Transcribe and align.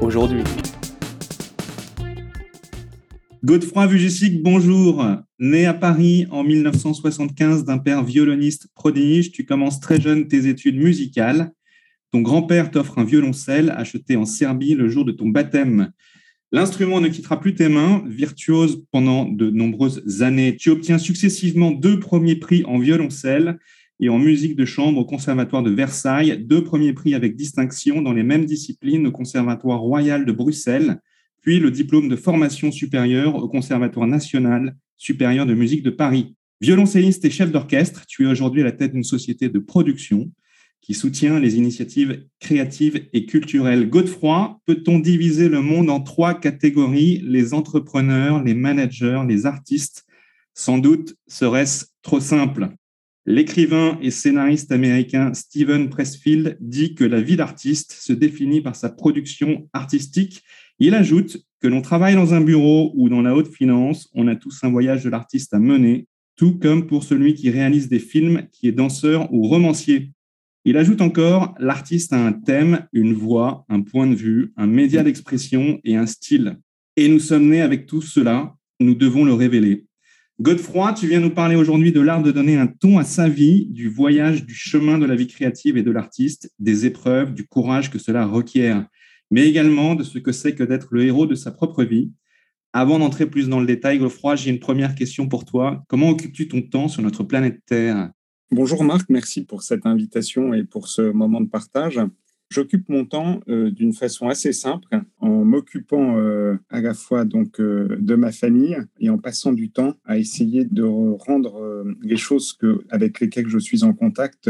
aujourd'hui. 0.00 0.42
Godefroy 3.44 3.86
Vujicic, 3.86 4.42
bonjour. 4.42 5.04
Né 5.38 5.66
à 5.66 5.74
Paris 5.74 6.26
en 6.30 6.42
1975 6.42 7.64
d'un 7.64 7.78
père 7.78 8.02
violoniste 8.02 8.68
prodige, 8.74 9.32
tu 9.32 9.44
commences 9.44 9.80
très 9.80 10.00
jeune 10.00 10.28
tes 10.28 10.48
études 10.48 10.76
musicales. 10.76 11.52
Ton 12.12 12.22
grand-père 12.22 12.70
t'offre 12.70 12.98
un 12.98 13.04
violoncelle 13.04 13.70
acheté 13.70 14.16
en 14.16 14.24
Serbie 14.24 14.74
le 14.74 14.88
jour 14.88 15.04
de 15.04 15.12
ton 15.12 15.28
baptême. 15.28 15.92
L'instrument 16.52 17.00
ne 17.00 17.08
quittera 17.08 17.40
plus 17.40 17.54
tes 17.54 17.68
mains, 17.68 18.02
virtuose 18.06 18.84
pendant 18.92 19.24
de 19.26 19.50
nombreuses 19.50 20.22
années. 20.22 20.56
Tu 20.56 20.70
obtiens 20.70 20.98
successivement 20.98 21.72
deux 21.72 21.98
premiers 21.98 22.36
prix 22.36 22.64
en 22.64 22.78
violoncelle 22.78 23.58
et 24.00 24.08
en 24.08 24.18
musique 24.18 24.56
de 24.56 24.64
chambre 24.64 25.00
au 25.00 25.04
Conservatoire 25.04 25.62
de 25.62 25.70
Versailles, 25.70 26.44
deux 26.44 26.62
premiers 26.62 26.92
prix 26.92 27.14
avec 27.14 27.36
distinction 27.36 28.02
dans 28.02 28.12
les 28.12 28.22
mêmes 28.22 28.44
disciplines 28.44 29.06
au 29.06 29.12
Conservatoire 29.12 29.80
royal 29.80 30.26
de 30.26 30.32
Bruxelles, 30.32 31.00
puis 31.40 31.60
le 31.60 31.70
diplôme 31.70 32.08
de 32.08 32.16
formation 32.16 32.70
supérieure 32.72 33.36
au 33.36 33.48
Conservatoire 33.48 34.06
national 34.06 34.76
supérieur 34.96 35.46
de 35.46 35.54
musique 35.54 35.82
de 35.82 35.90
Paris. 35.90 36.34
Violoncelliste 36.60 37.24
et 37.24 37.30
chef 37.30 37.52
d'orchestre, 37.52 38.04
tu 38.06 38.24
es 38.24 38.26
aujourd'hui 38.26 38.62
à 38.62 38.64
la 38.64 38.72
tête 38.72 38.92
d'une 38.92 39.04
société 39.04 39.48
de 39.48 39.58
production 39.58 40.30
qui 40.80 40.94
soutient 40.94 41.40
les 41.40 41.56
initiatives 41.56 42.24
créatives 42.38 43.08
et 43.12 43.26
culturelles. 43.26 43.90
Godefroy, 43.90 44.60
peut-on 44.66 44.98
diviser 44.98 45.48
le 45.48 45.60
monde 45.60 45.90
en 45.90 46.00
trois 46.00 46.34
catégories, 46.34 47.20
les 47.24 47.54
entrepreneurs, 47.54 48.42
les 48.42 48.54
managers, 48.54 49.22
les 49.26 49.46
artistes 49.46 50.06
Sans 50.54 50.78
doute 50.78 51.16
serait-ce 51.26 51.86
trop 52.02 52.20
simple. 52.20 52.70
L'écrivain 53.28 53.98
et 54.00 54.12
scénariste 54.12 54.70
américain 54.70 55.34
Steven 55.34 55.90
Pressfield 55.90 56.58
dit 56.60 56.94
que 56.94 57.02
la 57.02 57.20
vie 57.20 57.34
d'artiste 57.34 57.90
se 57.92 58.12
définit 58.12 58.60
par 58.60 58.76
sa 58.76 58.88
production 58.88 59.68
artistique. 59.72 60.44
Il 60.78 60.94
ajoute 60.94 61.38
que 61.60 61.66
l'on 61.66 61.82
travaille 61.82 62.14
dans 62.14 62.34
un 62.34 62.40
bureau 62.40 62.92
ou 62.94 63.08
dans 63.08 63.22
la 63.22 63.34
haute 63.34 63.52
finance, 63.52 64.08
on 64.14 64.28
a 64.28 64.36
tous 64.36 64.62
un 64.62 64.70
voyage 64.70 65.02
de 65.02 65.10
l'artiste 65.10 65.52
à 65.54 65.58
mener, 65.58 66.06
tout 66.36 66.56
comme 66.56 66.86
pour 66.86 67.02
celui 67.02 67.34
qui 67.34 67.50
réalise 67.50 67.88
des 67.88 67.98
films, 67.98 68.46
qui 68.52 68.68
est 68.68 68.72
danseur 68.72 69.32
ou 69.32 69.48
romancier. 69.48 70.12
Il 70.64 70.76
ajoute 70.76 71.00
encore, 71.00 71.56
l'artiste 71.58 72.12
a 72.12 72.24
un 72.24 72.32
thème, 72.32 72.86
une 72.92 73.12
voix, 73.12 73.64
un 73.68 73.80
point 73.80 74.06
de 74.06 74.14
vue, 74.14 74.52
un 74.56 74.68
média 74.68 75.02
d'expression 75.02 75.80
et 75.82 75.96
un 75.96 76.06
style. 76.06 76.58
Et 76.96 77.08
nous 77.08 77.20
sommes 77.20 77.48
nés 77.48 77.60
avec 77.60 77.86
tout 77.86 78.02
cela, 78.02 78.54
nous 78.78 78.94
devons 78.94 79.24
le 79.24 79.32
révéler. 79.32 79.85
Godefroy, 80.38 80.92
tu 80.92 81.08
viens 81.08 81.20
nous 81.20 81.30
parler 81.30 81.56
aujourd'hui 81.56 81.92
de 81.92 82.00
l'art 82.02 82.22
de 82.22 82.30
donner 82.30 82.56
un 82.58 82.66
ton 82.66 82.98
à 82.98 83.04
sa 83.04 83.26
vie, 83.26 83.68
du 83.70 83.88
voyage, 83.88 84.44
du 84.44 84.54
chemin 84.54 84.98
de 84.98 85.06
la 85.06 85.16
vie 85.16 85.26
créative 85.26 85.78
et 85.78 85.82
de 85.82 85.90
l'artiste, 85.90 86.52
des 86.58 86.84
épreuves, 86.84 87.32
du 87.32 87.46
courage 87.46 87.90
que 87.90 87.98
cela 87.98 88.26
requiert, 88.26 88.86
mais 89.30 89.48
également 89.48 89.94
de 89.94 90.02
ce 90.02 90.18
que 90.18 90.32
c'est 90.32 90.54
que 90.54 90.62
d'être 90.62 90.88
le 90.90 91.06
héros 91.06 91.24
de 91.24 91.34
sa 91.34 91.52
propre 91.52 91.84
vie. 91.84 92.12
Avant 92.74 92.98
d'entrer 92.98 93.24
plus 93.24 93.48
dans 93.48 93.60
le 93.60 93.66
détail, 93.66 93.98
Godefroy, 93.98 94.36
j'ai 94.36 94.50
une 94.50 94.60
première 94.60 94.94
question 94.94 95.26
pour 95.26 95.46
toi. 95.46 95.82
Comment 95.88 96.10
occupes-tu 96.10 96.48
ton 96.48 96.60
temps 96.60 96.88
sur 96.88 97.02
notre 97.02 97.24
planète 97.24 97.60
Terre? 97.64 98.10
Bonjour 98.50 98.84
Marc, 98.84 99.08
merci 99.08 99.42
pour 99.42 99.62
cette 99.62 99.86
invitation 99.86 100.52
et 100.52 100.64
pour 100.64 100.88
ce 100.88 101.00
moment 101.00 101.40
de 101.40 101.48
partage. 101.48 101.98
J'occupe 102.48 102.88
mon 102.88 103.04
temps 103.04 103.40
euh, 103.48 103.70
d'une 103.72 103.92
façon 103.92 104.28
assez 104.28 104.52
simple, 104.52 104.86
en 105.18 105.44
m'occupant 105.44 106.16
euh, 106.16 106.56
à 106.70 106.80
la 106.80 106.94
fois 106.94 107.24
donc 107.24 107.60
euh, 107.60 107.96
de 107.98 108.14
ma 108.14 108.30
famille 108.30 108.78
et 109.00 109.10
en 109.10 109.18
passant 109.18 109.52
du 109.52 109.70
temps 109.70 109.94
à 110.04 110.16
essayer 110.16 110.64
de 110.64 110.84
rendre 110.84 111.84
les 112.02 112.16
choses 112.16 112.52
que, 112.52 112.84
avec 112.88 113.20
lesquelles 113.20 113.48
je 113.48 113.58
suis 113.58 113.82
en 113.82 113.92
contact 113.92 114.48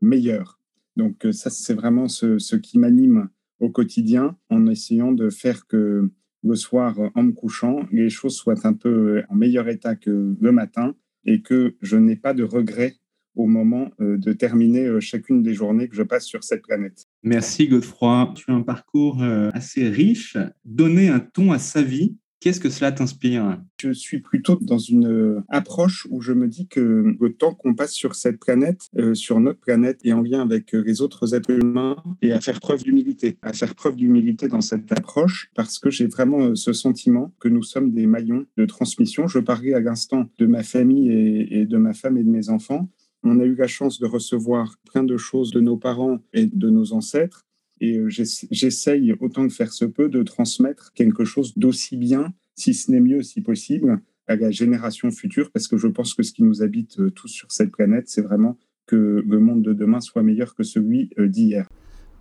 meilleures. 0.00 0.58
Donc 0.96 1.26
ça, 1.32 1.50
c'est 1.50 1.74
vraiment 1.74 2.08
ce, 2.08 2.38
ce 2.38 2.56
qui 2.56 2.78
m'anime 2.78 3.28
au 3.60 3.70
quotidien, 3.70 4.36
en 4.50 4.66
essayant 4.66 5.12
de 5.12 5.30
faire 5.30 5.66
que 5.66 6.10
le 6.42 6.54
soir, 6.56 6.96
en 7.14 7.22
me 7.22 7.32
couchant, 7.32 7.86
les 7.92 8.10
choses 8.10 8.34
soient 8.34 8.66
un 8.66 8.72
peu 8.72 9.22
en 9.28 9.34
meilleur 9.34 9.68
état 9.68 9.94
que 9.94 10.36
le 10.38 10.52
matin 10.52 10.94
et 11.24 11.42
que 11.42 11.76
je 11.80 11.96
n'ai 11.96 12.16
pas 12.16 12.34
de 12.34 12.44
regrets 12.44 12.96
au 13.36 13.46
moment 13.46 13.90
euh, 14.00 14.16
de 14.16 14.32
terminer 14.32 14.86
euh, 14.86 15.00
chacune 15.00 15.42
des 15.42 15.54
journées 15.54 15.88
que 15.88 15.94
je 15.94 16.02
passe 16.02 16.24
sur 16.24 16.42
cette 16.42 16.62
planète. 16.62 17.06
Merci 17.22 17.68
Godefroy. 17.68 18.32
Tu 18.34 18.50
as 18.50 18.54
un 18.54 18.62
parcours 18.62 19.22
euh, 19.22 19.50
assez 19.52 19.88
riche. 19.88 20.36
Donner 20.64 21.08
un 21.08 21.20
ton 21.20 21.52
à 21.52 21.58
sa 21.58 21.82
vie, 21.82 22.16
Qu'est-ce 22.38 22.60
que 22.60 22.68
cela 22.68 22.92
t'inspire? 22.92 23.60
Je 23.80 23.92
suis 23.92 24.20
plutôt 24.20 24.58
dans 24.60 24.78
une 24.78 25.42
approche 25.48 26.06
où 26.10 26.20
je 26.20 26.32
me 26.32 26.48
dis 26.48 26.68
que 26.68 27.16
le 27.18 27.32
temps 27.32 27.54
qu'on 27.54 27.74
passe 27.74 27.92
sur 27.92 28.14
cette 28.14 28.38
planète, 28.38 28.88
sur 29.14 29.40
notre 29.40 29.58
planète 29.58 29.98
et 30.04 30.12
en 30.12 30.20
lien 30.20 30.42
avec 30.42 30.72
les 30.72 31.00
autres 31.00 31.34
êtres 31.34 31.50
humains, 31.50 31.96
et 32.20 32.32
à 32.32 32.40
faire 32.40 32.60
preuve 32.60 32.84
d'humilité, 32.84 33.38
à 33.40 33.54
faire 33.54 33.74
preuve 33.74 33.96
d'humilité 33.96 34.48
dans 34.48 34.60
cette 34.60 34.92
approche, 34.92 35.50
parce 35.56 35.78
que 35.78 35.90
j'ai 35.90 36.06
vraiment 36.06 36.54
ce 36.54 36.74
sentiment 36.74 37.32
que 37.40 37.48
nous 37.48 37.62
sommes 37.62 37.90
des 37.90 38.06
maillons 38.06 38.44
de 38.58 38.66
transmission. 38.66 39.26
Je 39.26 39.38
parlais 39.38 39.72
à 39.72 39.80
l'instant 39.80 40.26
de 40.38 40.46
ma 40.46 40.62
famille 40.62 41.10
et 41.50 41.64
de 41.64 41.78
ma 41.78 41.94
femme 41.94 42.18
et 42.18 42.22
de 42.22 42.30
mes 42.30 42.50
enfants. 42.50 42.88
On 43.28 43.40
a 43.40 43.44
eu 43.44 43.56
la 43.56 43.66
chance 43.66 43.98
de 43.98 44.06
recevoir 44.06 44.76
plein 44.84 45.02
de 45.02 45.16
choses 45.16 45.50
de 45.50 45.58
nos 45.58 45.76
parents 45.76 46.20
et 46.32 46.46
de 46.46 46.70
nos 46.70 46.92
ancêtres. 46.92 47.44
Et 47.80 47.98
euh, 47.98 48.08
j'essaye, 48.08 49.14
autant 49.18 49.48
que 49.48 49.52
faire 49.52 49.72
se 49.72 49.84
peut, 49.84 50.08
de 50.08 50.22
transmettre 50.22 50.92
quelque 50.94 51.24
chose 51.24 51.52
d'aussi 51.58 51.96
bien, 51.96 52.32
si 52.54 52.72
ce 52.72 52.90
n'est 52.92 53.00
mieux, 53.00 53.22
si 53.22 53.40
possible, 53.40 54.00
à 54.28 54.36
la 54.36 54.52
génération 54.52 55.10
future, 55.10 55.50
parce 55.50 55.66
que 55.66 55.76
je 55.76 55.88
pense 55.88 56.14
que 56.14 56.22
ce 56.22 56.32
qui 56.32 56.44
nous 56.44 56.62
habite 56.62 57.00
euh, 57.00 57.10
tous 57.10 57.26
sur 57.26 57.50
cette 57.50 57.72
planète, 57.72 58.08
c'est 58.08 58.22
vraiment 58.22 58.58
que 58.86 59.24
le 59.26 59.40
monde 59.40 59.62
de 59.62 59.72
demain 59.72 60.00
soit 60.00 60.22
meilleur 60.22 60.54
que 60.54 60.62
celui 60.62 61.10
euh, 61.18 61.26
d'hier. 61.26 61.68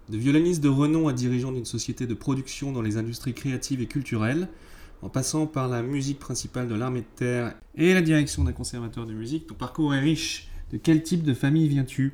De 0.09 0.17
violoniste 0.17 0.63
de 0.63 0.69
renom 0.69 1.07
à 1.07 1.13
dirigeant 1.13 1.51
d'une 1.51 1.65
société 1.65 2.07
de 2.07 2.15
production 2.15 2.71
dans 2.71 2.81
les 2.81 2.97
industries 2.97 3.33
créatives 3.35 3.79
et 3.79 3.87
culturelles, 3.87 4.49
en 5.03 5.09
passant 5.09 5.45
par 5.45 5.67
la 5.67 5.83
musique 5.83 6.17
principale 6.17 6.67
de 6.67 6.73
l'armée 6.73 7.01
de 7.01 7.15
terre 7.15 7.55
et 7.75 7.93
la 7.93 8.01
direction 8.01 8.43
d'un 8.43 8.53
conservateur 8.53 9.05
de 9.05 9.13
musique, 9.13 9.45
ton 9.45 9.53
parcours 9.53 9.93
est 9.93 9.99
riche 9.99 10.49
de 10.71 10.77
quel 10.77 11.03
type 11.03 11.23
de 11.23 11.33
famille 11.33 11.67
viens-tu? 11.67 12.13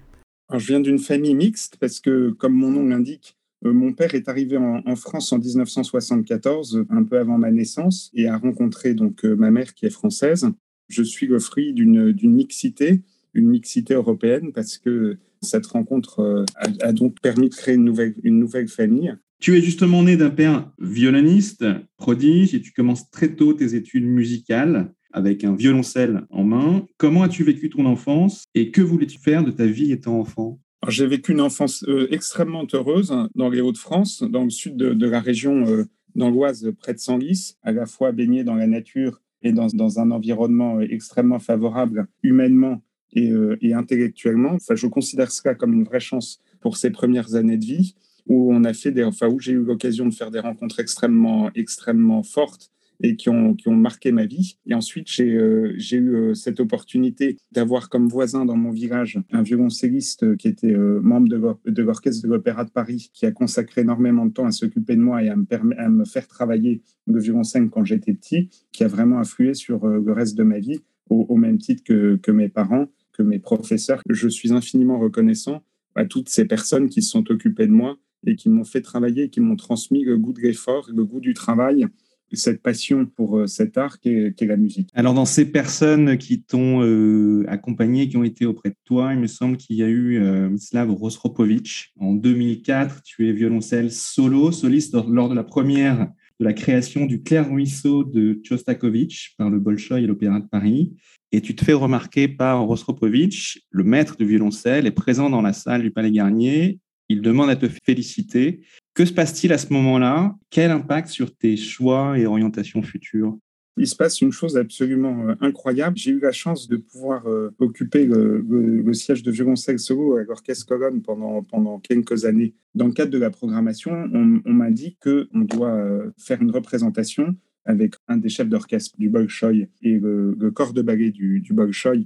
Je 0.54 0.68
viens 0.68 0.80
d'une 0.80 1.00
famille 1.00 1.36
mixte 1.36 1.78
parce 1.80 2.00
que, 2.00 2.32
comme 2.32 2.54
mon 2.54 2.72
nom 2.72 2.86
l'indique, 2.86 3.38
euh, 3.66 3.74
mon 3.74 3.94
père 3.94 4.16
est 4.16 4.28
arrivé 4.28 4.58
en, 4.58 4.96
France 4.96 5.32
en 5.32 5.40
1974, 5.40 6.86
un 6.90 7.04
peu 7.04 7.20
avant 7.20 7.38
ma 7.38 7.52
naissance, 7.52 8.12
et 8.14 8.28
a 8.28 8.38
rencontré 8.38 8.94
donc 8.94 9.24
euh, 9.24 9.36
ma 9.36 9.52
mère 9.52 9.74
qui 9.74 9.86
est 9.86 9.92
française. 9.92 10.48
Je 10.90 11.04
suis 11.04 11.28
le 11.28 11.40
fruit 11.40 11.74
d'une 11.74 12.14
mixité, 12.24 13.02
une 13.34 13.48
mixité 13.48 13.94
européenne, 13.94 14.52
parce 14.52 14.78
que 14.78 15.18
cette 15.42 15.68
rencontre 15.68 16.20
euh, 16.20 16.46
a, 16.82 16.92
donc 16.92 17.20
permis 17.22 17.50
de 17.50 17.56
créer 17.56 17.76
une 17.76 17.86
nouvelle, 17.86 18.16
une 18.24 18.40
nouvelle 18.40 18.68
famille. 18.68 19.16
Tu 19.40 19.58
es 19.58 19.62
justement 19.62 20.04
né 20.04 20.18
d'un 20.18 20.30
père 20.30 20.72
violoniste, 20.80 21.66
prodige, 21.98 22.54
et 22.54 22.62
tu 22.62 22.74
commences 22.74 23.10
très 23.10 23.36
tôt 23.36 23.54
tes 23.54 23.74
études 23.76 24.06
musicales 24.06 24.94
avec 25.14 25.44
un 25.44 25.56
violoncelle 25.56 26.26
en 26.30 26.44
main. 26.44 26.86
Comment 26.98 27.24
as-tu 27.24 27.44
vécu 27.44 27.70
ton 27.70 27.86
enfance 27.86 28.46
et 28.56 28.72
que 28.72 28.82
voulais-tu 28.82 29.18
faire 29.20 29.44
de 29.44 29.52
ta 29.52 29.66
vie 29.66 29.92
étant 29.92 30.20
enfant? 30.20 30.60
J'ai 30.88 31.06
vécu 31.06 31.32
une 31.32 31.42
enfance 31.42 31.84
euh, 31.88 32.08
extrêmement 32.12 32.66
heureuse 32.74 33.14
dans 33.36 33.50
les 33.50 33.62
Hauts-de-France, 33.62 34.24
dans 34.24 34.44
le 34.44 34.50
sud 34.50 34.78
de, 34.78 35.06
la 35.08 35.20
région 35.20 35.66
euh, 35.68 35.86
d'Angoise, 36.16 36.72
près 36.80 36.94
de 36.94 37.00
Senlis, 37.00 37.56
à 37.62 37.72
la 37.72 37.86
fois 37.86 38.12
baigné 38.12 38.44
dans 38.44 38.56
la 38.56 38.66
nature 38.66 39.22
et 39.44 39.54
dans, 39.54 39.68
dans 39.68 40.00
un 40.00 40.10
environnement 40.12 40.80
euh, 40.80 40.88
extrêmement 40.90 41.40
favorable 41.40 42.08
humainement 42.24 42.82
et, 43.14 43.30
et, 43.60 43.74
intellectuellement. 43.74 44.54
Enfin, 44.54 44.76
je 44.76 44.88
considère 44.88 45.32
cela 45.32 45.54
comme 45.54 45.74
une 45.74 45.84
vraie 45.84 46.00
chance 46.00 46.40
pour 46.62 46.78
ces 46.78 46.92
premières 46.92 47.36
années 47.36 47.58
de 47.58 47.66
vie 47.66 47.94
où 48.28 48.54
on 48.54 48.64
a 48.64 48.74
fait 48.74 48.92
des, 48.92 49.04
où 49.04 49.40
j'ai 49.40 49.52
eu 49.52 49.64
l'occasion 49.64 50.06
de 50.06 50.14
faire 50.14 50.32
des 50.32 50.40
rencontres 50.40 50.80
extrêmement, 50.80 51.52
extrêmement 51.56 52.24
fortes 52.24 52.72
et 53.04 53.16
qui 53.16 53.30
ont, 53.30 53.56
qui 53.56 53.68
ont 53.68 53.76
marqué 53.76 54.12
ma 54.12 54.26
vie. 54.26 54.58
Et 54.68 54.74
ensuite, 54.74 55.08
j'ai 55.10 55.34
euh, 55.34 55.76
eu 55.78 56.16
euh, 56.16 56.34
cette 56.34 56.60
opportunité 56.60 57.38
d'avoir 57.52 57.90
comme 57.90 58.08
voisin 58.08 58.46
dans 58.46 58.56
mon 58.56 58.72
village 58.72 59.20
un 59.32 59.42
violoncelliste 59.42 60.38
qui 60.38 60.48
était 60.48 60.74
euh, 60.74 61.00
membre 61.02 61.58
de 61.66 61.82
l'orchestre 61.82 62.24
de 62.24 62.30
l'Opéra 62.32 62.66
de 62.66 62.72
Paris, 62.72 63.10
qui 63.14 63.26
a 63.26 63.32
consacré 63.32 63.82
énormément 63.82 64.26
de 64.26 64.34
temps 64.34 64.46
à 64.46 64.52
s'occuper 64.52 64.96
de 64.96 65.02
moi 65.02 65.24
et 65.24 65.30
à 65.30 65.36
me, 65.36 65.46
à 65.78 65.90
me 65.90 66.06
faire 66.06 66.28
travailler 66.28 66.82
le 67.08 67.20
violoncelle 67.20 67.70
quand 67.70 67.86
j'étais 67.86 68.14
petit, 68.14 68.50
qui 68.72 68.84
a 68.84 68.88
vraiment 68.88 69.20
influé 69.20 69.54
sur 69.54 69.88
le 69.88 70.12
reste 70.14 70.38
de 70.38 70.44
ma 70.44 70.60
vie, 70.60 70.80
au, 71.10 71.26
au 71.30 71.36
même 71.36 71.58
titre 71.58 71.84
que, 71.84 72.16
que 72.18 72.32
mes 72.32 72.50
parents, 72.50 72.88
que 73.14 73.24
mes 73.24 73.40
professeurs. 73.40 74.02
Je 74.10 74.28
suis 74.28 74.54
infiniment 74.54 75.00
reconnaissant 75.00 75.64
à 75.96 76.06
toutes 76.06 76.30
ces 76.30 76.46
personnes 76.46 76.90
qui 76.90 77.02
se 77.02 77.10
sont 77.10 77.30
occupées 77.32 77.68
de 77.68 77.72
moi 77.72 77.98
et 78.26 78.36
qui 78.36 78.50
m'ont 78.50 78.64
fait 78.64 78.82
travailler, 78.82 79.30
qui 79.30 79.40
m'ont 79.40 79.56
transmis 79.56 80.04
le 80.04 80.18
goût 80.18 80.34
de 80.34 80.42
l'effort, 80.42 80.90
le 80.94 81.04
goût 81.04 81.20
du 81.20 81.34
travail, 81.34 81.88
cette 82.34 82.62
passion 82.62 83.06
pour 83.06 83.40
euh, 83.40 83.48
cet 83.48 83.78
art 83.78 84.00
qu'est 84.00 84.36
la 84.42 84.58
musique. 84.58 84.90
Alors, 84.94 85.14
dans 85.14 85.26
ces 85.26 85.52
personnes 85.52 86.18
qui 86.18 86.42
t'ont 86.42 86.82
euh, 86.84 87.46
accompagné, 87.48 88.10
qui 88.10 88.18
ont 88.18 88.24
été 88.24 88.46
auprès 88.46 88.70
de 88.70 88.76
toi, 88.86 89.14
il 89.14 89.20
me 89.20 89.28
semble 89.28 89.58
qu'il 89.58 89.76
y 89.76 89.84
a 89.84 89.88
eu 89.88 90.20
euh, 90.20 90.50
Mislav 90.50 90.92
Rostropovich. 90.92 91.94
En 92.00 92.14
2004, 92.14 93.02
tu 93.04 93.30
es 93.30 93.34
violoncelle 93.34 93.92
solo, 93.92 94.52
soliste 94.52 94.96
lors 95.08 95.30
de 95.30 95.36
la 95.36 95.44
première 95.44 96.10
de 96.42 96.46
la 96.46 96.54
création 96.54 97.06
du 97.06 97.22
Clair 97.22 97.48
Ruisseau 97.48 98.04
de 98.04 98.42
Chostakovich 98.44 99.36
par 99.38 99.52
le 99.52 99.60
Bolchoï 99.60 100.04
et 100.04 100.08
l'Opéra 100.08 100.40
de 100.40 100.48
Paris. 100.48 100.92
Et 101.32 101.40
tu 101.40 101.56
te 101.56 101.64
fais 101.64 101.74
remarquer 101.74 102.28
par 102.28 102.64
Rostropovich, 102.64 103.62
le 103.70 103.84
maître 103.84 104.18
du 104.18 104.26
violoncelle, 104.26 104.88
est 104.88 104.92
présent 104.92 105.30
dans 105.30 105.44
la 105.44 105.54
salle 105.54 105.84
du 105.84 105.92
Palais 105.92 106.12
Garnier. 106.12 106.80
Il 107.10 107.22
demande 107.22 107.52
à 107.52 107.56
te 107.56 107.68
féliciter 107.86 108.62
que 108.94 109.06
se 109.06 109.14
passe-t-il 109.14 109.54
à 109.54 109.58
ce 109.58 109.72
moment-là? 109.74 110.36
Quel 110.50 110.72
impact 110.72 111.10
sur 111.10 111.36
tes 111.36 111.56
choix 111.58 112.18
et 112.18 112.26
orientations 112.26 112.82
futures? 112.82 113.38
Il 113.78 113.88
se 113.88 113.96
passe 113.96 114.20
une 114.22 114.34
chose 114.34 114.58
absolument 114.58 115.30
euh, 115.30 115.36
incroyable. 115.40 115.98
J'ai 115.98 116.12
eu 116.12 116.20
la 116.20 116.34
chance 116.34 116.68
de 116.68 116.76
pouvoir 116.76 117.26
euh, 117.28 117.56
occuper 117.60 118.06
le, 118.06 118.94
siège 118.94 119.24
de 119.24 119.32
violoncelle 119.32 119.80
solo 119.80 120.18
à 120.18 120.24
l'Orchestre 120.24 120.66
Colonne 120.68 121.02
pendant, 121.02 121.42
pendant 121.44 121.80
quelques 121.80 122.26
années. 122.26 122.54
Dans 122.76 122.86
le 122.86 122.92
cadre 122.92 123.12
de 123.12 123.18
la 123.18 123.30
programmation, 123.30 123.92
on, 124.14 124.54
m'a 124.54 124.72
dit 124.72 124.98
qu'on 125.02 125.40
doit 125.40 125.72
euh, 125.72 126.12
faire 126.18 126.42
une 126.42 126.52
représentation 126.52 127.36
avec 127.66 127.96
un 128.08 128.18
des 128.18 128.30
chefs 128.30 128.50
d'orchestre 128.50 128.98
du 128.98 129.10
Bolchoï 129.10 129.68
et 129.82 130.00
le, 130.00 130.36
corps 130.52 130.74
de 130.74 130.82
ballet 130.82 131.12
du, 131.12 131.40
du 131.40 131.56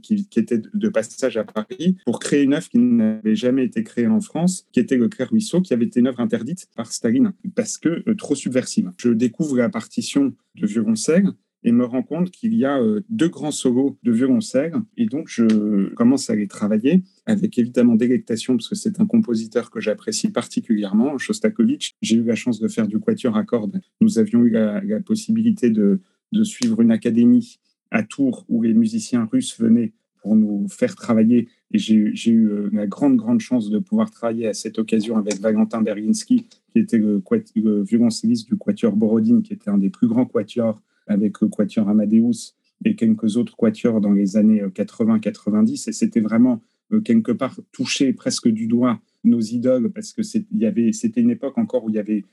qui, 0.01 0.27
était 0.35 0.61
de 0.73 0.89
passage 0.89 1.37
à 1.37 1.43
Paris 1.43 1.97
pour 2.05 2.19
créer 2.19 2.43
une 2.43 2.53
œuvre 2.53 2.67
qui 2.69 2.77
n'avait 2.77 3.35
jamais 3.35 3.65
été 3.65 3.83
créée 3.83 4.07
en 4.07 4.21
France, 4.21 4.67
qui 4.71 4.79
était 4.79 4.97
le 4.97 5.09
Clair 5.09 5.29
Ruisseau, 5.29 5.61
qui 5.61 5.73
avait 5.73 5.85
été 5.85 5.99
une 5.99 6.07
œuvre 6.07 6.19
interdite 6.19 6.67
par 6.75 6.91
Staline 6.91 7.33
parce 7.55 7.77
que 7.77 8.03
euh, 8.07 8.15
trop 8.15 8.35
subversive. 8.35 8.91
Je 8.97 9.09
découvre 9.09 9.57
la 9.57 9.69
partition 9.69 10.33
de 10.55 10.67
violoncelle 10.67 11.31
et 11.65 11.71
me 11.71 11.83
rends 11.83 12.03
compte 12.03 12.29
qu'il 12.29 12.53
y 12.53 12.63
a 12.63 12.79
euh, 12.79 13.01
deux 13.09 13.27
grands 13.27 13.51
solos 13.51 13.97
de 14.03 14.11
violoncelle. 14.11 14.75
Et 14.97 15.07
donc, 15.07 15.27
je 15.27 15.91
commence 15.95 16.29
à 16.29 16.35
les 16.35 16.47
travailler 16.47 17.01
avec 17.25 17.57
évidemment 17.57 17.95
délectation, 17.95 18.55
parce 18.55 18.69
que 18.69 18.75
c'est 18.75 19.01
un 19.01 19.07
compositeur 19.07 19.71
que 19.71 19.79
j'apprécie 19.79 20.29
particulièrement, 20.29 21.17
Shostakovich. 21.17 21.95
J'ai 22.03 22.17
eu 22.17 22.23
la 22.23 22.35
chance 22.35 22.59
de 22.59 22.67
faire 22.67 22.87
du 22.87 22.99
quatuor 22.99 23.35
à 23.35 23.43
cordes. 23.43 23.81
Nous 23.99 24.19
avions 24.19 24.43
eu 24.43 24.51
la, 24.51 24.79
possibilité 25.03 25.71
de, 25.71 25.99
suivre 26.43 26.81
une 26.81 26.91
académie 26.91 27.57
à 27.89 28.03
Tours 28.03 28.45
où 28.47 28.61
les 28.61 28.73
musiciens 28.73 29.25
russes 29.25 29.59
venaient 29.59 29.93
pour 30.21 30.35
nous 30.35 30.67
faire 30.69 30.95
travailler. 30.95 31.47
Et 31.71 31.79
j'ai 31.79 31.95
eu 32.29 32.47
euh, 32.47 32.69
la 32.73 32.85
grande, 32.85 33.17
grande 33.17 33.39
chance 33.39 33.71
de 33.71 33.79
pouvoir 33.79 34.11
travailler 34.11 34.47
à 34.47 34.53
cette 34.53 34.77
occasion 34.77 35.17
avec 35.17 35.39
Valentin 35.39 35.81
Berginski, 35.81 36.45
qui 36.71 36.79
était 36.79 36.99
le, 36.99 37.23
le 37.55 37.83
violoncelliste 37.83 38.47
du 38.47 38.55
quatuor 38.55 38.95
Borodine, 38.95 39.41
qui 39.41 39.53
était 39.53 39.71
un 39.71 39.79
des 39.79 39.89
plus 39.89 40.07
grands 40.07 40.25
quatuors 40.25 40.79
avec 41.07 41.41
le 41.41 41.47
Quatuor 41.47 41.89
Amadeus 41.89 42.53
et 42.83 42.95
quelques 42.95 43.37
autres 43.37 43.55
quatuors 43.55 44.01
dans 44.01 44.11
les 44.11 44.37
années 44.37 44.61
80-90. 44.61 45.89
Et 45.89 45.93
c'était 45.93 46.19
vraiment 46.19 46.61
euh, 46.91 47.01
quelque 47.01 47.31
part 47.31 47.59
toucher 47.71 48.13
presque 48.13 48.47
du 48.47 48.67
doigt 48.67 48.99
nos 49.23 49.41
idoles 49.41 49.91
parce 49.91 50.13
que 50.13 50.21
c'était 50.23 51.21
une 51.21 51.31
époque 51.31 51.57
encore 51.57 51.85
où 51.85 51.89
il 51.89 51.95
y 51.95 51.99
avait 51.99 52.23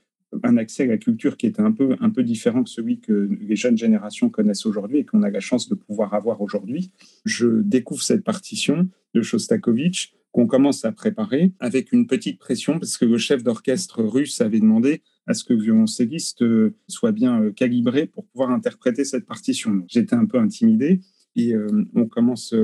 un 0.42 0.56
accès 0.56 0.84
à 0.84 0.86
la 0.86 0.98
culture 0.98 1.36
qui 1.36 1.46
était 1.46 1.60
un 1.62 1.72
peu, 1.72 1.96
un 2.00 2.10
peu 2.10 2.22
différent 2.22 2.62
que 2.62 2.70
celui 2.70 3.00
que 3.00 3.28
les 3.40 3.56
jeunes 3.56 3.76
générations 3.76 4.30
connaissent 4.30 4.66
aujourd'hui 4.66 4.98
et 4.98 5.04
qu'on 5.04 5.22
a 5.22 5.30
la 5.30 5.40
chance 5.40 5.68
de 5.68 5.74
pouvoir 5.74 6.14
avoir 6.14 6.40
aujourd'hui. 6.40 6.90
Je 7.24 7.60
découvre 7.62 8.02
cette 8.02 8.24
partition 8.24 8.88
de 9.14 9.22
Shostakovich 9.22 10.14
qu'on 10.32 10.46
commence 10.46 10.84
à 10.84 10.92
préparer 10.92 11.52
avec 11.60 11.92
une 11.92 12.06
petite 12.06 12.38
pression 12.38 12.78
parce 12.78 12.96
que 12.96 13.04
le 13.04 13.18
chef 13.18 13.44
d'orchestre 13.44 14.02
russe 14.02 14.40
avait 14.40 14.60
demandé 14.60 15.02
à 15.26 15.34
ce 15.34 15.44
que 15.44 15.52
le 15.52 15.62
violoncelliste 15.62 16.42
euh, 16.42 16.74
soit 16.88 17.12
bien 17.12 17.40
euh, 17.40 17.52
calibré 17.52 18.06
pour 18.06 18.26
pouvoir 18.26 18.50
interpréter 18.50 19.04
cette 19.04 19.26
partition. 19.26 19.84
J'étais 19.86 20.14
un 20.14 20.24
peu 20.24 20.38
intimidé 20.38 21.00
et 21.36 21.54
euh, 21.54 21.86
on 21.94 22.06
commence 22.06 22.54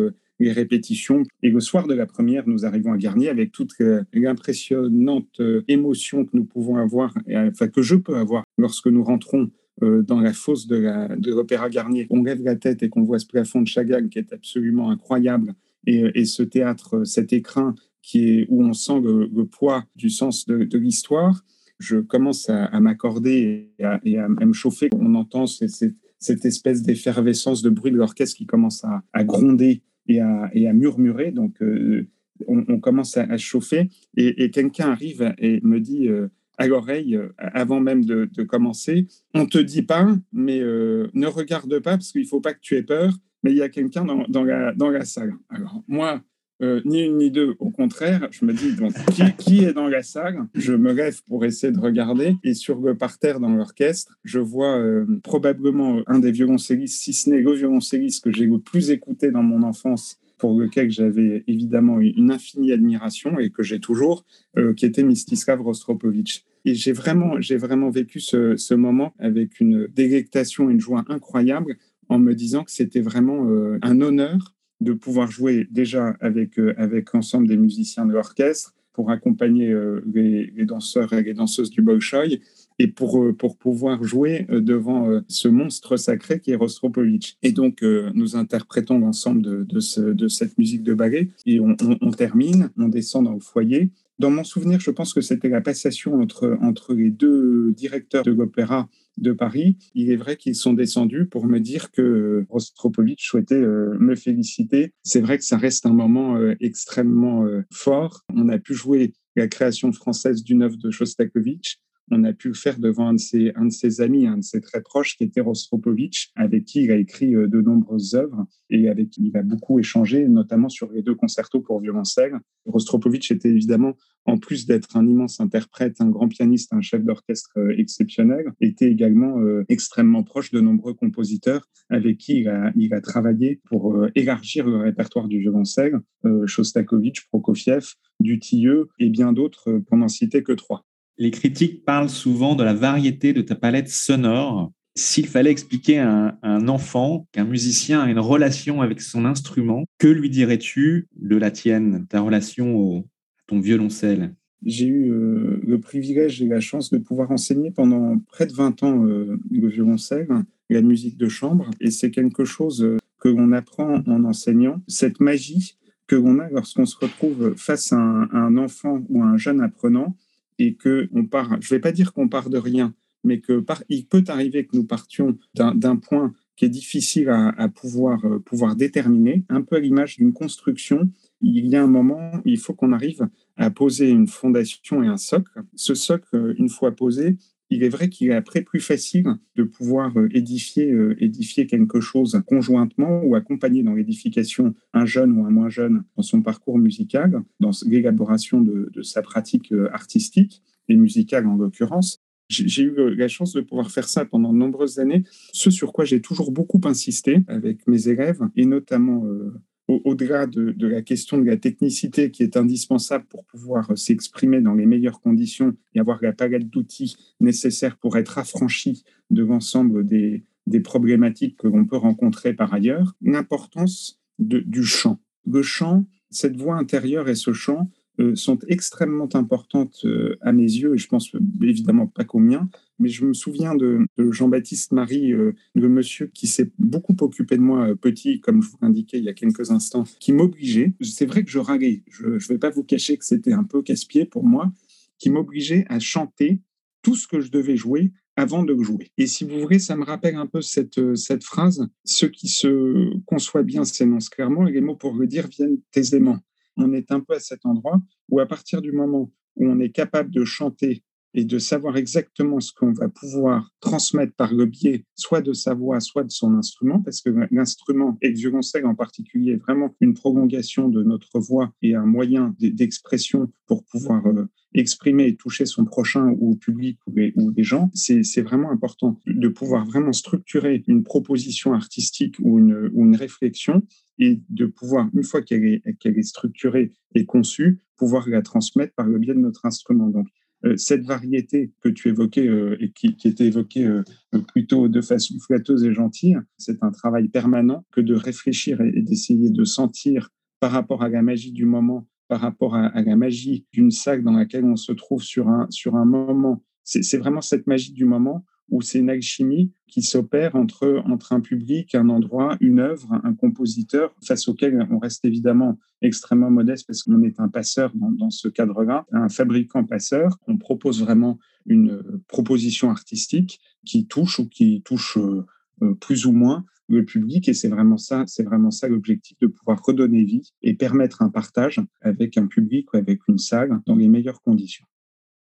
les 0.41 0.53
répétitions. 0.53 1.23
Et 1.43 1.51
le 1.51 1.61
soir 1.61 1.87
de 1.87 1.95
la 1.95 2.07
première, 2.07 2.49
nous 2.49 2.65
arrivons 2.65 2.93
à 2.93 2.97
Garnier 2.97 3.29
avec 3.29 3.53
toute 3.53 3.73
l'impressionnante 4.13 5.41
émotion 5.67 6.25
que 6.25 6.31
nous 6.35 6.45
pouvons 6.45 6.77
avoir, 6.77 7.13
enfin 7.35 7.69
que 7.69 7.83
je 7.83 7.97
peux 7.97 8.17
avoir 8.17 8.45
lorsque 8.57 8.87
nous 8.87 9.03
rentrons 9.03 9.51
dans 9.81 10.21
la 10.21 10.33
fosse 10.33 10.69
de 10.69 11.31
l'Opéra 11.31 11.71
Garnier. 11.71 12.07
On 12.11 12.23
lève 12.23 12.43
la 12.43 12.55
tête 12.55 12.83
et 12.83 12.89
qu'on 12.89 13.03
voit 13.03 13.19
ce 13.19 13.27
plafond 13.27 13.63
de 13.63 13.67
Chagall 13.67 14.11
qui 14.11 14.19
est 14.19 14.33
absolument 14.33 14.91
incroyable. 14.91 15.55
Et, 15.91 16.25
ce 16.25 16.43
théâtre, 16.43 17.05
cet 17.05 17.33
écrin 17.33 17.75
qui 18.03 18.29
est, 18.29 18.47
où 18.51 18.63
on 18.63 18.75
sent 18.75 19.01
le, 19.01 19.45
poids 19.45 19.85
du 19.97 20.11
sens 20.11 20.47
de 20.47 20.79
l'histoire 20.79 21.43
je 21.79 21.97
commence 21.99 22.49
à, 22.51 22.81
m'accorder 22.81 23.71
et, 23.79 23.85
à, 24.19 24.29
me 24.29 24.53
chauffer. 24.53 24.89
On 24.95 25.15
entend 25.15 25.47
cette, 25.47 26.45
espèce 26.45 26.83
d'effervescence 26.83 27.63
de 27.63 27.71
bruit 27.71 27.93
de 27.93 27.97
l'orchestre 27.97 28.37
qui 28.37 28.47
commence 28.47 28.85
à, 29.13 29.25
gronder 29.25 29.83
et 30.09 30.21
à, 30.21 30.73
murmurer. 30.73 31.31
Donc, 31.31 31.63
euh, 31.63 32.09
on, 32.47 32.81
commence 32.81 33.17
à, 33.17 33.37
chauffer 33.37 33.89
et, 34.17 34.51
quelqu'un 34.51 34.91
arrive 34.91 35.35
et 35.39 35.61
me 35.63 35.81
dit 35.81 36.09
euh, 36.09 36.29
à 36.57 36.67
l'oreille, 36.67 37.15
euh, 37.15 37.29
avant 37.39 37.81
même 37.81 38.05
de, 38.05 38.43
commencer, 38.43 39.07
on 39.35 39.47
te 39.47 39.59
dit 39.59 39.83
pas, 39.83 40.17
mais 40.33 40.59
ne 40.61 41.27
regarde 41.27 41.79
pas 41.79 41.93
parce 41.93 42.11
qu'il 42.11 42.27
faut 42.27 42.41
pas 42.41 42.55
que 42.55 42.61
tu 42.61 42.77
aies 42.77 42.83
peur, 42.83 43.15
mais 43.43 43.53
il 43.53 43.57
y 43.57 43.63
a 43.63 43.69
quelqu'un 43.69 44.05
dans, 44.05 44.25
dans, 44.29 44.45
la, 44.45 44.73
dans 44.75 44.91
la 44.91 45.05
salle. 45.05 45.35
Alors, 45.49 45.83
moi, 45.87 46.23
euh, 46.61 46.81
ni 46.85 47.05
une 47.05 47.19
ni 47.19 47.31
deux. 47.31 47.55
Au 47.61 47.71
contraire, 47.71 48.29
je 48.33 48.45
me 48.45 48.53
dis, 48.53 48.75
donc, 48.75 48.93
qui, 49.39 49.65
est 49.65 49.73
dans 49.73 49.87
la 49.87 50.03
salle? 50.03 50.49
Je 50.55 50.73
me 50.73 50.93
lève 50.93 51.23
pour 51.25 51.45
essayer 51.45 51.73
de 51.73 51.79
regarder. 51.79 52.35
Et 52.43 52.55
sur 52.55 52.81
le 52.81 52.97
parterre 52.97 53.39
dans 53.39 53.51
l'orchestre, 53.51 54.19
je 54.25 54.41
vois 54.41 54.77
euh, 54.77 55.07
probablement 55.23 56.03
un 56.07 56.19
des 56.19 56.33
violoncellistes, 56.33 57.01
si 57.01 57.13
ce 57.13 57.31
n'est 57.31 57.41
le 57.41 57.53
violoncelliste 57.53 58.25
que 58.25 58.33
j'ai 58.33 58.47
le 58.47 58.59
plus 58.59 58.91
écouté 58.91 59.31
dans 59.31 59.43
mon 59.43 59.63
enfance, 59.63 60.19
pour 60.39 60.59
lequel 60.59 60.91
j'avais 60.91 61.45
évidemment 61.47 62.01
une 62.01 62.31
infinie 62.31 62.73
admiration 62.73 63.39
et 63.39 63.51
que 63.51 63.63
j'ai 63.63 63.81
toujours, 63.81 64.25
euh, 64.57 64.73
qui 64.73 64.87
était 64.87 65.03
Mistislav 65.03 65.61
Rostropovich. 65.61 66.45
Et 66.65 66.75
j'ai 66.75 66.93
vraiment, 66.93 67.41
j'ai 67.41 67.57
vraiment 67.57 67.91
vécu 67.91 68.21
ce, 68.21 68.57
ce, 68.57 68.75
moment 68.75 69.15
avec 69.19 69.61
une 69.61 69.87
délectation 69.89 70.69
et 70.69 70.73
une 70.73 70.81
joie 70.81 71.05
incroyable 71.09 71.77
en 72.09 72.19
me 72.19 72.35
disant 72.35 72.65
que 72.65 72.71
c'était 72.71 73.01
vraiment 73.01 73.47
un 73.83 74.01
honneur 74.01 74.59
de 74.81 74.93
pouvoir 74.93 75.31
jouer 75.31 75.67
déjà 75.71 76.17
avec, 76.21 76.59
euh, 76.59 76.75
avec 76.77 77.13
l'ensemble 77.13 77.49
des 77.49 77.57
musiciens 77.57 78.07
de 78.07 78.13
l'orchestre 78.13 78.75
pour 78.93 79.11
accompagner 79.11 79.69
euh, 79.69 80.03
les, 80.13 80.51
danseurs 80.65 81.13
et 81.13 81.23
les 81.23 81.35
danseuses 81.35 81.71
du 81.71 81.83
Bolshoi 81.83 82.39
et 82.79 82.89
pour, 82.89 83.23
euh, 83.23 83.33
pour 83.33 83.57
pouvoir 83.57 84.03
jouer 84.05 84.47
devant 84.49 85.21
ce 85.29 85.49
monstre 85.49 85.97
sacré 85.97 86.41
qui 86.41 86.53
est 86.53 86.57
Rostropovitch. 86.57 87.37
Et 87.43 87.53
donc, 87.53 87.83
nous 87.83 88.37
interprétons 88.37 88.99
l'ensemble 88.99 89.43
de, 89.43 89.65
de, 89.65 90.13
de, 90.13 90.29
cette 90.29 90.59
musique 90.59 90.83
de 90.83 90.95
ballet 90.95 91.29
et 91.47 91.61
on, 91.61 91.77
on, 92.01 92.11
termine, 92.11 92.71
on 92.77 92.89
descend 92.89 93.25
dans 93.25 93.35
le 93.35 93.41
foyer. 93.41 93.91
Dans 94.19 94.31
mon 94.31 94.43
souvenir, 94.43 94.81
je 94.81 94.91
pense 94.91 95.15
que 95.15 95.21
c'était 95.21 95.49
la 95.49 95.61
passation 95.61 96.21
entre, 96.21 96.59
entre 96.61 96.95
les 96.95 97.11
deux 97.11 97.73
directeurs 97.73 98.25
de 98.25 98.33
l'opéra 98.33 98.89
de 99.21 99.33
Paris. 99.33 99.77
Il 99.95 100.11
est 100.11 100.17
vrai 100.17 100.37
qu'ils 100.37 100.55
sont 100.55 100.73
descendus 100.73 101.27
pour 101.27 101.47
me 101.47 101.61
dire 101.61 101.91
que 101.91 102.47
Rostropovitch 102.49 103.27
souhaitait 103.27 103.55
euh, 103.55 103.97
me 103.99 104.15
féliciter. 104.15 104.93
C'est 105.03 105.21
vrai 105.21 105.39
que 105.39 105.45
ça 105.45 105.57
reste 105.57 105.87
un 105.87 105.93
moment 105.93 106.37
euh, 106.37 106.55
extrêmement 106.61 107.45
euh, 107.45 107.63
fort. 107.73 108.25
On 108.35 108.49
a 108.49 108.59
pu 108.59 108.75
jouer 108.75 109.13
la 109.37 109.49
création 109.49 109.93
française 109.93 110.43
d'une 110.43 110.63
œuvre 110.63 110.77
de 110.77 110.91
Shostakovich 110.91 111.79
on 112.11 112.25
a 112.25 112.33
pu 112.33 112.49
le 112.49 112.55
faire 112.55 112.79
devant 112.79 113.09
un 113.09 113.15
de 113.15 113.19
ses, 113.19 114.01
amis, 114.01 114.27
un 114.27 114.39
de 114.39 114.43
ses 114.43 114.61
très 114.61 114.81
proches, 114.81 115.17
qui 115.17 115.25
était 115.25 115.41
Rostropovitch, 115.41 116.31
avec 116.37 116.65
qui 116.65 116.85
il 116.85 116.91
a 116.91 116.97
écrit 116.97 117.35
euh, 117.35 117.49
de 117.49 117.61
nombreuses 117.61 118.15
œuvres 118.15 118.47
et 118.71 118.89
avec 118.89 119.11
qui 119.11 119.29
il 119.29 119.37
a 119.37 119.43
beaucoup 119.43 119.79
échangé, 119.79 120.27
notamment 120.29 120.69
sur 120.69 120.91
les 120.93 121.03
deux 121.03 121.15
concertos 121.15 121.61
pour 121.61 121.81
violoncelle. 121.81 122.39
Rostropovitch 122.67 123.31
était 123.31 123.51
évidemment, 123.51 123.95
en 124.25 124.39
plus 124.39 124.67
d'être 124.67 124.97
un 124.97 125.07
immense 125.07 125.41
interprète, 125.41 126.01
un 126.01 126.11
grand 126.11 126.29
pianiste, 126.29 126.73
un 126.73 126.81
chef 126.81 127.03
d'orchestre 127.05 127.51
euh, 127.57 127.75
exceptionnel, 127.77 128.53
était 128.61 128.91
également 128.91 129.39
euh, 129.39 129.65
extrêmement 129.69 130.23
proche 130.23 130.51
de 130.51 130.61
nombreux 130.61 130.95
compositeurs 130.95 131.69
avec 131.91 132.19
qui 132.19 132.41
il 132.41 132.49
a, 132.49 132.73
il 132.77 132.93
a 132.93 133.01
travaillé 133.01 133.61
pour 133.65 134.07
élargir 134.15 134.67
le 134.69 134.77
répertoire 134.79 135.27
du 135.27 135.39
violoncelle, 135.39 136.01
Shostakovich, 136.45 137.27
Prokofiev, 137.29 137.95
Dutilleux 138.21 138.89
et 138.99 139.09
bien 139.09 139.33
d'autres, 139.33 139.79
pour 139.87 139.97
n'en 139.97 140.09
citer 140.09 140.43
que 140.43 140.53
trois 140.53 140.85
les 141.19 141.31
critiques 141.31 141.85
parlent 141.85 142.09
souvent 142.09 142.55
de 142.55 142.65
la 142.65 142.75
variété 142.75 143.33
de 143.33 143.43
ta 143.43 143.57
palette 143.57 143.89
sonore. 143.89 144.73
S'il 144.95 145.27
fallait 145.27 145.51
expliquer 145.51 145.99
à 145.99 146.39
un, 146.43 146.69
enfant 146.69 147.29
qu'un 147.33 147.45
musicien 147.45 148.01
a 148.01 148.11
une 148.11 148.19
relation 148.19 148.83
avec 148.83 149.01
son 149.01 149.25
instrument, 149.25 149.85
que 149.99 150.09
lui 150.09 150.31
dirais-tu 150.31 151.09
de 151.17 151.37
la 151.37 151.51
tienne, 151.51 152.07
ta 152.09 152.21
relation 152.21 152.77
au, 152.77 152.99
à 152.99 153.43
ton 153.47 153.61
violoncelle? 153.61 154.35
J'ai 154.65 154.87
eu 154.87 155.13
euh, 155.13 155.61
le 155.65 155.79
privilège 155.79 156.43
et 156.43 156.49
la 156.49 156.61
chance 156.61 156.91
de 156.91 156.99
pouvoir 156.99 157.31
enseigner 157.31 157.71
pendant 157.71 158.19
près 158.19 158.47
de 158.47 158.53
20 158.53 158.83
ans 158.83 159.05
euh, 159.05 159.39
le 159.53 159.69
violoncelle, 159.69 160.29
la 160.69 160.83
musique 160.83 161.17
de 161.17 161.29
chambre, 161.29 161.71
et 161.81 161.93
c'est 161.93 162.11
quelque 162.11 162.45
chose 162.45 162.83
euh, 162.83 162.97
que 163.21 163.29
l'on 163.29 163.53
apprend 163.53 164.03
en 164.05 164.25
enseignant, 164.25 164.83
cette 164.89 165.21
magie 165.21 165.77
que 166.09 166.17
l'on 166.17 166.41
a 166.41 166.49
lorsqu'on 166.51 166.87
se 166.87 166.97
retrouve 166.97 167.55
face 167.57 167.93
à 167.93 167.99
un 167.99 168.57
enfant 168.57 169.05
ou 169.09 169.23
à 169.23 169.27
un 169.27 169.37
jeune 169.37 169.61
apprenant 169.61 170.17
et 170.59 170.75
que 170.75 171.09
on 171.13 171.25
part, 171.25 171.57
je 171.61 171.73
ne 171.73 171.77
vais 171.77 171.81
pas 171.81 171.93
dire 171.93 172.13
qu'on 172.13 172.29
part 172.29 172.51
de 172.51 172.59
rien, 172.59 172.95
mais 173.25 173.41
que 173.41 173.65
il 173.89 174.07
peut 174.07 174.25
arriver 174.29 174.67
que 174.67 174.77
nous 174.77 174.85
partions 174.85 175.39
d'un 175.55 175.97
point 175.97 176.33
qui 176.57 176.65
est 176.65 176.69
difficile 176.69 177.29
à, 177.29 177.69
pouvoir, 177.69 178.25
euh, 178.25 178.41
pouvoir 178.41 178.75
déterminer, 178.75 179.45
un 179.49 179.63
peu 179.63 179.77
à 179.77 179.81
l'image 179.81 180.17
d'une 180.17 180.33
construction. 180.33 181.09
Il 181.41 181.69
y 181.69 181.77
a 181.77 181.83
un 181.85 181.87
moment, 181.87 182.33
il 182.45 182.59
faut 182.59 182.75
qu'on 182.75 182.93
arrive 182.93 183.29
à 183.57 183.71
poser 183.71 184.11
une 184.11 184.27
fondation 184.27 185.05
et 185.05 185.07
un 185.07 185.17
socle. 185.17 185.63
Ce 185.77 185.95
socle, 185.95 186.35
euh, 186.35 186.55
une 186.59 186.69
fois 186.69 186.91
posé, 186.91 187.37
il 187.71 187.83
est 187.83 187.89
vrai 187.89 188.09
qu'il 188.09 188.31
est 188.31 188.35
après 188.35 188.63
plus 188.63 188.81
facile 188.81 189.27
de 189.57 189.63
pouvoir 189.63 190.17
euh, 190.19 190.29
édifier, 190.33 190.95
édifier 191.19 191.67
quelque 191.67 192.01
chose 192.01 192.41
conjointement 192.47 193.23
ou 193.23 193.35
accompagner 193.35 193.83
dans 193.83 193.95
l'édification 193.95 194.75
un 194.95 195.07
jeune 195.07 195.33
ou 195.33 195.45
un 195.45 195.51
moins 195.51 195.69
jeune 195.69 196.05
dans 196.17 196.23
son 196.23 196.43
parcours 196.43 196.79
musical, 196.79 197.43
dans 197.61 197.71
l'élaboration 197.87 198.61
de, 198.63 198.91
sa 199.03 199.23
pratique 199.23 199.73
artistique 199.93 200.63
et 200.89 200.97
musicale 200.97 201.47
en 201.47 201.57
l'occurrence. 201.57 202.21
J'ai 202.49 202.83
eu 202.83 202.99
euh, 202.99 203.15
la 203.15 203.29
chance 203.29 203.53
de 203.53 203.61
pouvoir 203.61 203.91
faire 203.91 204.09
ça 204.09 204.25
pendant 204.25 204.53
de 204.53 204.59
nombreuses 204.59 204.99
années, 204.99 205.25
ce 205.53 205.71
sur 205.71 205.93
quoi 205.93 206.05
j'ai 206.07 206.23
toujours 206.23 206.51
beaucoup 206.51 206.81
insisté 206.85 207.45
avec 207.47 207.87
mes 207.87 208.09
élèves, 208.09 208.41
et 208.57 208.65
notamment 208.65 209.25
euh, 209.27 209.53
au-delà 209.89 210.47
de, 210.47 210.75
la 210.87 211.03
question 211.03 211.39
de 211.39 211.45
la 211.45 211.57
technicité 211.57 212.31
qui 212.31 212.43
est 212.43 212.57
indispensable 212.57 213.25
pour 213.25 213.45
pouvoir 213.45 213.91
euh, 213.91 213.97
s'exprimer 213.97 214.61
dans 214.61 214.75
les 214.75 214.87
meilleures 214.87 215.21
conditions 215.21 215.75
et 215.95 216.01
avoir 216.01 216.19
la 216.23 216.33
palette 216.33 216.69
d'outils 216.69 217.17
nécessaires 217.41 217.97
pour 217.97 218.17
être 218.19 218.39
affranchi 218.39 219.05
de 219.31 219.43
l'ensemble 219.43 220.07
des, 220.07 220.45
des 220.67 220.81
problématiques 220.81 221.57
que 221.57 221.69
l'on 221.69 221.87
peut 221.87 221.97
rencontrer 221.97 222.53
par 222.53 222.73
ailleurs, 222.75 223.17
l'importance 223.23 224.21
du 224.39 224.85
chant. 224.85 225.19
Le 225.47 225.63
chant, 225.63 226.05
cette 226.31 226.57
voix 226.57 226.77
intérieure 226.77 227.29
et 227.29 227.35
ce 227.35 227.53
chant, 227.53 227.91
euh, 228.21 228.35
sont 228.35 228.59
extrêmement 228.67 229.29
importantes 229.35 230.01
euh, 230.05 230.37
à 230.41 230.51
mes 230.51 230.65
yeux, 230.65 230.95
et 230.95 230.99
je 230.99 231.07
pense 231.07 231.31
évidemment 231.63 232.09
pas 232.09 232.25
qu'au 232.25 232.41
mien, 232.41 232.69
mais 232.99 233.09
je 233.09 233.25
me 233.25 233.33
souviens 233.33 233.77
de, 233.77 234.07
Jean-Baptiste 234.19 234.91
Marie, 234.91 235.33
euh, 235.33 235.55
le 235.77 235.89
monsieur 235.89 236.27
qui 236.27 236.49
s'est 236.49 236.73
beaucoup 236.81 237.15
occupé 237.21 237.57
de 237.57 237.63
moi 237.63 237.95
petit, 237.95 238.41
comme 238.41 238.61
je 238.61 238.71
vous 238.71 238.79
l'indiquais 238.83 239.19
il 239.19 239.25
y 239.25 239.29
a 239.29 239.35
quelques 239.35 239.71
instants, 239.71 240.03
qui 240.19 240.33
m'obligeait, 240.33 240.95
c'est 241.01 241.27
vrai 241.27 241.45
que 241.45 241.51
je 241.51 241.61
râlais, 241.61 242.03
je 242.09 242.27
ne 242.27 242.39
vais 242.39 242.59
pas 242.59 242.71
vous 242.71 242.83
cacher 242.83 243.17
que 243.17 243.25
c'était 243.25 243.53
un 243.53 243.63
peu 243.63 243.83
casse-pied 243.83 244.25
pour 244.25 244.43
moi, 244.43 244.73
qui 245.19 245.31
m'obligeait 245.31 245.85
à 245.89 246.01
chanter 246.01 246.61
tout 247.03 247.15
ce 247.15 247.29
que 247.29 247.41
je 247.41 247.53
devais 247.53 247.77
jouer 247.77 248.11
avant 248.35 248.65
de 248.65 248.77
jouer. 248.83 249.13
Et 249.17 249.29
si 249.29 249.45
vous 249.45 249.61
voulez, 249.61 249.79
ça 249.79 249.97
me 249.97 250.05
rappelle 250.05 250.35
un 250.35 250.47
peu 250.47 250.61
cette, 250.61 251.15
cette 251.15 251.45
phrase, 251.45 251.87
ce 252.05 252.27
qui 252.27 252.49
se 252.49 253.17
conçoit 253.27 253.63
bien 253.63 253.85
s'énonce 253.85 254.29
clairement, 254.29 254.67
et 254.67 254.73
les 254.73 254.81
mots 254.81 254.97
pour 254.97 255.15
le 255.15 255.29
dire 255.29 255.47
viennent 255.47 255.79
aisément 255.95 256.39
on 256.79 256.93
est 256.93 257.11
un 257.13 257.21
peu 257.21 257.35
à 257.35 257.41
cet 257.41 257.67
endroit 257.67 258.01
où 258.29 258.41
à 258.41 258.47
partir 258.47 258.81
du 258.81 258.93
moment 258.93 259.31
où 259.57 259.69
on 259.69 259.81
est 259.81 259.91
capable 259.91 260.31
de 260.31 260.45
chanter 260.45 261.03
et 261.35 261.45
de 261.45 261.59
savoir 261.59 261.97
exactement 261.97 262.59
ce 262.61 262.73
qu'on 262.73 262.93
va 262.93 263.09
pouvoir 263.09 263.71
transmettre 263.81 264.35
par 264.35 264.55
le 264.55 264.67
biais 264.67 265.05
soit 265.15 265.43
de 265.43 265.53
sa 265.53 265.75
voix, 265.75 266.01
soit 266.01 266.25
de 266.25 266.31
son 266.31 266.55
instrument, 266.55 267.03
parce 267.03 267.21
que 267.21 267.31
l'instrument, 267.51 268.17
et 268.23 268.31
le 268.31 268.35
violoncelle 268.35 268.87
en 268.87 268.95
particulier, 268.95 269.53
est 269.53 269.57
vraiment 269.57 269.95
une 270.01 270.15
prolongation 270.15 270.89
de 270.89 271.03
notre 271.03 271.39
voix 271.39 271.73
et 271.83 271.95
un 271.95 272.07
moyen 272.07 272.55
d'expression 272.59 273.53
pour 273.67 273.85
pouvoir 273.85 274.27
euh, 274.27 274.49
exprimer 274.75 275.27
et 275.27 275.37
toucher 275.37 275.67
son 275.67 275.85
prochain 275.85 276.35
ou 276.39 276.53
au 276.53 276.57
public 276.57 276.99
ou 277.07 277.15
les, 277.15 277.33
ou 277.37 277.53
gens, 277.59 277.91
c'est 277.95 278.43
vraiment 278.43 278.71
important 278.71 279.21
de 279.27 279.49
pouvoir 279.49 279.85
vraiment 279.85 280.13
structurer 280.13 280.83
une 280.87 281.03
proposition 281.03 281.75
artistique 281.75 282.37
ou 282.41 282.59
une 282.59 283.17
réflexion 283.17 283.83
et 284.19 284.41
de 284.49 284.67
pouvoir, 284.67 285.09
une 285.15 285.23
fois 285.23 285.43
qu'elle 285.43 285.65
est, 285.65 286.23
structurée 286.23 286.93
et 287.15 287.25
conçue, 287.25 287.81
pouvoir 287.97 288.29
la 288.29 288.43
transmettre 288.43 288.95
par 288.95 289.07
le 289.07 289.19
biais 289.19 289.35
de 289.35 289.41
notre 289.41 289.67
instrument. 289.67 290.09
Donc, 290.09 290.29
euh, 290.65 290.77
cette 290.77 291.05
variété 291.05 291.73
que 291.81 291.89
tu 291.89 292.09
évoquais 292.09 292.47
euh, 292.49 292.77
et 292.81 292.91
qui, 292.91 293.17
était 293.25 293.47
évoquée 293.47 293.87
euh, 293.87 294.03
plutôt 294.49 294.89
de 294.89 295.01
façon 295.01 295.39
flatteuse 295.39 295.85
et 295.85 295.93
gentille, 295.93 296.37
c'est 296.57 296.83
un 296.83 296.91
travail 296.91 297.29
permanent 297.29 297.85
que 297.93 298.01
de 298.01 298.15
réfléchir 298.15 298.81
et, 298.81 299.03
d'essayer 299.03 299.51
de 299.51 299.65
sentir 299.65 300.31
par 300.59 300.73
rapport 300.73 301.03
à 301.05 301.09
la 301.09 301.23
magie 301.23 301.53
du 301.53 301.65
moment, 301.65 302.09
par 302.27 302.41
rapport 302.41 302.75
à, 302.75 302.87
à 302.87 303.03
la 303.03 303.15
magie 303.15 303.67
d'une 303.73 303.93
salle 303.93 304.25
dans 304.25 304.33
laquelle 304.33 304.65
on 304.65 304.77
se 304.77 304.91
trouve 304.91 305.23
sur 305.23 305.49
un, 305.49 305.69
sur 305.71 305.95
un 305.95 306.05
moment. 306.05 306.65
C'est 306.83 307.19
vraiment 307.19 307.43
cette 307.43 307.67
magie 307.67 307.93
du 307.93 308.07
moment 308.07 308.45
où 308.71 308.83
c'est 308.83 308.99
une 308.99 309.11
alchimie 309.11 309.73
qui 309.87 310.03
s'opère 310.03 310.55
entre, 310.55 311.03
un 311.31 311.41
public, 311.41 311.95
un 311.95 312.09
endroit, 312.09 312.57
une 312.61 312.81
œuvre, 312.81 313.21
un 313.25 313.35
compositeur, 313.35 314.15
face 314.23 314.49
auquel 314.49 314.87
on 314.91 314.99
reste 314.99 315.25
évidemment 315.25 315.79
extrêmement 316.03 316.51
modeste 316.51 316.87
parce 316.87 317.03
qu'on 317.03 317.23
est 317.23 317.41
un 317.41 317.49
passeur 317.49 317.93
dans, 317.95 318.31
ce 318.31 318.49
cadre-là, 318.49 319.07
un 319.13 319.29
fabricant 319.29 319.85
passeur. 319.85 320.39
On 320.47 320.57
propose 320.57 321.03
vraiment 321.03 321.39
une 321.67 322.03
proposition 322.29 322.91
artistique 322.91 323.61
qui 323.85 324.07
touche 324.07 324.39
ou 324.39 324.49
qui 324.49 324.83
touche 324.83 325.17
euh, 325.19 325.45
euh, 325.83 325.95
plus 325.95 326.27
ou 326.27 326.33
moins 326.33 326.65
le 326.89 327.05
public 327.05 327.49
et 327.49 327.55
c'est 327.55 327.69
vraiment 327.69 327.99
ça, 327.99 328.25
c'est 328.27 328.43
vraiment 328.43 328.71
ça 328.71 328.89
l'objectif 328.89 329.39
de 329.41 329.47
pouvoir 329.47 329.81
redonner 329.85 330.25
vie 330.25 330.53
et 330.63 330.75
permettre 330.75 331.23
un 331.23 331.29
partage 331.29 331.81
avec 332.01 332.39
un 332.39 332.47
public 332.47 332.93
ou 332.93 332.97
avec 332.97 333.21
une 333.29 333.39
salle 333.39 333.81
dans 333.87 333.95
les 333.95 334.09
meilleures 334.09 334.41
conditions 334.41 334.87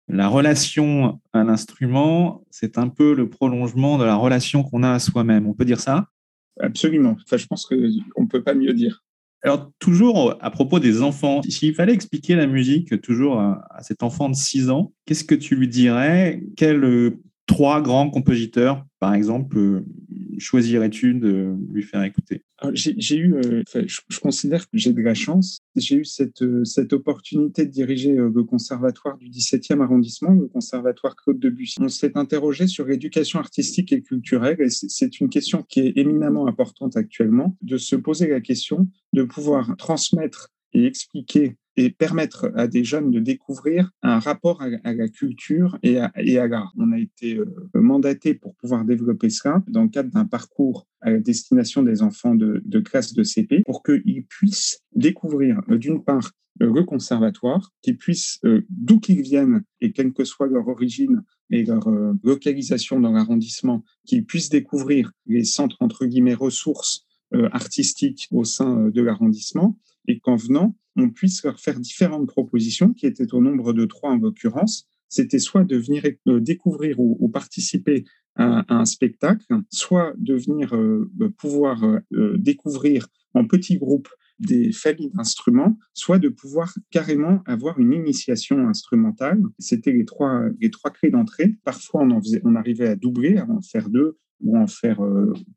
la 0.07 0.27
relation 0.27 1.19
à 1.33 1.43
l'instrument, 1.43 2.43
c'est 2.51 2.77
un 2.77 2.89
peu 2.89 3.13
le 3.13 3.29
prolongement 3.29 3.97
de 3.97 4.03
la 4.03 4.15
relation 4.15 4.63
qu'on 4.63 4.83
a 4.83 4.91
à 4.91 4.99
soi-même. 4.99 5.47
On 5.47 5.53
peut 5.53 5.65
dire 5.65 5.79
ça? 5.79 6.07
Absolument. 6.59 7.17
Enfin, 7.23 7.37
je 7.37 7.47
pense 7.47 7.65
qu'on 7.65 7.75
ne 7.75 8.27
peut 8.27 8.43
pas 8.43 8.53
mieux 8.53 8.73
dire. 8.73 9.03
Alors, 9.41 9.71
toujours 9.77 10.35
à 10.41 10.49
propos 10.49 10.79
des 10.79 11.01
enfants, 11.01 11.41
s'il 11.43 11.75
fallait 11.75 11.93
expliquer 11.93 12.35
la 12.35 12.47
musique 12.47 12.99
toujours 13.01 13.39
à, 13.39 13.77
cet 13.81 14.01
enfant 14.01 14.29
de 14.29 14.35
6 14.35 14.69
ans, 14.69 14.93
qu'est-ce 15.05 15.23
que 15.23 15.35
tu 15.35 15.55
lui 15.55 15.67
dirais? 15.67 16.41
Quels 16.55 16.83
euh, 16.83 17.21
trois 17.45 17.81
grands 17.81 18.09
compositeurs, 18.09 18.85
par 18.99 19.13
exemple, 19.13 19.83
choisirais-tu 20.37 21.13
de 21.15 21.55
lui 21.71 21.83
faire 21.83 22.03
écouter? 22.03 22.43
J'ai 22.73 23.17
eu, 23.17 23.35
euh, 23.35 23.63
je, 23.67 24.19
considère 24.19 24.63
que 24.69 24.77
j'ai 24.77 24.93
de 24.93 25.01
la 25.01 25.13
chance. 25.13 25.59
J'ai 25.75 25.97
eu 25.97 26.05
cette, 26.05 26.41
euh, 26.41 26.63
cette 26.63 26.93
opportunité 26.93 27.65
de 27.65 27.71
diriger 27.71 28.17
euh, 28.17 28.31
le 28.33 28.43
conservatoire 28.43 29.17
du 29.17 29.29
17e 29.29 29.81
arrondissement, 29.81 30.31
le 30.31 30.47
conservatoire 30.47 31.15
Claude 31.15 31.37
Debussy. 31.37 31.75
On 31.81 31.89
s'est 31.89 32.17
interrogé 32.17 32.67
sur 32.67 32.85
l'éducation 32.85 33.39
artistique 33.39 33.91
et 33.91 34.01
culturelle, 34.01 34.57
et 34.59 34.69
c'est 34.69 35.19
une 35.19 35.29
question 35.29 35.63
qui 35.63 35.81
est 35.81 35.97
éminemment 35.97 36.47
importante 36.47 36.95
actuellement, 36.95 37.57
de 37.61 37.77
se 37.77 37.95
poser 37.95 38.27
la 38.27 38.41
question 38.41 38.87
de 39.13 39.23
pouvoir 39.23 39.75
transmettre 39.77 40.49
et 40.73 40.85
expliquer 40.85 41.57
et 41.77 41.89
permettre 41.89 42.51
à 42.55 42.67
des 42.67 42.83
jeunes 42.83 43.11
de 43.11 43.19
découvrir 43.19 43.91
un 44.01 44.19
rapport 44.19 44.61
à, 44.61 44.93
la 44.93 45.07
culture 45.09 45.77
et 45.83 45.99
à, 45.99 46.11
et 46.15 46.37
à 46.37 46.47
l'art. 46.47 46.73
On 46.77 46.91
a 46.91 46.99
été 46.99 47.37
euh, 47.37 47.45
mandaté 47.73 48.33
pour 48.33 48.55
pouvoir 48.55 48.85
développer 48.85 49.29
ça 49.29 49.63
dans 49.67 49.83
le 49.83 49.89
cadre 49.89 50.09
d'un 50.09 50.25
parcours 50.25 50.87
à 51.01 51.11
destination 51.13 51.83
des 51.83 52.01
enfants 52.01 52.35
de, 52.35 52.61
de 52.65 52.79
classe 52.79 53.13
de 53.13 53.23
CP 53.23 53.63
pour 53.65 53.83
qu'ils 53.83 54.25
puissent 54.25 54.79
découvrir 54.93 55.61
euh, 55.69 55.77
d'une 55.77 56.03
part 56.03 56.31
le 56.57 56.83
conservatoire, 56.83 57.73
qu'ils 57.81 57.97
puissent, 57.97 58.39
euh, 58.45 58.61
d'où 58.69 59.01
qu'ils 59.01 59.21
viennent 59.21 59.63
et 59.81 59.91
quelle 59.91 60.13
que 60.13 60.23
soit 60.23 60.47
leur 60.47 60.69
origine 60.69 61.23
et 61.51 61.65
leur 61.65 61.87
localisation 62.23 62.99
dans 62.99 63.11
l'arrondissement, 63.11 63.83
qu'ils 64.05 64.25
puissent 64.25 64.49
découvrir 64.49 65.11
les 65.27 65.43
centres 65.43 65.75
entre 65.79 66.07
guillemets 66.07 66.33
ressources 66.33 67.05
artistiques 67.51 68.27
au 68.31 68.45
sein 68.45 68.89
de 68.89 69.01
l'arrondissement 69.01 69.77
et 70.07 70.19
qu'en 70.19 70.37
venant, 70.37 70.75
on 70.95 71.09
puisse 71.09 71.43
leur 71.43 71.59
faire 71.59 71.79
différentes 71.79 72.27
propositions, 72.27 72.93
qui 72.93 73.05
étaient 73.05 73.33
au 73.33 73.41
nombre 73.41 73.73
de 73.73 73.85
trois 73.85 74.11
en 74.11 74.17
l'occurrence. 74.17 74.87
C'était 75.09 75.39
soit 75.39 75.63
de 75.63 75.77
venir 75.77 76.03
euh, 76.27 76.39
découvrir 76.39 76.99
ou, 76.99 77.29
participer 77.29 78.05
à, 78.35 78.65
un 78.73 78.85
spectacle, 78.85 79.45
soit 79.71 80.13
de 80.17 80.35
venir 80.35 80.75
euh, 80.75 81.09
pouvoir 81.37 81.83
euh, 81.83 82.37
découvrir 82.37 83.07
en 83.33 83.45
petits 83.45 83.77
groupes 83.77 84.09
des 84.39 84.73
familles 84.73 85.11
d'instruments, 85.11 85.77
soit 85.93 86.19
de 86.19 86.27
pouvoir 86.27 86.73
carrément 86.91 87.41
avoir 87.45 87.79
une 87.79 87.93
initiation 87.93 88.67
instrumentale. 88.67 89.41
C'était 89.59 89.93
les 89.93 90.03
trois, 90.03 90.43
les 90.59 90.69
trois 90.69 90.91
clés 90.91 91.11
d'entrée. 91.11 91.55
Parfois, 91.63 92.05
on, 92.43 92.55
arrivait 92.55 92.89
à 92.89 92.95
doubler, 92.97 93.37
à 93.37 93.49
en 93.49 93.61
faire 93.61 93.89
deux 93.89 94.17
ou 94.41 94.57
en 94.57 94.67
faire 94.67 94.99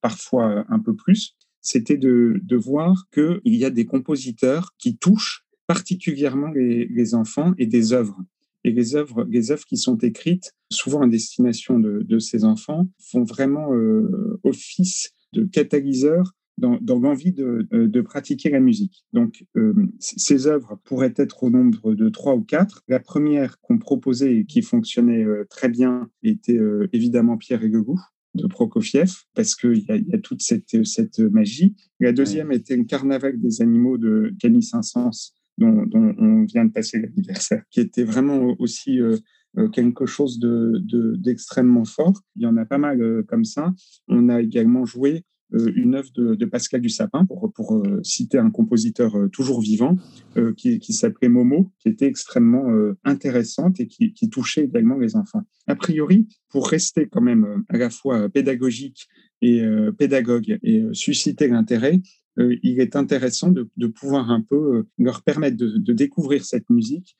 parfois 0.00 0.64
un 0.68 0.78
peu 0.78 0.94
plus 0.94 1.36
c'était 1.60 1.96
de, 1.96 2.40
de 2.42 2.56
voir 2.56 3.08
qu'il 3.12 3.40
y 3.44 3.64
a 3.64 3.70
des 3.70 3.86
compositeurs 3.86 4.74
qui 4.78 4.96
touchent 4.96 5.44
particulièrement 5.68 6.48
les, 6.48 7.14
enfants 7.14 7.52
et 7.58 7.66
des 7.66 7.92
œuvres. 7.92 8.18
Et 8.64 8.72
les 8.72 8.96
œuvres, 8.96 9.28
œuvres 9.50 9.64
qui 9.66 9.76
sont 9.76 9.98
écrites, 9.98 10.52
souvent 10.72 11.02
à 11.02 11.06
destination 11.06 11.78
de, 11.78 12.18
ces 12.18 12.44
enfants, 12.44 12.88
font 12.98 13.22
vraiment 13.22 13.72
euh, 13.72 14.40
office 14.42 15.12
de 15.34 15.44
catalyseur 15.44 16.32
dans, 16.56 16.80
l'envie 16.98 17.32
de, 17.32 17.68
de, 17.70 18.00
pratiquer 18.00 18.50
la 18.50 18.58
musique. 18.58 19.04
Donc, 19.12 19.44
euh, 19.56 19.74
ces 20.00 20.48
œuvres 20.48 20.80
pourraient 20.84 21.14
être 21.16 21.44
au 21.44 21.50
nombre 21.50 21.94
de 21.94 22.08
trois 22.08 22.34
ou 22.34 22.42
quatre. 22.42 22.82
La 22.88 22.98
première 22.98 23.60
qu'on 23.60 23.78
proposait 23.78 24.38
et 24.38 24.44
qui 24.44 24.62
fonctionnait 24.62 25.22
euh, 25.22 25.44
très 25.48 25.68
bien 25.68 26.10
était 26.24 26.58
évidemment 26.92 27.36
Pierre 27.36 27.62
et 27.62 27.68
de 28.38 28.46
Prokofiev, 28.46 29.12
parce 29.34 29.54
qu'il 29.54 29.78
y, 29.78 30.10
y, 30.10 30.14
a 30.14 30.18
toute 30.18 30.42
cette, 30.42 30.84
cette 30.86 31.18
magie. 31.18 31.74
La 32.00 32.12
deuxième 32.12 32.52
était 32.52 32.78
un 32.78 32.84
carnaval 32.84 33.38
des 33.38 33.60
animaux 33.60 33.98
de 33.98 34.34
Camille 34.40 34.62
Saint-Saëns, 34.62 35.34
dont, 35.58 35.84
dont, 35.86 36.14
on 36.18 36.44
vient 36.44 36.64
de 36.64 36.72
passer 36.72 37.00
l'anniversaire, 37.00 37.62
qui 37.70 37.80
était 37.80 38.04
vraiment 38.04 38.54
aussi 38.58 39.00
euh, 39.00 39.18
quelque 39.72 40.06
chose 40.06 40.38
d'extrêmement 40.38 41.84
fort. 41.84 42.20
Il 42.36 42.42
y 42.42 42.46
en 42.46 42.56
a 42.56 42.64
pas 42.64 42.78
mal 42.78 43.24
comme 43.28 43.44
ça. 43.44 43.74
On 44.06 44.28
a 44.28 44.40
également 44.40 44.84
joué 44.84 45.16
euh, 45.16 45.22
une 45.52 45.94
œuvre 45.94 46.10
de, 46.14 46.44
Pascal 46.44 46.80
Dussapin, 46.80 47.24
pour, 47.24 47.52
pour 47.52 47.76
euh, 47.76 48.00
citer 48.02 48.38
un 48.38 48.50
compositeur 48.50 49.16
euh, 49.16 49.28
toujours 49.28 49.60
vivant, 49.60 49.96
qui, 50.56 50.78
qui 50.78 50.92
s'appelait 50.92 51.28
Momo, 51.28 51.72
qui 51.80 51.88
était 51.88 52.06
extrêmement 52.06 52.68
intéressante 53.04 53.80
et 53.80 53.88
qui, 53.88 54.12
qui, 54.12 54.30
touchait 54.30 54.64
également 54.64 54.96
les 54.96 55.16
enfants. 55.16 55.42
A 55.66 55.74
priori, 55.74 56.28
pour 56.48 56.68
rester 56.68 57.08
quand 57.08 57.20
même 57.20 57.64
à 57.68 57.76
la 57.76 57.90
fois 57.90 58.28
pédagogique 58.28 59.08
et 59.42 59.60
pédagogue 59.98 60.58
et 60.62 60.84
susciter 60.92 61.48
l'intérêt, 61.48 62.00
il 62.36 62.80
est 62.80 62.94
intéressant 62.94 63.50
de, 63.50 63.68
de, 63.76 63.86
pouvoir 63.88 64.30
un 64.30 64.42
peu 64.42 64.84
leur 64.96 65.22
permettre 65.22 65.56
de, 65.56 65.76
de 65.76 65.92
découvrir 65.92 66.44
cette 66.44 66.70
musique 66.70 67.16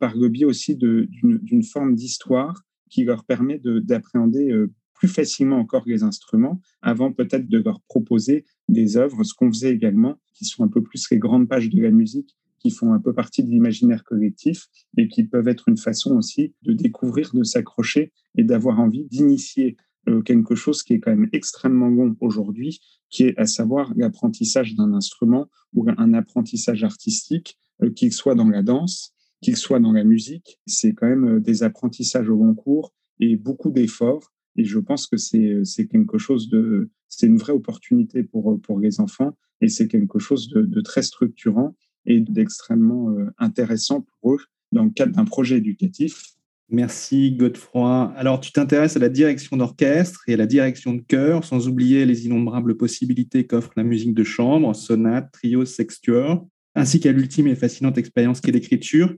par 0.00 0.16
le 0.16 0.28
biais 0.30 0.46
aussi 0.46 0.76
d'une 0.76 1.62
forme 1.62 1.94
d'histoire 1.94 2.62
qui 2.88 3.04
leur 3.04 3.24
permet 3.24 3.60
d'appréhender 3.62 4.66
plus 5.02 5.08
facilement 5.08 5.56
encore 5.56 5.82
les 5.84 6.04
instruments 6.04 6.60
avant 6.80 7.12
peut-être 7.12 7.48
de 7.48 7.58
leur 7.58 7.80
proposer 7.88 8.44
des 8.68 8.96
œuvres, 8.96 9.24
ce 9.24 9.34
qu'on 9.34 9.50
faisait 9.50 9.72
également, 9.72 10.20
qui 10.32 10.44
sont 10.44 10.62
un 10.62 10.68
peu 10.68 10.80
plus 10.80 11.10
les 11.10 11.18
grandes 11.18 11.48
pages 11.48 11.68
de 11.68 11.82
la 11.82 11.90
musique, 11.90 12.36
qui 12.60 12.70
font 12.70 12.92
un 12.92 13.00
peu 13.00 13.12
partie 13.12 13.42
de 13.42 13.50
l'imaginaire 13.50 14.04
collectif 14.04 14.68
et 14.96 15.08
qui 15.08 15.24
peuvent 15.24 15.48
être 15.48 15.68
une 15.68 15.76
façon 15.76 16.16
aussi 16.16 16.54
de 16.62 16.72
découvrir, 16.72 17.32
de 17.34 17.42
s'accrocher 17.42 18.12
et 18.38 18.44
d'avoir 18.44 18.78
envie 18.78 19.04
d'initier 19.06 19.76
euh, 20.08 20.22
quelque 20.22 20.54
chose 20.54 20.84
qui 20.84 20.92
est 20.92 21.00
quand 21.00 21.10
même 21.10 21.28
extrêmement 21.32 21.90
bon 21.90 22.14
aujourd'hui, 22.20 22.80
qui 23.10 23.24
est 23.24 23.36
à 23.38 23.46
savoir 23.46 23.92
l'apprentissage 23.96 24.76
d'un 24.76 24.92
instrument 24.92 25.48
ou 25.74 25.84
un 25.88 26.14
apprentissage 26.14 26.84
artistique, 26.84 27.58
euh, 27.82 27.90
qu'il 27.90 28.12
soit 28.12 28.36
dans 28.36 28.48
la 28.48 28.62
danse, 28.62 29.16
qu'il 29.40 29.56
soit 29.56 29.80
dans 29.80 29.92
la 29.92 30.04
musique. 30.04 30.60
C'est 30.64 30.92
quand 30.94 31.08
même 31.08 31.38
euh, 31.38 31.40
des 31.40 31.64
apprentissages 31.64 32.28
au 32.28 32.36
long 32.36 32.54
cours 32.54 32.94
et 33.18 33.34
beaucoup 33.34 33.72
d'efforts 33.72 34.31
et 34.56 34.64
je 34.64 34.78
pense 34.78 35.06
que 35.06 35.16
c'est 35.16 35.86
quelque 35.88 36.18
chose 36.18 36.48
de, 36.48 36.90
c'est 37.08 37.26
une 37.26 37.38
vraie 37.38 37.52
opportunité 37.52 38.22
pour, 38.22 38.60
pour 38.60 38.78
les 38.78 39.00
enfants 39.00 39.36
et 39.60 39.68
c'est 39.68 39.88
quelque 39.88 40.18
chose 40.18 40.48
de, 40.48 40.62
de, 40.62 40.80
très 40.80 41.02
structurant 41.02 41.74
et 42.04 42.20
d'extrêmement 42.20 43.10
euh, 43.10 43.30
intéressant 43.38 44.04
pour 44.20 44.34
eux 44.34 44.40
dans 44.72 44.84
le 44.84 44.90
cadre 44.90 45.12
d'un 45.12 45.24
projet 45.24 45.58
éducatif. 45.58 46.24
Merci 46.68 47.32
Godefroy. 47.32 48.12
Alors 48.16 48.40
tu 48.40 48.50
t'intéresses 48.50 48.96
à 48.96 49.00
la 49.00 49.10
direction 49.10 49.56
d'orchestre 49.56 50.22
et 50.26 50.34
à 50.34 50.36
la 50.36 50.46
direction 50.46 50.94
de 50.94 51.02
chœur, 51.02 51.44
sans 51.44 51.68
oublier 51.68 52.06
les 52.06 52.26
innombrables 52.26 52.76
possibilités 52.76 53.46
qu'offre 53.46 53.72
la 53.76 53.84
musique 53.84 54.14
de 54.14 54.24
chambre, 54.24 54.74
sonate, 54.74 55.30
trio, 55.32 55.64
sextuor, 55.64 56.46
ainsi 56.74 56.98
qu'à 56.98 57.12
l'ultime 57.12 57.46
et 57.46 57.56
fascinante 57.56 57.98
expérience 57.98 58.40
qu'est 58.40 58.52
l'écriture. 58.52 59.14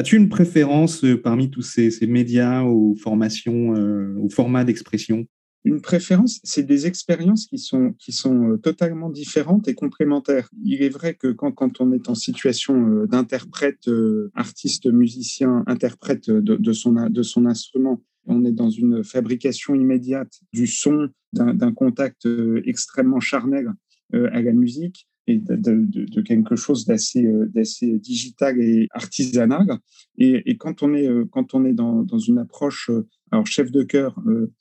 As-tu 0.00 0.16
une 0.16 0.28
préférence 0.28 1.02
euh, 1.02 1.20
parmi 1.20 1.50
tous 1.50 1.62
ces, 1.62 1.90
médias 2.06 2.62
ou 2.62 2.94
formations 2.94 3.74
euh, 3.74 4.14
ou 4.16 4.30
formats 4.30 4.62
d'expression? 4.62 5.26
Une 5.64 5.80
préférence, 5.80 6.38
c'est 6.44 6.62
des 6.62 6.86
expériences 6.86 7.46
qui 7.46 7.58
sont, 7.58 7.94
qui 7.98 8.12
sont 8.12 8.52
euh, 8.52 8.56
totalement 8.58 9.10
différentes 9.10 9.66
et 9.66 9.74
complémentaires. 9.74 10.48
Il 10.62 10.82
est 10.82 10.88
vrai 10.88 11.14
que 11.14 11.32
quand, 11.32 11.50
quand 11.50 11.80
on 11.80 11.92
est 11.92 12.08
en 12.08 12.14
situation 12.14 13.06
d'interprète, 13.06 13.90
artiste, 14.34 14.86
musicien, 14.86 15.64
interprète 15.66 16.30
de, 16.30 16.54
de, 16.54 16.72
son, 16.72 16.92
de 16.92 17.22
son 17.24 17.44
instrument, 17.44 18.00
on 18.26 18.44
est 18.44 18.52
dans 18.52 18.70
une 18.70 19.02
fabrication 19.02 19.74
immédiate 19.74 20.42
du 20.52 20.68
son, 20.68 21.08
d'un 21.32 21.72
contact 21.72 22.28
extrêmement 22.64 23.20
charnel 23.20 23.72
à 24.12 24.40
la 24.40 24.52
musique 24.52 25.08
et 25.28 25.38
de, 25.38 26.20
quelque 26.22 26.56
chose 26.56 26.84
d'assez 26.86 27.24
euh, 27.26 27.46
d'assez 27.46 27.98
digital 27.98 28.60
et 28.60 28.88
artisanal. 28.90 29.78
Et, 30.16 30.56
quand 30.56 30.82
on 30.82 30.94
est 30.94 31.08
euh, 31.08 31.24
quand 31.30 31.54
on 31.54 31.64
est 31.64 31.72
dans, 31.72 32.02
dans 32.02 32.18
une 32.18 32.38
approche, 32.38 32.90
euh, 32.90 33.06
alors 33.30 33.46
chef 33.46 33.70
de 33.70 33.82
chœur, 33.82 34.18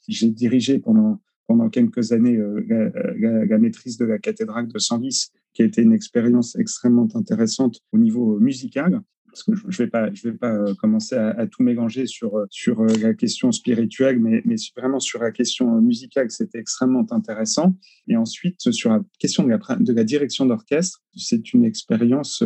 j'ai 0.08 0.30
dirigé 0.30 0.80
pendant 0.80 1.22
pendant 1.48 1.70
quelques 1.70 2.12
années 2.12 2.38
la, 2.68 3.58
maîtrise 3.58 3.98
de 3.98 4.04
la 4.04 4.18
cathédrale 4.18 4.68
de 4.68 4.78
Senlis, 4.80 5.30
qui 5.54 5.62
a 5.62 5.66
été 5.66 5.82
une 5.82 5.94
expérience 5.94 6.58
extrêmement 6.58 7.08
intéressante 7.16 7.80
au 7.94 7.98
niveau 7.98 8.38
musical 8.40 9.02
parce 9.28 9.44
que 9.44 9.52
je 9.56 9.84
ne 9.84 9.88
vais 9.88 10.38
pas, 10.38 10.54
euh, 10.54 10.74
commencer 10.76 11.16
à, 11.16 11.48
tout 11.48 11.64
mélanger 11.64 12.06
sur, 12.06 12.38
euh, 12.38 12.46
euh, 12.68 12.88
la 13.02 13.14
question 13.14 13.52
spirituelle, 13.52 14.20
mais, 14.20 14.42
vraiment 14.76 15.00
sur 15.00 15.22
la 15.22 15.32
question 15.32 15.82
musicale, 15.82 16.32
c'était 16.32 16.60
extrêmement 16.60 17.06
intéressant. 17.12 17.76
Et 18.08 18.16
ensuite, 18.16 18.72
sur 18.72 18.92
la 18.92 19.02
question 19.20 19.44
de 19.44 19.50
la, 19.50 19.58
de 19.80 20.04
direction 20.04 20.46
d'orchestre, 20.46 21.04
c'est 21.16 21.54
une 21.54 21.66
expérience 21.66 22.44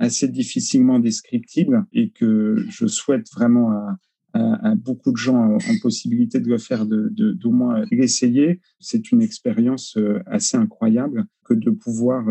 assez 0.00 0.26
difficilement 0.26 0.98
descriptible 0.98 1.86
et 1.92 2.10
que 2.10 2.64
je 2.68 2.86
souhaite 2.88 3.28
vraiment 3.32 3.70
à, 4.34 4.74
beaucoup 4.74 5.12
de 5.12 5.16
gens 5.16 5.54
en 5.54 5.78
possibilité 5.80 6.40
de 6.40 6.48
le 6.48 6.58
faire, 6.58 6.86
d'au 6.86 7.08
de, 7.10 7.32
d'au 7.32 7.52
moins 7.52 7.84
l'essayer. 7.92 8.60
C'est 8.80 9.12
une 9.12 9.22
expérience 9.22 9.96
assez 10.26 10.56
incroyable 10.56 11.26
que 11.44 11.54
de 11.54 11.70
pouvoir 11.70 12.24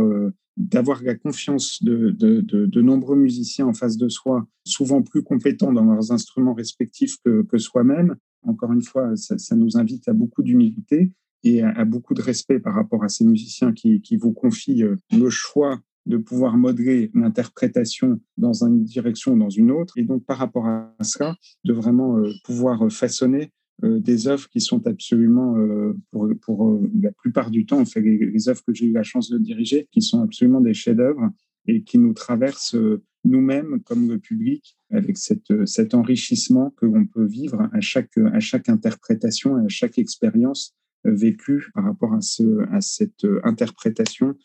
d'avoir 0.58 1.02
la 1.04 1.16
confiance 1.16 1.82
de, 1.84 2.12
de, 2.12 2.82
nombreux 2.82 3.16
musiciens 3.16 3.68
en 3.68 3.74
face 3.74 3.98
de 3.98 4.10
soi, 4.10 4.46
souvent 4.66 5.02
plus 5.02 5.24
compétents 5.24 5.72
dans 5.72 5.86
leurs 5.86 6.12
instruments 6.12 6.54
respectifs 6.54 7.18
que, 7.24 7.44
que 7.44 7.58
soi-même. 7.58 8.16
Encore 8.44 8.72
une 8.74 8.82
fois, 8.82 9.16
ça, 9.16 9.56
nous 9.56 9.78
invite 9.78 10.08
à 10.08 10.14
beaucoup 10.14 10.44
d'humilité 10.44 11.12
et 11.44 11.62
à, 11.64 11.86
beaucoup 11.86 12.14
de 12.14 12.22
respect 12.22 12.60
par 12.60 12.76
rapport 12.76 13.04
à 13.04 13.10
ces 13.10 13.26
musiciens 13.26 13.72
qui, 13.72 14.02
qui 14.02 14.18
vous 14.18 14.34
confient 14.34 14.84
euh, 14.84 14.96
le 15.12 15.30
choix 15.30 15.80
de 16.06 16.18
pouvoir 16.18 16.58
modeler 16.58 17.12
l'interprétation 17.14 18.20
dans 18.38 18.64
une 18.64 18.84
direction 18.84 19.34
ou 19.34 19.40
dans 19.40 19.50
une 19.50 19.72
autre. 19.72 19.98
Et 19.98 20.04
donc, 20.04 20.26
par 20.26 20.38
rapport 20.38 20.68
à 20.68 20.92
ça, 21.02 21.36
de 21.64 21.74
vraiment 21.74 22.18
euh, 22.18 22.32
pouvoir 22.44 22.92
façonner 22.92 23.44
euh, 23.44 23.48
des 23.84 24.28
œuvres 24.28 24.48
qui 24.50 24.62
sont 24.62 24.86
absolument, 24.88 25.58
euh, 25.58 25.98
pour, 26.12 26.30
pour 26.42 26.70
euh, 26.70 26.92
la 27.02 27.12
plupart 27.12 27.52
du 27.52 27.66
temps, 27.66 27.80
en 27.80 27.86
fait, 27.86 28.02
les, 28.02 28.50
œuvres 28.50 28.64
que 28.66 28.74
j'ai 28.74 28.86
eu 28.86 28.92
la 28.92 29.04
chance 29.04 29.30
de 29.30 29.38
diriger, 29.38 29.88
qui 29.92 30.02
sont 30.02 30.22
absolument 30.22 30.62
des 30.62 30.74
chefs-d'œuvre 30.74 31.30
et 31.68 31.84
qui 31.84 31.98
nous 31.98 32.14
traversent 32.14 32.76
nous-mêmes 33.24 33.82
comme 33.84 34.10
le 34.10 34.18
public 34.18 34.78
avec 34.90 35.18
cette, 35.18 35.66
cet 35.68 35.94
enrichissement 35.94 36.72
que 36.72 36.88
l'on 36.88 37.06
peut 37.06 37.26
vivre 37.26 37.70
à 37.72 37.82
chaque, 37.82 38.18
à 38.18 38.40
chaque 38.40 38.68
interprétation, 38.68 39.56
à 39.56 39.68
chaque 39.68 40.00
expérience 40.00 40.76
vécue 41.04 41.70
par 41.76 41.84
rapport 41.84 42.14
à, 42.14 42.22
ce, 42.22 42.68
à 42.72 42.82
cette 42.82 43.28
interprétation 43.44 44.36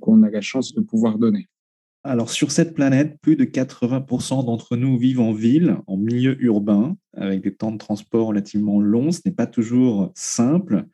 qu'on 0.00 0.22
a 0.22 0.30
la 0.30 0.42
chance 0.42 0.74
de 0.74 0.82
pouvoir 0.82 1.18
donner. 1.18 1.48
Alors, 2.06 2.30
sur 2.30 2.52
cette 2.52 2.72
planète, 2.72 3.18
plus 3.20 3.34
de 3.34 3.44
80% 3.44 4.44
d'entre 4.44 4.76
nous 4.76 4.96
vivent 4.96 5.18
en 5.18 5.32
ville, 5.32 5.78
en 5.88 5.96
milieu 5.96 6.40
urbain, 6.40 6.96
avec 7.14 7.42
des 7.42 7.52
temps 7.52 7.72
de 7.72 7.78
transport 7.78 8.28
relativement 8.28 8.80
longs. 8.80 9.10
Ce 9.10 9.22
n'est 9.24 9.34
pas 9.34 9.48
toujours 9.48 10.12
simple. 10.14 10.84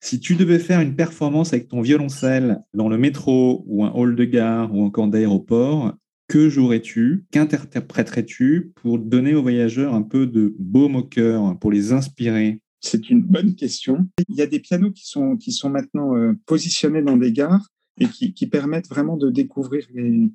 Si 0.00 0.18
tu 0.18 0.34
devais 0.34 0.58
faire 0.58 0.80
une 0.80 0.96
performance 0.96 1.52
avec 1.52 1.68
ton 1.68 1.80
violoncelle 1.80 2.58
dans 2.74 2.88
le 2.88 2.98
métro 2.98 3.62
ou 3.68 3.84
un 3.84 3.92
hall 3.92 4.16
de 4.16 4.24
gare 4.24 4.74
ou 4.74 4.82
encore 4.82 5.06
d'aéroport, 5.06 5.94
que 6.26 6.48
jouerais-tu? 6.48 7.26
Qu'interpréterais-tu 7.30 8.72
pour 8.82 8.98
donner 8.98 9.36
aux 9.36 9.42
voyageurs 9.42 9.94
un 9.94 10.02
peu 10.02 10.26
de 10.26 10.56
baume 10.58 10.96
au 10.96 11.04
cœur, 11.04 11.56
pour 11.60 11.70
les 11.70 11.92
inspirer? 11.92 12.60
C'est 12.80 13.10
une 13.10 13.22
bonne 13.22 13.54
question. 13.54 14.08
Il 14.28 14.34
y 14.34 14.42
a 14.42 14.46
des 14.46 14.58
pianos 14.58 14.90
qui 14.90 15.06
sont, 15.06 15.36
qui 15.36 15.52
sont 15.52 15.70
maintenant 15.70 16.16
euh, 16.16 16.32
positionnés 16.46 17.02
dans 17.02 17.16
des 17.16 17.32
gares 17.32 17.68
et 18.00 18.08
qui, 18.08 18.32
qui, 18.32 18.46
permettent 18.46 18.88
vraiment 18.88 19.16
de 19.16 19.30
découvrir 19.30 19.86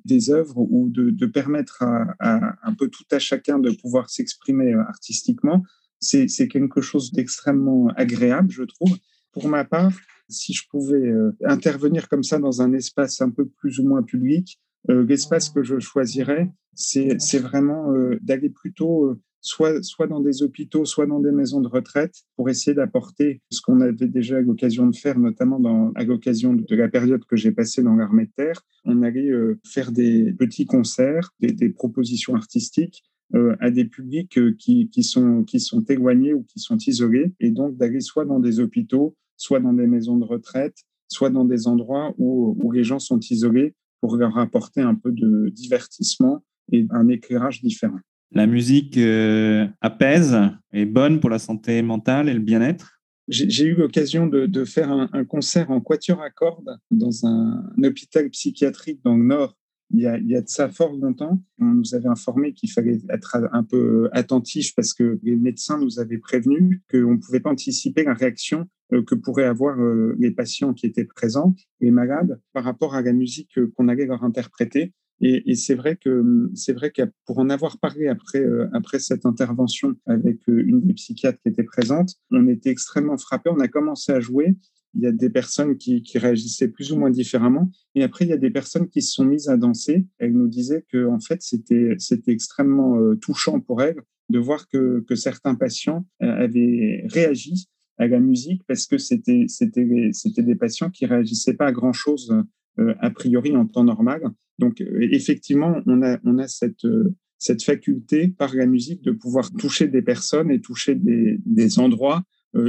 des 0.04 0.30
œuvres 0.30 0.58
ou 0.58 0.88
de, 0.88 1.10
de 1.10 1.26
permettre 1.26 1.82
à, 1.82 2.14
à, 2.18 2.56
un 2.62 2.74
peu 2.74 2.88
tout 2.88 3.04
à 3.10 3.18
chacun 3.18 3.58
de 3.58 3.70
pouvoir 3.70 4.10
s'exprimer 4.10 4.74
euh, 4.74 4.82
artistiquement, 4.82 5.62
c'est 6.00 6.48
quelque 6.48 6.82
chose 6.82 7.12
d'extrêmement 7.12 7.88
agréable, 7.96 8.50
je 8.50 8.64
trouve. 8.64 8.94
Pour 9.32 9.48
ma 9.48 9.64
part, 9.64 9.92
si 10.28 10.52
je 10.52 10.68
pouvais 10.68 11.08
euh, 11.08 11.34
intervenir 11.44 12.08
comme 12.08 12.22
ça 12.22 12.38
dans 12.38 12.60
un 12.60 12.74
espace 12.74 13.22
un 13.22 13.30
peu 13.30 13.46
plus 13.46 13.78
ou 13.78 13.88
moins 13.88 14.02
public, 14.02 14.60
euh, 14.90 15.06
l'espace 15.06 15.48
que 15.48 15.62
je 15.62 15.78
choisirais, 15.78 16.50
c'est 16.74 17.38
vraiment 17.38 17.94
d'aller 18.20 18.50
plutôt 18.50 19.16
soit, 19.44 19.82
soit 19.84 20.06
dans 20.06 20.20
des 20.20 20.42
hôpitaux, 20.42 20.84
soit 20.86 21.06
dans 21.06 21.20
des 21.20 21.30
maisons 21.30 21.60
de 21.60 21.68
retraite, 21.68 22.14
pour 22.36 22.48
essayer 22.48 22.74
d'apporter 22.74 23.42
ce 23.50 23.60
qu'on 23.60 23.80
avait 23.80 24.08
déjà 24.08 24.40
l'occasion 24.40 24.86
de 24.86 24.96
faire, 24.96 25.18
notamment 25.18 25.60
dans, 25.60 25.92
à 25.94 26.02
l'occasion 26.04 26.54
de 26.54 26.74
la 26.74 26.88
période 26.88 27.24
que 27.26 27.36
j'ai 27.36 27.52
passée 27.52 27.82
dans 27.82 27.94
l'armée 27.94 28.24
de 28.24 28.32
terre. 28.34 28.62
On 28.84 29.02
allait 29.02 29.30
euh, 29.30 29.60
faire 29.64 29.92
des 29.92 30.32
petits 30.32 30.64
concerts, 30.64 31.30
des, 31.40 31.52
des 31.52 31.68
propositions 31.68 32.34
artistiques 32.34 33.04
euh, 33.34 33.54
à 33.60 33.70
des 33.70 33.84
publics 33.84 34.38
euh, 34.38 34.56
qui, 34.58 34.88
qui, 34.88 35.02
sont, 35.02 35.44
qui 35.44 35.60
sont 35.60 35.84
éloignés 35.84 36.32
ou 36.32 36.42
qui 36.44 36.58
sont 36.58 36.78
isolés, 36.78 37.34
et 37.38 37.50
donc 37.50 37.76
d'aller 37.76 38.00
soit 38.00 38.24
dans 38.24 38.40
des 38.40 38.60
hôpitaux, 38.60 39.14
soit 39.36 39.60
dans 39.60 39.74
des 39.74 39.86
maisons 39.86 40.16
de 40.16 40.24
retraite, 40.24 40.78
soit 41.08 41.30
dans 41.30 41.44
des 41.44 41.68
endroits 41.68 42.14
où, 42.16 42.56
où 42.62 42.72
les 42.72 42.82
gens 42.82 42.98
sont 42.98 43.20
isolés 43.20 43.74
pour 44.00 44.16
leur 44.16 44.38
apporter 44.38 44.80
un 44.80 44.94
peu 44.94 45.12
de 45.12 45.50
divertissement 45.50 46.42
et 46.72 46.86
un 46.90 47.08
éclairage 47.08 47.62
différent. 47.62 48.00
La 48.32 48.46
musique 48.46 48.96
euh, 48.98 49.66
apaise, 49.80 50.36
est 50.72 50.86
bonne 50.86 51.20
pour 51.20 51.30
la 51.30 51.38
santé 51.38 51.82
mentale 51.82 52.28
et 52.28 52.34
le 52.34 52.40
bien-être. 52.40 53.00
J'ai 53.28 53.64
eu 53.64 53.74
l'occasion 53.74 54.26
de, 54.26 54.64
faire 54.64 54.90
un, 54.90 55.24
concert 55.24 55.70
en 55.70 55.80
quatuor 55.80 56.20
à 56.20 56.30
cordes 56.30 56.78
dans 56.90 57.24
un, 57.24 57.64
hôpital 57.82 58.28
psychiatrique 58.28 59.00
dans 59.02 59.16
le 59.16 59.24
nord 59.24 59.56
il 59.90 60.00
y, 60.00 60.06
a, 60.06 60.18
il 60.18 60.28
y 60.28 60.36
a 60.36 60.40
de 60.40 60.48
ça 60.48 60.68
fort 60.68 60.92
longtemps, 60.92 61.40
on 61.60 61.66
nous 61.66 61.94
avait 61.94 62.08
informé 62.08 62.52
qu'il 62.52 62.70
fallait 62.70 62.98
être 63.10 63.36
un 63.52 63.62
peu 63.62 64.08
attentif 64.12 64.74
parce 64.74 64.92
que 64.92 65.20
les 65.22 65.36
médecins 65.36 65.78
nous 65.78 66.00
avaient 66.00 66.18
prévenu 66.18 66.82
qu'on 66.90 67.12
ne 67.12 67.16
pouvait 67.16 67.40
pas 67.40 67.50
anticiper 67.50 68.02
la 68.02 68.14
réaction 68.14 68.68
que 68.90 69.14
pourraient 69.14 69.44
avoir 69.44 69.76
les 70.18 70.30
patients 70.30 70.72
qui 70.72 70.86
étaient 70.86 71.04
présents, 71.04 71.54
les 71.80 71.90
malades, 71.90 72.40
par 72.52 72.64
rapport 72.64 72.94
à 72.94 73.02
la 73.02 73.12
musique 73.12 73.58
qu'on 73.76 73.88
allait 73.88 74.06
leur 74.06 74.24
interpréter. 74.24 74.92
Et, 75.26 75.54
c'est 75.54 75.74
vrai 75.74 75.96
que 75.96 76.50
c'est 76.54 76.74
vrai 76.74 76.90
que 76.90 77.02
pour 77.24 77.38
en 77.38 77.48
avoir 77.48 77.78
parlé 77.78 78.08
après 78.08 78.44
après 78.74 78.98
cette 78.98 79.24
intervention 79.24 79.94
avec 80.04 80.46
une 80.46 80.82
des 80.82 80.92
psychiatres 80.92 81.40
qui 81.40 81.48
était 81.48 81.64
présente, 81.64 82.14
on 82.30 82.46
était 82.46 82.68
extrêmement 82.68 83.16
frappés. 83.16 83.48
On 83.50 83.60
a 83.60 83.68
commencé 83.68 84.12
à 84.12 84.20
jouer 84.20 84.54
il 84.94 85.02
y 85.02 85.06
a 85.06 85.12
des 85.12 85.30
personnes 85.30 85.76
qui, 85.76 86.02
réagissaient 86.14 86.68
plus 86.68 86.92
ou 86.92 86.96
moins 86.96 87.10
différemment. 87.10 87.70
Et 87.94 88.02
après, 88.02 88.24
il 88.24 88.28
y 88.28 88.32
a 88.32 88.38
des 88.38 88.50
personnes 88.50 88.88
qui 88.88 89.02
se 89.02 89.12
sont 89.12 89.24
mises 89.24 89.48
à 89.48 89.56
danser. 89.56 90.06
Elles 90.18 90.32
nous 90.32 90.48
disaient 90.48 90.84
que, 90.90 91.06
en 91.06 91.20
fait, 91.20 91.42
c'était, 91.42 91.94
c'était 91.98 92.32
extrêmement 92.32 92.98
euh, 92.98 93.16
touchant 93.16 93.60
pour 93.60 93.82
elles 93.82 94.00
de 94.30 94.38
voir 94.38 94.68
que, 94.68 95.04
que 95.06 95.14
certains 95.16 95.54
patients 95.54 96.06
euh, 96.22 96.44
avaient 96.44 97.04
réagi 97.08 97.66
à 97.98 98.06
la 98.06 98.20
musique 98.20 98.62
parce 98.66 98.86
que 98.86 98.98
c'était, 98.98 99.46
c'était, 99.48 100.10
c'était 100.12 100.42
des 100.42 100.54
patients 100.54 100.90
qui 100.90 101.06
réagissaient 101.06 101.54
pas 101.54 101.66
à 101.66 101.72
grand 101.72 101.92
chose 101.92 102.34
euh, 102.78 102.94
a 103.00 103.10
priori 103.10 103.56
en 103.56 103.66
temps 103.66 103.84
normal. 103.84 104.22
Donc, 104.58 104.80
effectivement, 104.80 105.80
on 105.86 106.02
a, 106.02 106.14
a 106.14 106.48
cette, 106.48 107.62
faculté 107.62 108.28
par 108.28 108.54
la 108.54 108.66
musique 108.66 109.02
de 109.02 109.10
pouvoir 109.10 109.50
toucher 109.52 109.88
des 109.88 110.02
personnes 110.02 110.50
et 110.50 110.60
toucher 110.60 110.94
des, 110.94 111.38
des 111.44 111.78
endroits 111.78 112.22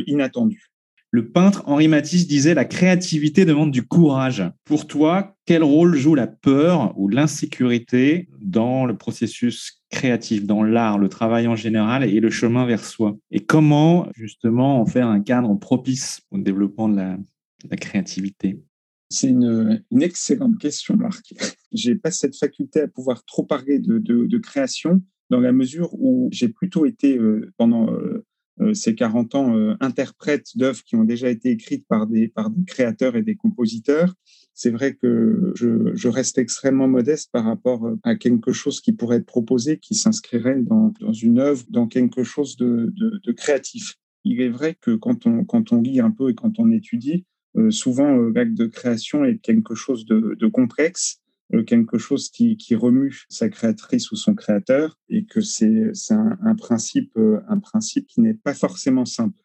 inattendus. 0.07 0.71
Le 1.15 1.29
peintre 1.29 1.63
Henri 1.67 1.87
Matisse 1.87 2.27
disait 2.27 2.53
La 2.53 2.65
créativité 2.65 3.45
demande 3.45 3.71
du 3.71 3.83
courage. 3.83 4.43
Pour 4.65 4.85
toi, 4.85 5.37
quel 5.45 5.63
rôle 5.63 5.95
joue 5.95 6.13
la 6.13 6.27
peur 6.27 6.93
ou 6.99 7.07
l'insécurité 7.07 8.27
dans 8.41 8.85
le 8.85 8.97
processus 8.97 9.81
créatif, 9.89 10.45
dans 10.45 10.61
l'art, 10.61 10.97
le 10.97 11.07
travail 11.07 11.47
en 11.47 11.55
général 11.55 12.03
et 12.03 12.19
le 12.19 12.29
chemin 12.29 12.65
vers 12.65 12.83
soi? 12.83 13.15
Et 13.31 13.39
comment 13.39 14.09
justement 14.13 14.81
en 14.81 14.85
faire 14.85 15.07
un 15.07 15.21
cadre 15.21 15.55
propice 15.55 16.19
au 16.31 16.37
développement 16.37 16.89
de 16.89 16.97
la, 16.97 17.77
créativité? 17.77 18.59
C'est 19.09 19.29
une, 19.29 19.83
excellente 20.01 20.57
question, 20.57 20.95
Marc. 20.95 21.33
J'ai 21.71 21.95
pas 21.95 22.11
cette 22.11 22.35
faculté 22.35 22.81
à 22.81 22.87
pouvoir 22.87 23.23
trop 23.25 23.43
parler 23.43 23.79
de, 23.79 24.37
création 24.37 25.01
dans 25.29 25.39
la 25.39 25.51
mesure 25.51 25.93
où 25.93 26.29
j'ai 26.31 26.49
plutôt 26.49 26.85
été 26.85 27.17
euh, 27.17 27.51
pendant 27.57 27.91
euh, 27.91 28.23
euh, 28.61 28.73
ces 28.73 28.93
40 28.93 29.35
ans 29.35 29.75
interprètes 29.79 30.55
d'œuvres 30.55 30.83
qui 30.83 30.95
ont 30.95 31.03
déjà 31.03 31.29
été 31.29 31.49
écrites 31.49 31.85
par 31.87 32.07
des, 32.07 32.31
créateurs 32.67 33.15
et 33.15 33.23
des 33.23 33.35
compositeurs. 33.35 34.13
C'est 34.53 34.69
vrai 34.69 34.93
que 34.93 35.51
je, 35.55 36.07
reste 36.07 36.37
extrêmement 36.37 36.87
modeste 36.87 37.29
par 37.31 37.43
rapport 37.43 37.89
à 38.03 38.15
quelque 38.15 38.53
chose 38.53 38.79
qui 38.79 38.93
pourrait 38.93 39.17
être 39.17 39.25
proposé, 39.25 39.79
qui 39.79 39.95
s'inscrirait 39.95 40.61
dans, 40.61 40.93
une 41.11 41.39
œuvre, 41.39 41.65
dans 41.69 41.87
quelque 41.87 42.23
chose 42.23 42.55
de, 42.55 42.93
créatif. 43.35 43.95
Il 44.23 44.41
est 44.41 44.49
vrai 44.49 44.75
que 44.79 44.91
quand 44.95 45.25
on, 45.25 45.81
lit 45.81 45.99
un 45.99 46.11
peu 46.11 46.29
et 46.29 46.35
quand 46.35 46.57
on 46.59 46.71
étudie, 46.71 47.25
souvent 47.69 48.15
l'acte 48.15 48.53
de 48.53 48.65
création 48.65 49.23
est 49.25 49.37
quelque 49.37 49.75
chose 49.75 50.05
de, 50.05 50.47
complexe 50.47 51.21
euh, 51.53 51.63
quelque 51.63 51.99
chose 51.99 52.29
qui, 52.29 52.57
remue 52.75 53.25
sa 53.29 53.49
créatrice 53.49 54.11
ou 54.11 54.15
son 54.15 54.33
créateur 54.33 54.97
et 55.09 55.25
que 55.25 55.41
c'est 55.41 55.91
un, 56.09 56.55
principe, 56.55 57.11
euh, 57.17 57.39
un 57.47 57.59
principe 57.59 58.07
qui 58.07 58.21
n'est 58.21 58.33
pas 58.33 58.55
forcément 58.55 59.05
simple. 59.05 59.39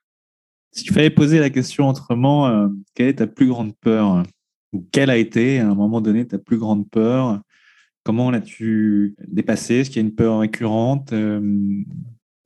S'il 0.73 0.93
fallait 0.93 1.11
poser 1.11 1.41
la 1.41 1.51
question 1.51 1.89
autrement, 1.89 2.47
euh, 2.47 2.69
quelle 2.95 3.09
est 3.09 3.15
ta 3.17 3.27
plus 3.27 3.49
grande 3.49 3.77
peur 3.77 4.23
Ou 4.73 4.87
quelle 4.93 5.11
a 5.11 5.19
été, 5.19 5.59
à 5.59 5.69
un 5.69 5.75
moment 5.75 6.01
donné, 6.01 6.27
ta 6.27 6.39
plus 6.39 6.57
grande 6.57 6.89
peur? 6.89 7.43
Comment 8.03 8.31
l'as-tu 8.31 9.15
dépassée? 9.29 9.75
Est-ce 9.75 9.91
qu'il 9.91 10.01
y 10.01 10.05
a 10.05 10.09
une 10.09 10.15
peur 10.15 10.39
récurrente 10.39 11.13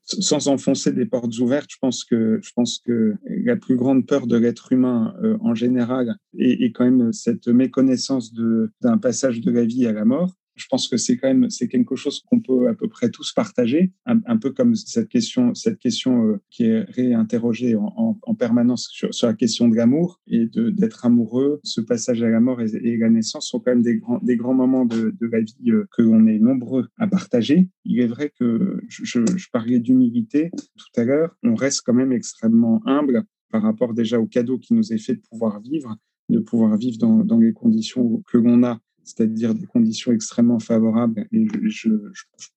sans 0.05 0.49
enfoncer 0.49 0.93
des 0.93 1.07
portes 1.07 1.39
ouvertes, 1.39 1.71
je 1.71 1.79
pense 1.81 2.05
que 2.05 2.39
je 2.43 2.51
pense 2.55 2.79
que 2.79 3.15
la 3.27 3.57
plus 3.57 3.77
grande 3.77 4.07
peur 4.07 4.27
de 4.27 4.37
l'être 4.37 4.73
humain 4.73 5.15
euh, 5.23 5.39
en 5.41 5.55
général 5.55 6.17
est, 6.39 6.63
est, 6.63 6.73
quand 6.73 6.85
même 6.85 7.13
cette 7.13 7.49
méconnaissance 7.49 8.33
de 8.33 8.71
d'un 8.83 8.99
passage 8.99 9.41
de 9.41 9.51
la 9.51 9.65
vie 9.65 9.87
à 9.87 9.93
la 9.93 10.05
mort 10.05 10.35
je 10.57 10.67
pense 10.69 10.89
que 10.89 10.97
c'est 10.97 11.17
quand 11.17 11.29
même 11.29 11.51
c'est 11.51 11.69
quelque 11.69 11.97
chose 11.97 12.23
qu'on 12.29 12.41
peut 12.41 12.69
à 12.69 12.75
peu 12.75 12.89
près 12.89 13.11
tous 13.11 13.33
partager, 13.33 13.93
un, 14.07 14.37
peu 14.37 14.51
comme 14.51 14.75
cette 14.75 15.09
question 15.09 15.55
cette 15.55 15.79
question 15.79 16.27
euh, 16.27 16.41
qui 16.51 16.65
est 16.65 16.83
réinterrogée 16.91 17.77
en, 17.77 18.19
en, 18.23 18.35
permanence 18.35 18.89
sur, 18.91 19.11
la 19.23 19.35
question 19.35 19.69
de 19.69 19.77
l'amour 19.77 20.21
et 20.27 20.47
d'être 20.47 21.05
amoureux. 21.05 21.61
Ce 21.65 21.81
passage 21.81 22.23
à 22.23 22.29
la 22.29 22.41
mort 22.41 22.61
et, 22.61 22.97
la 22.97 23.11
naissance 23.11 23.49
sont 23.49 23.61
quand 23.61 23.73
même 23.73 23.83
des 23.83 23.97
grands 23.97 24.19
des 24.23 24.37
grands 24.37 24.55
moments 24.55 24.85
de, 24.85 25.15
la 25.21 25.41
vie 25.41 25.71
euh, 25.71 25.87
que 25.97 26.03
l'on 26.03 26.27
est 26.27 26.39
nombreux 26.39 26.89
à 26.99 27.07
partager. 27.07 27.69
Il 27.85 28.01
est 28.01 28.07
vrai 28.07 28.33
que 28.39 28.81
je, 28.89 29.21
parlais 29.53 29.79
d'humilité 29.79 30.51
tout 30.77 31.01
à 31.01 31.05
l'heure, 31.05 31.37
on 31.43 31.55
reste 31.55 31.83
quand 31.85 31.95
même 31.95 32.13
extrêmement 32.13 32.81
humble 32.87 33.25
par 33.51 33.63
rapport 33.63 33.95
déjà 33.95 34.19
au 34.19 34.27
cadeau 34.27 34.59
qui 34.59 34.75
nous 34.75 34.93
est 34.93 34.99
fait 34.99 35.15
de 35.15 35.23
pouvoir 35.31 35.61
vivre, 35.61 35.97
de 36.29 36.41
pouvoir 36.41 36.77
vivre 36.77 36.99
dans 36.99 37.39
les 37.39 37.53
conditions 37.53 38.23
que 38.27 38.39
l'on 38.39 38.65
a 38.65 38.81
c'est-à-dire 39.05 39.55
des 39.55 39.67
conditions 39.67 40.13
extrêmement 40.13 40.59
favorables. 40.59 41.27
Et 41.33 41.47
je, 41.65 41.91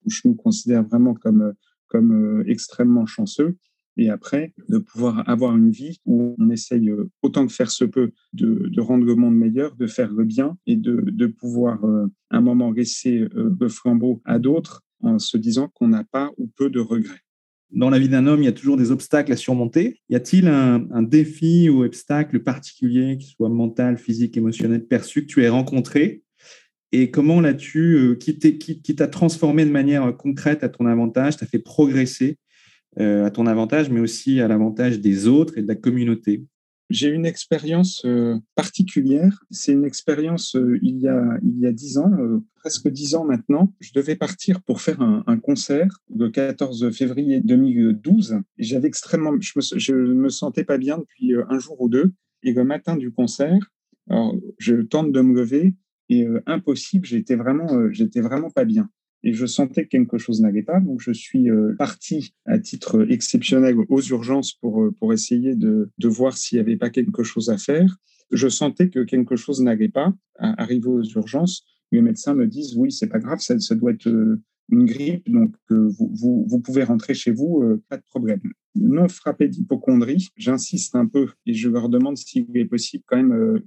je, 0.06 0.20
nous 0.24 0.34
considère 0.34 0.82
vraiment 0.82 1.14
comme, 1.14 1.54
comme 1.86 2.12
euh, 2.12 2.44
extrêmement 2.46 3.06
chanceux. 3.06 3.56
Et 3.96 4.10
après, 4.10 4.54
de 4.68 4.78
pouvoir 4.78 5.28
avoir 5.28 5.56
une 5.56 5.70
vie 5.70 6.00
où 6.06 6.36
on 6.38 6.50
essaye 6.50 6.88
euh, 6.88 7.10
autant 7.22 7.46
que 7.46 7.52
faire 7.52 7.70
se 7.70 7.84
peut 7.84 8.12
de, 8.32 8.68
de 8.68 8.80
rendre 8.80 9.04
le 9.04 9.14
monde 9.14 9.36
meilleur, 9.36 9.74
de 9.76 9.86
faire 9.86 10.12
le 10.12 10.24
bien 10.24 10.56
et 10.66 10.76
de, 10.76 11.04
de 11.10 11.26
pouvoir 11.26 11.84
euh, 11.84 12.06
un 12.30 12.40
moment 12.40 12.70
laisser 12.70 13.26
le 13.34 13.68
flambeau 13.68 14.22
à 14.24 14.38
d'autres 14.38 14.82
en 15.00 15.18
se 15.18 15.36
disant 15.36 15.68
qu'on 15.68 15.88
n'a 15.88 16.04
pas 16.04 16.30
ou 16.38 16.46
peu 16.46 16.70
de 16.70 16.80
regrets. 16.80 17.22
Dans 17.70 17.90
la 17.90 17.98
vie 17.98 18.08
d'un 18.08 18.26
homme, 18.26 18.42
il 18.42 18.46
y 18.46 18.48
a 18.48 18.52
toujours 18.52 18.78
des 18.78 18.90
obstacles 18.90 19.30
à 19.32 19.36
surmonter. 19.36 20.00
Y 20.08 20.16
a-t-il 20.16 20.48
un, 20.48 21.02
défi 21.02 21.68
ou 21.68 21.84
obstacle 21.84 22.42
particulier, 22.42 23.18
qui 23.18 23.32
soit 23.32 23.50
mental, 23.50 23.98
physique, 23.98 24.36
émotionnel, 24.38 24.86
perçu, 24.86 25.22
que 25.22 25.26
tu 25.26 25.42
aies 25.42 25.50
rencontré 25.50 26.22
et 26.92 27.10
comment 27.10 27.40
l'as-tu, 27.40 27.96
euh, 27.96 28.14
qui 28.14 28.96
t'a 28.96 29.08
transformé 29.08 29.64
de 29.64 29.70
manière 29.70 30.16
concrète 30.16 30.64
à 30.64 30.68
ton 30.68 30.86
avantage, 30.86 31.36
t'a 31.36 31.46
fait 31.46 31.58
progresser 31.58 32.38
euh, 32.98 33.26
à 33.26 33.30
ton 33.30 33.46
avantage, 33.46 33.90
mais 33.90 34.00
aussi 34.00 34.40
à 34.40 34.48
l'avantage 34.48 35.00
des 35.00 35.26
autres 35.26 35.58
et 35.58 35.62
de 35.62 35.68
la 35.68 35.74
communauté? 35.74 36.46
J'ai 36.90 37.08
une 37.08 37.26
expérience 37.26 38.02
euh, 38.06 38.38
particulière. 38.54 39.44
C'est 39.50 39.72
une 39.72 39.84
expérience 39.84 40.56
il 40.80 40.98
y 40.98 41.06
a 41.06 41.38
il 41.42 41.58
y 41.60 41.66
a 41.66 41.72
dix 41.72 41.98
ans, 41.98 42.10
presque 42.56 42.88
dix 42.88 43.14
ans 43.14 43.26
maintenant. 43.26 43.74
Je 43.80 43.92
devais 43.94 44.16
partir 44.16 44.62
pour 44.62 44.80
faire 44.80 45.02
un, 45.02 45.22
un 45.26 45.38
concert 45.38 46.00
le 46.16 46.30
14 46.30 46.90
février 46.90 47.40
2012. 47.40 48.40
J'avais 48.56 48.88
extrêmement, 48.88 49.34
je 49.38 49.52
me, 49.56 49.78
je 49.78 49.92
me 49.94 50.30
sentais 50.30 50.64
pas 50.64 50.78
bien 50.78 50.96
depuis 50.96 51.34
un 51.50 51.58
jour 51.58 51.78
ou 51.78 51.90
deux. 51.90 52.12
Et 52.42 52.54
le 52.54 52.64
matin 52.64 52.96
du 52.96 53.10
concert, 53.10 53.70
alors, 54.08 54.34
je 54.56 54.76
tente 54.76 55.12
de 55.12 55.20
me 55.20 55.34
lever 55.34 55.74
et 56.08 56.24
euh, 56.24 56.42
impossible. 56.46 57.06
J'étais 57.06 57.36
vraiment, 57.36 57.72
euh, 57.74 57.90
j'étais 57.92 58.20
vraiment 58.20 58.50
pas 58.50 58.64
bien. 58.64 58.88
Et 59.24 59.32
je 59.32 59.46
sentais 59.46 59.84
que 59.84 59.88
quelque 59.88 60.18
chose 60.18 60.40
n'allait 60.40 60.62
pas. 60.62 60.80
Donc, 60.80 61.00
je 61.00 61.12
suis 61.12 61.50
euh, 61.50 61.74
parti 61.76 62.34
à 62.46 62.58
titre 62.58 63.06
exceptionnel 63.10 63.76
aux 63.88 64.00
urgences 64.00 64.52
pour, 64.52 64.88
pour 64.98 65.12
essayer 65.12 65.56
de, 65.56 65.90
de 65.98 66.08
voir 66.08 66.36
s'il 66.36 66.56
n'y 66.56 66.60
avait 66.60 66.76
pas 66.76 66.90
quelque 66.90 67.24
chose 67.24 67.50
à 67.50 67.58
faire. 67.58 67.96
Je 68.30 68.48
sentais 68.48 68.90
que 68.90 69.00
quelque 69.00 69.36
chose 69.36 69.60
n'allait 69.60 69.88
pas. 69.88 70.12
Arrivé 70.38 70.86
aux 70.86 71.02
urgences, 71.02 71.64
les 71.90 72.02
médecins 72.02 72.34
me 72.34 72.46
disent 72.46 72.76
oui, 72.76 72.92
c'est 72.92 73.08
pas 73.08 73.18
grave, 73.18 73.40
ça, 73.40 73.58
ça 73.58 73.74
doit 73.74 73.92
être 73.92 74.38
une 74.70 74.84
grippe, 74.84 75.30
donc 75.30 75.54
vous, 75.70 76.10
vous, 76.14 76.44
vous, 76.48 76.60
pouvez 76.60 76.84
rentrer 76.84 77.14
chez 77.14 77.30
vous, 77.30 77.80
pas 77.88 77.96
de 77.96 78.04
problème 78.08 78.40
non 78.80 79.08
frappés 79.08 79.48
d'hypochondrie. 79.48 80.28
J'insiste 80.36 80.94
un 80.94 81.06
peu 81.06 81.28
et 81.46 81.54
je 81.54 81.68
leur 81.68 81.88
demande 81.88 82.16
s'il 82.16 82.46
est 82.54 82.64
possible, 82.64 83.04
quand 83.06 83.16
même, 83.16 83.32
euh, 83.32 83.64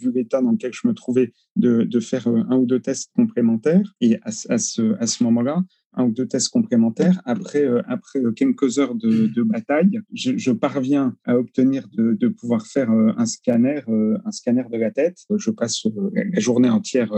vu, 0.00 0.12
l'état 0.12 0.42
dans 0.42 0.52
lequel 0.52 0.72
je 0.72 0.86
me 0.86 0.94
trouvais, 0.94 1.32
de, 1.56 2.00
faire 2.00 2.28
euh, 2.28 2.42
un 2.48 2.56
ou 2.56 2.66
deux 2.66 2.80
tests 2.80 3.10
complémentaires. 3.14 3.94
Et 4.00 4.18
à, 4.22 4.30
ce, 4.30 4.94
à 5.00 5.06
ce 5.06 5.22
moment-là, 5.24 5.62
un 5.94 6.04
ou 6.04 6.12
deux 6.12 6.26
tests 6.26 6.48
complémentaires. 6.48 7.20
Après, 7.24 7.64
euh, 7.64 7.82
après 7.86 8.20
quelques 8.36 8.78
heures 8.78 8.94
de, 8.94 9.42
bataille, 9.42 10.00
je, 10.12 10.52
parviens 10.52 11.16
à 11.24 11.36
obtenir 11.36 11.88
de, 11.92 12.28
pouvoir 12.28 12.66
faire 12.66 12.90
un 12.90 13.26
scanner, 13.26 13.82
un 13.88 14.30
scanner 14.30 14.64
de 14.70 14.76
la 14.76 14.90
tête. 14.90 15.18
Je 15.36 15.50
passe 15.50 15.86
la 16.12 16.40
journée 16.40 16.70
entière 16.70 17.12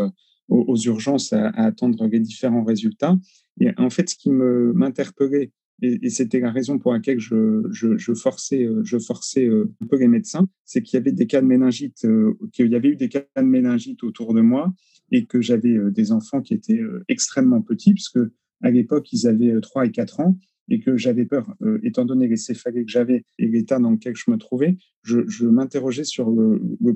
aux, 0.49 0.77
urgences 0.77 1.33
à, 1.33 1.49
attendre 1.51 2.07
les 2.07 2.21
différents 2.21 2.65
résultats. 2.65 3.17
Et 3.61 3.69
en 3.79 3.91
fait, 3.91 4.11
ce 4.11 4.17
qui 4.17 4.31
m'interpellait 4.31 5.51
et, 5.83 6.11
c'était 6.11 6.41
la 6.41 6.51
raison 6.51 6.79
pour 6.79 6.93
laquelle 6.93 7.19
je, 7.19 7.67
je, 7.71 8.15
forçais, 8.15 8.65
euh, 8.65 8.83
je 8.85 8.99
forçais 8.99 9.47
euh, 9.47 9.73
un 9.83 9.87
peu 9.87 9.99
les 9.99 10.09
médecins, 10.09 10.49
c'est 10.65 10.83
qu'il 10.83 10.97
y 10.97 11.01
avait 11.01 11.13
des 11.13 11.27
cas 11.27 11.41
de 11.41 11.47
méningite, 11.47 12.05
euh, 12.05 12.39
qu'il 12.53 12.71
y 12.71 12.77
avait 12.77 12.89
eu 12.89 12.97
des 12.97 13.09
cas 13.09 13.25
de 13.37 13.43
méningite 13.43 14.03
autour 14.05 14.33
de 14.33 14.41
moi 14.41 14.73
et 15.11 15.27
que 15.27 15.41
j'avais 15.41 15.77
des 15.91 16.13
enfants 16.13 16.41
qui 16.41 16.55
étaient 16.55 16.81
extrêmement 17.09 17.61
petits, 17.61 17.93
puisque 17.93 18.21
à 18.63 18.71
l'époque, 18.71 19.13
ils 19.13 19.27
avaient 19.27 19.61
3 19.61 19.87
et 19.87 19.91
4 19.91 20.21
ans 20.21 20.39
et 20.71 20.81
que 20.81 20.97
j'avais 20.97 21.27
peur, 21.27 21.55
étant 21.83 22.07
donné 22.07 22.29
les 22.29 22.39
céphalées 22.39 22.87
que 22.87 22.91
j'avais 22.91 23.25
et 23.39 23.47
l'état 23.47 23.79
dans 23.79 23.91
lequel 23.91 24.17
je 24.17 24.31
me 24.31 24.39
trouvais, 24.39 24.79
je, 25.03 25.45
m'interrogeais 25.45 26.05
sur 26.05 26.35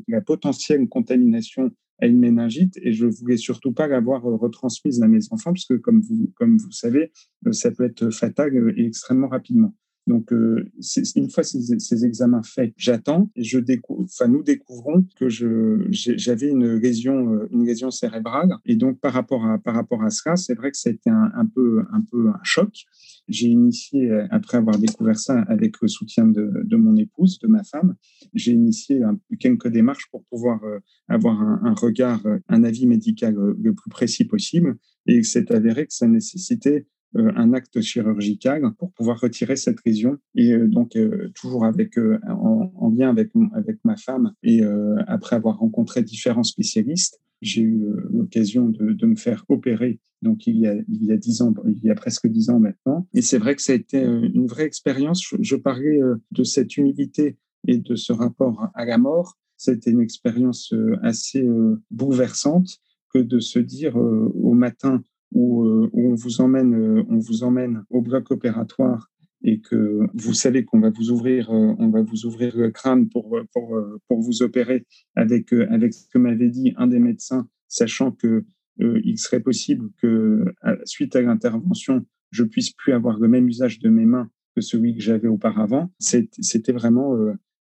la 0.09 0.23
potentielle 0.23 0.89
contamination 0.89 1.73
à 1.99 2.07
une 2.07 2.19
méningite 2.19 2.79
et 2.83 2.93
je 2.93 3.07
voulais 3.07 3.37
surtout 3.37 3.73
pas 3.73 3.87
l'avoir 3.87 4.23
retransmise 4.23 5.03
à 5.03 5.09
mes 5.09 5.21
enfants 5.31 5.53
parce 5.53 5.65
que 5.65 5.75
comme 5.75 6.01
vous, 6.01 6.33
comme 6.37 6.59
vous 6.59 6.73
savez, 6.73 7.13
ça 7.53 7.71
peut 7.71 7.85
être 7.85 8.11
fatal 8.11 8.75
et 8.77 8.87
extrêmement 8.87 9.29
rapidement. 9.29 9.75
Donc, 10.07 10.33
euh, 10.33 10.71
une 11.17 11.31
fois 11.31 11.43
ces, 11.43 12.05
examens 12.05 12.43
faits, 12.43 12.73
j'attends 12.77 13.29
et 13.35 13.43
je 13.43 13.59
découvre, 13.59 14.05
enfin, 14.05 14.29
nous 14.29 14.43
découvrons 14.43 15.05
que 15.17 15.29
j'avais 15.29 16.49
une 16.49 16.77
lésion, 16.77 17.35
euh, 17.35 17.49
une 17.51 17.65
lésion 17.65 17.91
cérébrale. 17.91 18.57
Et 18.65 18.77
donc, 18.77 19.01
par 19.01 19.13
rapport 19.13 19.45
à, 19.45 19.59
par 19.59 19.75
rapport 19.75 20.05
à 20.05 20.11
cela, 20.11 20.37
c'est 20.37 20.55
vrai 20.55 20.71
que 20.71 20.77
ça 20.77 20.91
a 20.91 20.93
été 20.93 21.11
un, 21.11 21.47
peu, 21.47 21.85
un 21.93 22.01
peu 22.03 22.29
un 22.29 22.41
choc. 22.45 22.85
J'ai 23.29 23.49
initié, 23.49 24.13
après 24.31 24.59
avoir 24.59 24.79
découvert 24.79 25.19
ça 25.19 25.41
avec 25.49 25.81
le 25.83 25.89
soutien 25.89 26.27
de, 26.27 26.53
de 26.63 26.77
mon 26.77 26.97
épouse, 26.97 27.41
de 27.41 27.49
ma 27.49 27.65
femme, 27.65 27.97
j'ai 28.35 28.53
initié 28.53 29.01
quelques 29.41 29.69
démarches 29.69 30.09
pour 30.11 30.23
pouvoir 30.25 30.63
euh, 30.65 30.79
avoir 31.09 31.41
un, 31.41 31.75
regard, 31.75 32.23
un 32.49 32.65
avis 32.65 32.87
médical 32.87 33.35
le 33.35 33.75
plus 33.75 33.91
précis 33.91 34.25
possible. 34.25 34.77
Et 35.07 35.23
c'est 35.23 35.51
avéré 35.51 35.87
que 35.87 35.95
ça 35.95 36.07
nécessitait 36.07 36.87
euh, 36.87 36.96
un 37.37 37.53
acte 37.53 37.81
chirurgical 37.81 38.73
pour 38.79 38.93
pouvoir 38.93 39.21
retirer 39.21 39.57
cette 39.57 39.85
lésion. 39.85 40.19
Et 40.35 40.53
euh, 40.53 40.67
donc, 40.67 40.97
euh, 40.97 41.31
toujours 41.35 41.65
avec, 41.65 41.99
en, 42.29 42.93
lien 42.97 43.11
avec, 43.11 43.31
avec 43.53 43.79
ma 43.85 43.97
femme 43.97 44.33
et 44.43 44.63
après 45.07 45.37
avoir 45.37 45.59
rencontré 45.59 46.03
différents 46.03 46.45
spécialistes, 46.45 47.21
j'ai 47.43 47.63
eu 47.63 47.87
l'occasion 48.11 48.69
de, 48.69 48.93
de, 48.93 49.07
me 49.07 49.17
faire 49.17 49.45
opérer. 49.49 50.01
Donc, 50.23 50.47
il 50.47 50.57
y 50.59 50.67
a, 50.67 50.75
il 50.75 51.05
y 51.05 51.13
a 51.13 51.17
dix 51.17 51.43
ans, 51.43 51.53
il 51.67 51.85
y 51.85 51.91
a 51.91 51.95
presque 51.95 52.27
dix 52.27 52.49
ans 52.49 52.59
maintenant. 52.59 53.07
Et 53.13 53.23
c'est 53.23 53.39
vrai 53.39 53.55
que 53.55 53.63
ça 53.63 53.73
a 53.73 53.77
été 53.77 54.03
une 54.03 54.47
vraie 54.47 54.65
expérience. 54.65 55.23
Je, 55.23 55.37
je 55.41 55.57
parlais 55.57 56.01
de 56.31 56.45
cette 56.45 56.77
humilité 56.77 57.37
et 57.69 57.79
de 57.79 57.97
ce 57.97 58.13
rapport 58.13 58.69
à 58.75 58.85
la 58.85 58.99
mort. 58.99 59.37
C'était 59.57 59.91
une 59.91 60.01
expérience 60.01 60.73
assez 61.03 61.47
bouleversante 61.91 62.79
que 63.13 63.19
de 63.19 63.41
se 63.41 63.59
dire 63.59 63.97
au 63.97 64.55
matin, 64.55 65.03
euh, 65.37 65.91
où, 65.93 66.11
on 66.11 66.15
vous 66.15 66.41
emmène, 66.41 66.75
euh, 66.75 67.03
on 67.09 67.19
vous 67.19 67.45
emmène 67.45 67.85
au 67.91 68.01
bloc 68.03 68.31
opératoire 68.31 69.11
et 69.43 69.61
que 69.61 70.01
vous 70.15 70.35
savez 70.35 70.65
qu'on 70.65 70.81
va 70.81 70.91
vous 70.91 71.11
ouvrir, 71.11 71.51
euh, 71.51 71.75
on 71.79 71.91
va 71.91 72.03
vous 72.03 72.25
ouvrir 72.25 72.57
le 72.57 72.71
crâne 72.71 73.09
pour, 73.09 73.39
pour, 73.53 73.81
pour 74.09 74.21
vous 74.21 74.43
opérer 74.43 74.87
avec, 75.15 75.53
avec 75.53 75.93
ce 75.93 76.09
que 76.09 76.19
m'avait 76.19 76.49
dit 76.49 76.73
un 76.77 76.87
des 76.87 76.99
médecins, 76.99 77.49
sachant 77.69 78.13
que 78.13 78.45
il 78.79 79.19
serait 79.19 79.41
possible 79.41 79.89
que, 80.03 80.45
suite 80.85 81.17
à 81.17 81.23
l'intervention, 81.23 82.05
je 82.31 82.45
puisse 82.45 82.73
plus 82.73 82.93
avoir 82.93 83.19
le 83.19 83.27
même 83.27 83.49
usage 83.49 83.79
de 83.79 83.89
mes 83.89 84.05
mains 84.05 84.29
que 84.55 84.61
celui 84.61 84.95
que 84.95 85.01
j'avais 85.01 85.29
auparavant. 85.29 85.91
C'était 85.99 86.73
vraiment 86.73 87.17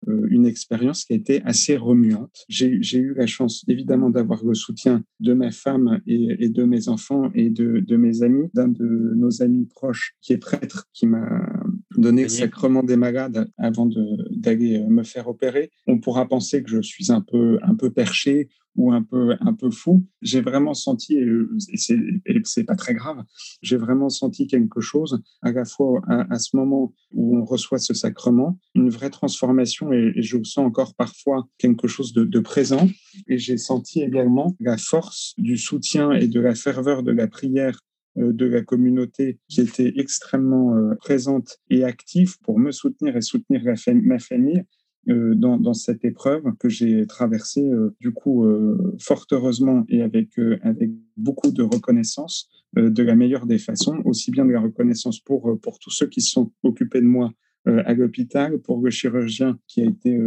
une 0.07 0.47
expérience 0.47 1.05
qui 1.05 1.13
a 1.13 1.17
été 1.17 1.43
assez 1.45 1.77
remuante. 1.77 2.45
J'ai 2.49 2.99
eu 2.99 3.15
la 3.15 3.27
chance 3.27 3.65
évidemment 3.69 4.11
d'avoir 4.11 4.45
le 4.45 4.55
soutien 4.55 5.05
de 5.21 5.33
ma 5.33 5.51
femme 5.51 6.01
et, 6.07 6.49
de 6.49 6.65
mes 6.65 6.89
enfants 6.89 7.31
et 7.35 7.51
de, 7.51 7.81
de 7.81 7.97
mes 7.97 8.23
amis, 8.23 8.49
d'un 8.55 8.69
de 8.69 9.13
nos 9.15 9.43
amis 9.43 9.67
proches 9.67 10.15
qui 10.21 10.33
est 10.33 10.39
prêtre, 10.39 10.89
qui 10.93 11.07
m'a 11.07 11.63
donné 11.97 12.25
le 12.25 12.29
sacrement 12.29 12.83
des 12.83 12.97
malades 12.97 13.51
avant 13.59 13.89
d'aller 14.31 14.81
me 14.81 15.03
faire 15.03 15.29
opérer. 15.29 15.71
On 15.87 15.99
pourra 15.99 16.27
penser 16.29 16.63
que 16.63 16.71
je 16.71 16.81
suis 16.81 17.13
un 17.13 17.21
peu, 17.21 17.59
un 17.63 17.75
peu 17.75 17.91
perché 17.91 18.49
ou 18.77 18.93
un 18.93 19.03
peu 19.03 19.37
un 19.41 19.53
peu 19.53 19.71
fou. 19.71 20.05
J'ai 20.23 20.41
vraiment 20.41 20.75
senti, 20.75 21.17
et 21.17 22.41
c'est 22.45 22.65
pas 22.65 22.75
très 22.75 22.95
grave, 22.95 23.23
j'ai 23.61 23.77
vraiment 23.77 24.09
senti 24.09 24.47
quelque 24.47 24.81
chose 24.81 25.23
à 25.43 25.53
la 25.53 25.65
fois 25.65 26.01
à, 26.09 26.39
ce 26.39 26.57
moment 26.57 26.95
où 27.13 27.37
on 27.37 27.45
reçoit 27.45 27.79
ce 27.79 27.95
sacrement, 27.95 28.59
une 28.75 28.89
vraie 28.89 29.11
transformation, 29.11 29.93
et, 29.93 30.13
je 30.23 30.39
sens 30.43 30.65
encore 30.65 30.95
parfois 30.95 31.49
quelque 31.59 31.89
chose 31.89 32.13
de, 32.13 32.25
de 32.25 32.41
présent. 32.41 32.89
Et 33.29 33.39
j'ai 33.39 33.59
senti 33.59 34.03
également 34.03 34.57
la 34.61 34.79
force 34.79 35.35
du 35.37 35.57
soutien 35.57 36.13
et 36.13 36.29
de 36.29 36.41
la 36.41 36.55
ferveur 36.55 37.03
de 37.03 37.13
la 37.13 37.27
prière 37.27 37.79
euh, 37.79 37.92
de 38.17 38.47
la 38.47 38.63
communauté 38.63 39.39
qui 39.49 39.61
était 39.63 39.93
extrêmement 39.97 40.77
euh, 40.77 40.95
présente 40.97 41.59
et 41.71 41.85
active 41.85 42.39
pour 42.41 42.59
me 42.59 42.71
soutenir 42.71 43.17
et 43.17 43.23
soutenir 43.23 43.63
ma 43.87 44.19
famille 44.19 44.65
euh, 45.09 45.35
dans, 45.35 45.75
cette 45.75 46.05
épreuve 46.05 46.45
que 46.61 46.69
j'ai 46.69 47.07
traversée, 47.09 47.69
euh, 47.69 47.93
du 48.01 48.13
coup, 48.13 48.45
euh, 48.45 48.95
fort 49.01 49.27
heureusement 49.33 49.85
et 49.89 50.01
avec, 50.01 50.39
avec 50.63 50.91
beaucoup 51.17 51.51
de 51.51 51.63
reconnaissance 51.63 52.49
de 52.77 53.03
la 53.03 53.17
meilleure 53.17 53.47
des 53.47 53.59
façons, 53.59 54.01
aussi 54.05 54.31
bien 54.31 54.45
de 54.47 54.53
la 54.53 54.61
reconnaissance 54.61 55.19
pour, 55.19 55.59
pour 55.61 55.79
tous 55.79 55.91
ceux 55.91 56.07
qui 56.07 56.21
se 56.21 56.31
sont 56.31 56.53
occupés 56.63 57.01
de 57.01 57.07
moi 57.07 57.33
à 57.67 57.93
l'hôpital, 57.93 58.59
pour 58.61 58.81
le 58.81 58.91
chirurgien 58.91 59.59
qui 59.67 59.83
a 59.83 59.85
été 59.85 60.19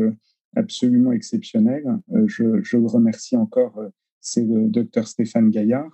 absolument 0.55 1.11
exceptionnel. 1.11 1.83
Je, 2.27 2.61
je, 2.61 2.77
le 2.77 2.85
remercie 2.85 3.35
encore, 3.35 3.81
c'est 4.21 4.43
le 4.43 4.67
docteur 4.67 5.07
Stéphane 5.07 5.49
Gaillard, 5.49 5.89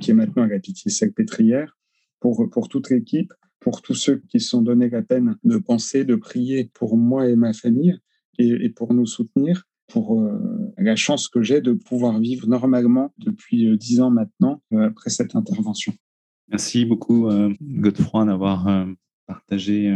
qui 0.00 0.10
est 0.10 0.14
maintenant 0.14 0.42
à 0.42 0.48
la 0.48 0.58
Pitié-Salpêtrière, 0.58 1.76
pour, 2.20 2.48
pour 2.50 2.68
toute 2.68 2.90
l'équipe, 2.90 3.32
pour 3.60 3.82
tous 3.82 3.94
ceux 3.94 4.22
qui 4.28 4.40
se 4.40 4.48
sont 4.50 4.62
donné 4.62 4.88
la 4.88 5.02
peine 5.02 5.36
de 5.44 5.58
penser, 5.58 6.04
de 6.04 6.14
prier 6.14 6.70
pour 6.74 6.96
moi 6.96 7.28
et 7.28 7.36
ma 7.36 7.52
famille, 7.52 7.98
et, 8.38 8.70
pour 8.70 8.94
nous 8.94 9.06
soutenir, 9.06 9.64
pour 9.86 10.18
euh, 10.18 10.72
la 10.78 10.96
chance 10.96 11.28
que 11.28 11.42
j'ai 11.42 11.60
de 11.60 11.72
pouvoir 11.72 12.18
vivre 12.18 12.48
normalement 12.48 13.12
depuis 13.18 13.66
euh, 13.66 13.76
dix 13.76 14.00
ans 14.00 14.10
maintenant 14.10 14.62
euh, 14.72 14.86
après 14.86 15.10
cette 15.10 15.36
intervention. 15.36 15.92
Merci 16.48 16.84
beaucoup, 16.84 17.28
Godefroy, 17.60 18.24
d'avoir 18.24 18.66
partagé 19.30 19.94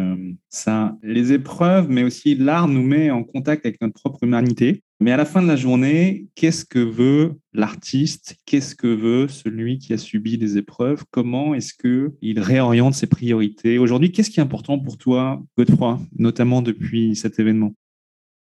ça. 0.49 0.97
Les 1.03 1.33
épreuves, 1.33 1.88
mais 1.88 2.05
aussi 2.05 2.37
l'art 2.37 2.68
nous 2.68 2.85
met 2.85 3.11
en 3.11 3.25
contact 3.25 3.66
avec 3.66 3.81
notre 3.81 3.94
propre 3.94 4.23
humanité. 4.23 4.83
Mais 5.01 5.11
à 5.11 5.16
la 5.16 5.25
fin 5.25 5.42
de 5.42 5.49
la 5.49 5.57
journée, 5.57 6.29
qu'est-ce 6.37 6.64
que 6.64 6.79
veut 6.79 7.33
l'artiste? 7.53 8.37
Qu'est-ce 8.47 8.77
que 8.77 8.87
veut 8.87 9.27
celui 9.27 9.79
qui 9.79 9.92
a 9.92 9.99
subi 9.99 10.38
des 10.38 10.57
épreuves? 10.57 11.05
Comment 11.11 11.53
est-ce 11.55 11.75
qu'il 11.75 12.38
réoriente 12.38 12.94
ses 12.94 13.09
priorités? 13.09 13.79
Aujourd'hui, 13.79 14.12
qu'est-ce 14.12 14.31
qui 14.31 14.38
est 14.38 14.42
important 14.42 14.79
pour 14.79 14.97
toi, 14.97 15.42
Godefroy, 15.59 16.01
notamment 16.16 16.62
depuis 16.62 17.16
cet 17.16 17.40
événement? 17.40 17.75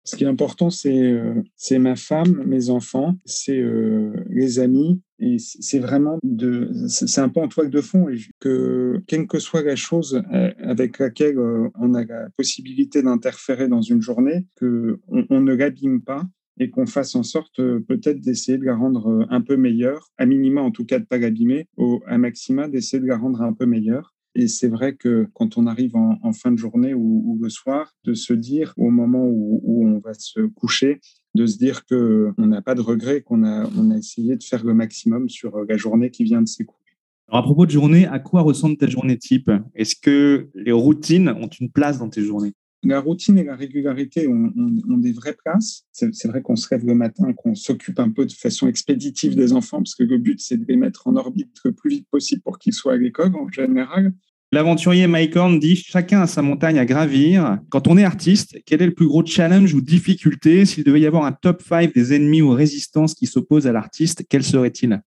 Ce 0.08 0.16
qui 0.16 0.24
est 0.24 0.28
important, 0.28 0.68
euh, 0.86 1.34
c'est 1.54 1.78
ma 1.78 1.94
femme, 1.94 2.42
mes 2.46 2.70
enfants, 2.70 3.18
c'est 3.26 3.60
euh, 3.60 4.24
les 4.30 4.58
amis. 4.58 5.02
Et 5.20 5.36
c'est 5.38 5.80
vraiment 5.80 6.18
de, 6.22 6.70
c'est 6.88 7.20
un 7.20 7.28
peu 7.28 7.40
en 7.40 7.48
toile 7.48 7.68
de 7.68 7.80
fond 7.80 8.06
que 8.40 9.02
quelle 9.06 9.26
que 9.26 9.38
soit 9.38 9.62
la 9.62 9.76
chose 9.76 10.22
euh, 10.32 10.52
avec 10.60 10.98
laquelle 10.98 11.38
on 11.38 11.92
a 11.94 12.04
la 12.04 12.30
possibilité 12.36 13.02
d'interférer 13.02 13.68
dans 13.68 13.82
une 13.82 14.00
journée, 14.00 14.46
que 14.56 15.00
on, 15.08 15.40
ne 15.40 15.54
l'abîme 15.54 16.00
pas 16.00 16.22
et 16.60 16.70
qu'on 16.70 16.86
fasse 16.86 17.14
en 17.14 17.24
sorte 17.24 17.56
peut-être 17.56 18.20
d'essayer 18.20 18.58
de 18.58 18.64
la 18.64 18.76
rendre 18.76 19.26
un 19.28 19.40
peu 19.40 19.56
meilleure, 19.56 20.08
à 20.16 20.24
minima 20.24 20.62
en 20.62 20.70
tout 20.70 20.84
cas 20.84 21.00
de 21.00 21.04
pas 21.04 21.18
l'abîmer, 21.18 21.66
au 21.76 22.00
à 22.06 22.16
maxima 22.16 22.68
d'essayer 22.68 23.02
de 23.02 23.06
la 23.06 23.18
rendre 23.18 23.42
un 23.42 23.52
peu 23.52 23.66
meilleure. 23.66 24.14
Et 24.38 24.46
c'est 24.46 24.68
vrai 24.68 24.94
que 24.94 25.26
quand 25.34 25.58
on 25.58 25.66
arrive 25.66 25.96
en, 25.96 26.32
fin 26.32 26.52
de 26.52 26.56
journée 26.56 26.94
ou, 26.94 27.36
le 27.42 27.48
soir, 27.48 27.92
de 28.04 28.14
se 28.14 28.32
dire 28.32 28.72
au 28.76 28.88
moment 28.88 29.26
où, 29.26 29.84
on 29.84 29.98
va 29.98 30.14
se 30.14 30.38
coucher, 30.40 31.00
de 31.34 31.44
se 31.44 31.58
dire 31.58 31.84
qu'on 31.86 32.46
n'a 32.46 32.62
pas 32.62 32.76
de 32.76 32.80
regret, 32.80 33.22
qu'on 33.22 33.42
a, 33.42 33.68
on 33.76 33.90
a 33.90 33.96
essayé 33.96 34.36
de 34.36 34.44
faire 34.44 34.64
le 34.64 34.74
maximum 34.74 35.28
sur 35.28 35.58
la 35.68 35.76
journée 35.76 36.12
qui 36.12 36.22
vient 36.22 36.40
de 36.40 36.46
s'écouler. 36.46 36.78
Alors 37.26 37.40
à 37.40 37.42
propos 37.42 37.66
de 37.66 37.72
journée, 37.72 38.06
à 38.06 38.20
quoi 38.20 38.42
ressemble 38.42 38.76
ta 38.76 38.86
journée 38.86 39.18
type? 39.18 39.50
Est-ce 39.74 39.96
que 40.00 40.48
les 40.54 40.70
routines 40.70 41.30
ont 41.30 41.48
une 41.48 41.72
place 41.72 41.98
dans 41.98 42.08
tes 42.08 42.22
journées? 42.22 42.52
La 42.84 43.00
routine 43.00 43.38
et 43.38 43.44
la 43.44 43.56
régularité 43.56 44.28
ont, 44.28 44.52
des 44.54 45.12
vraies 45.12 45.34
places. 45.34 45.84
C'est 45.90 46.28
vrai 46.28 46.42
qu'on 46.42 46.54
se 46.54 46.68
rêve 46.68 46.86
le 46.86 46.94
matin, 46.94 47.32
qu'on 47.32 47.56
s'occupe 47.56 47.98
un 47.98 48.10
peu 48.10 48.24
de 48.24 48.32
façon 48.32 48.68
expéditive 48.68 49.34
des 49.34 49.52
enfants, 49.52 49.78
parce 49.78 49.96
que 49.96 50.04
le 50.04 50.18
but, 50.18 50.40
c'est 50.40 50.58
de 50.58 50.64
les 50.68 50.76
mettre 50.76 51.08
en 51.08 51.16
orbite 51.16 51.56
le 51.64 51.72
plus 51.72 51.90
vite 51.90 52.06
possible 52.08 52.40
pour 52.42 52.60
qu'ils 52.60 52.72
soient 52.72 52.92
à 52.92 52.96
l'école 52.96 53.34
en 53.34 53.48
général. 53.50 54.14
L'aventurier 54.50 55.06
Mike 55.06 55.36
Horn 55.36 55.58
dit 55.58 55.76
Chacun 55.76 56.22
a 56.22 56.26
sa 56.26 56.40
montagne 56.40 56.78
à 56.78 56.86
gravir. 56.86 57.58
Quand 57.68 57.86
on 57.86 57.98
est 57.98 58.04
artiste, 58.04 58.56
quel 58.64 58.80
est 58.80 58.86
le 58.86 58.94
plus 58.94 59.06
gros 59.06 59.24
challenge 59.24 59.74
ou 59.74 59.82
difficulté? 59.82 60.64
S'il 60.64 60.84
devait 60.84 61.00
y 61.00 61.06
avoir 61.06 61.26
un 61.26 61.32
top 61.32 61.60
5 61.60 61.92
des 61.92 62.14
ennemis 62.14 62.40
ou 62.40 62.52
résistances 62.52 63.12
qui 63.12 63.26
s'opposent 63.26 63.66
à 63.66 63.72
l'artiste, 63.72 64.24
quel 64.26 64.42
serait-il? 64.42 65.02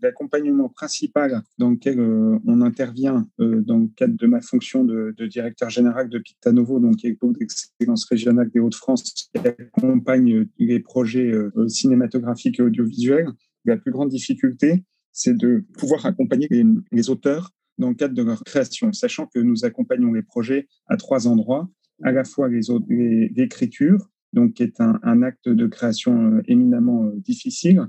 L'accompagnement 0.00 0.70
principal 0.70 1.42
dans 1.58 1.70
lequel 1.70 2.00
euh, 2.00 2.38
on 2.46 2.62
intervient 2.62 3.26
euh, 3.38 3.60
dans 3.60 3.80
le 3.80 3.88
cadre 3.88 4.16
de 4.16 4.26
ma 4.26 4.40
fonction 4.40 4.82
de, 4.82 5.14
directeur 5.26 5.68
général 5.68 6.08
de 6.08 6.18
Pictanovo, 6.18 6.80
donc 6.80 6.96
qui 6.96 7.14
d'excellence 7.38 8.06
régionale 8.06 8.48
des 8.50 8.60
Hauts-de-France, 8.60 9.02
qui 9.02 9.28
accompagne 9.36 10.46
les 10.58 10.80
projets 10.80 11.30
euh, 11.30 11.68
cinématographiques 11.68 12.60
et 12.60 12.62
audiovisuels. 12.62 13.28
La 13.66 13.76
plus 13.76 13.90
grande 13.90 14.08
difficulté, 14.08 14.84
c'est 15.12 15.36
de 15.36 15.66
pouvoir 15.78 16.06
accompagner 16.06 16.48
les 16.92 17.10
auteurs 17.10 17.52
dans 17.78 17.88
le 17.88 17.94
cadre 17.94 18.14
de 18.14 18.22
leur 18.22 18.42
création, 18.44 18.92
sachant 18.92 19.26
que 19.26 19.38
nous 19.38 19.64
accompagnons 19.64 20.12
les 20.12 20.22
projets 20.22 20.68
à 20.88 20.96
trois 20.96 21.28
endroits, 21.28 21.68
à 22.02 22.12
la 22.12 22.24
fois 22.24 22.48
l'écriture, 22.48 24.08
donc 24.32 24.54
qui 24.54 24.62
est 24.62 24.80
un, 24.80 25.22
acte 25.22 25.48
de 25.48 25.66
création 25.66 26.32
euh, 26.32 26.42
éminemment 26.46 27.06
euh, 27.06 27.12
difficile, 27.16 27.86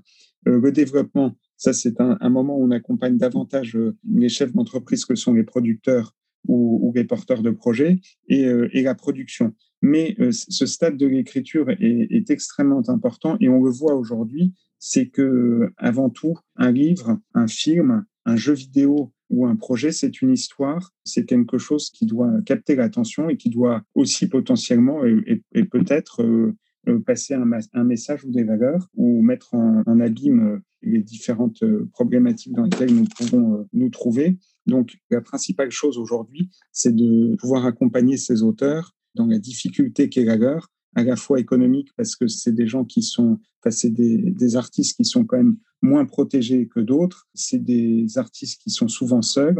euh, 0.48 0.62
le 0.62 0.72
développement, 0.72 1.36
ça 1.58 1.74
c'est 1.74 2.00
un, 2.00 2.30
moment 2.30 2.58
où 2.58 2.64
on 2.64 2.72
accompagne 2.72 3.18
davantage 3.18 3.78
les 4.10 4.30
chefs 4.30 4.54
d'entreprise 4.54 5.06
que 5.06 5.16
sont 5.16 5.34
les 5.34 5.44
producteurs 5.44 6.16
ou, 6.48 6.94
les 6.96 7.04
porteurs 7.04 7.42
de 7.42 7.50
projets, 7.50 8.00
et, 8.30 8.82
la 8.82 8.96
production. 8.96 9.54
Mais 9.82 10.16
ce 10.32 10.66
stade 10.66 10.96
de 10.96 11.06
l'écriture 11.06 11.70
est, 11.70 12.08
est, 12.10 12.30
extrêmement 12.30 12.88
important 12.90 13.38
et 13.42 13.50
on 13.50 13.62
le 13.62 13.72
voit 13.72 13.96
aujourd'hui 13.96 14.54
c'est 14.80 15.08
que 15.08 15.72
avant 15.78 16.10
tout, 16.10 16.38
un 16.56 16.72
livre, 16.72 17.20
un 17.34 17.48
film, 17.48 18.06
un 18.26 18.36
jeu 18.36 18.54
vidéo 18.54 19.14
ou 19.30 19.46
un 19.46 19.56
projet, 19.56 19.92
c'est 19.92 20.22
une 20.22 20.32
histoire, 20.32 20.94
c'est 21.04 21.26
quelque 21.26 21.58
chose 21.58 21.90
qui 21.90 22.06
doit 22.06 22.32
capter 22.46 22.76
l'attention 22.76 23.30
et 23.30 23.38
qui 23.38 23.50
doit 23.50 23.84
aussi 23.96 24.28
potentiellement 24.28 25.04
et, 25.06 25.64
peut-être 25.66 26.24
euh, 26.24 26.56
euh, 26.88 27.00
passer 27.00 27.34
un, 27.34 27.84
message 27.84 28.24
ou 28.24 28.32
des 28.32 28.44
valeurs 28.44 28.88
ou 28.96 29.22
mettre 29.22 29.54
en, 29.54 29.84
en 29.86 30.00
abîme 30.00 30.48
euh, 30.48 30.60
les 30.82 31.02
différentes 31.02 31.64
problématiques 31.92 32.54
dans 32.54 32.64
lesquelles 32.64 32.96
nous 32.96 33.06
pouvons 33.18 33.68
nous 33.74 33.90
trouver. 33.90 34.38
Donc, 34.68 34.98
la 35.10 35.22
principale 35.22 35.72
chose 35.72 35.98
aujourd'hui, 35.98 36.50
c'est 36.72 36.96
de 36.96 37.36
pouvoir 37.38 37.66
accompagner 37.66 38.16
ces 38.16 38.44
auteurs 38.44 38.96
dans 39.16 39.26
la 39.26 39.40
difficulté 39.40 40.08
qu'est 40.08 40.24
la 40.24 40.38
leur, 40.38 40.70
à 40.96 41.04
la 41.04 41.16
fois 41.16 41.40
économique 41.40 41.90
parce 41.96 42.16
que 42.16 42.28
c'est 42.28 42.54
des 42.54 42.68
gens 42.68 42.86
qui 42.86 43.02
sont, 43.02 43.40
enfin, 43.60 43.72
c'est 43.72 43.90
des, 43.90 44.56
artistes 44.56 44.98
qui 44.98 45.06
sont 45.06 45.26
quand 45.26 45.38
même 45.38 45.58
moins 45.82 46.06
protégés 46.06 46.68
que 46.68 46.80
d'autres. 46.80 47.28
C'est 47.34 47.64
des 47.64 48.18
artistes 48.18 48.62
qui 48.62 48.70
sont 48.70 48.88
souvent 48.88 49.22
seuls, 49.22 49.60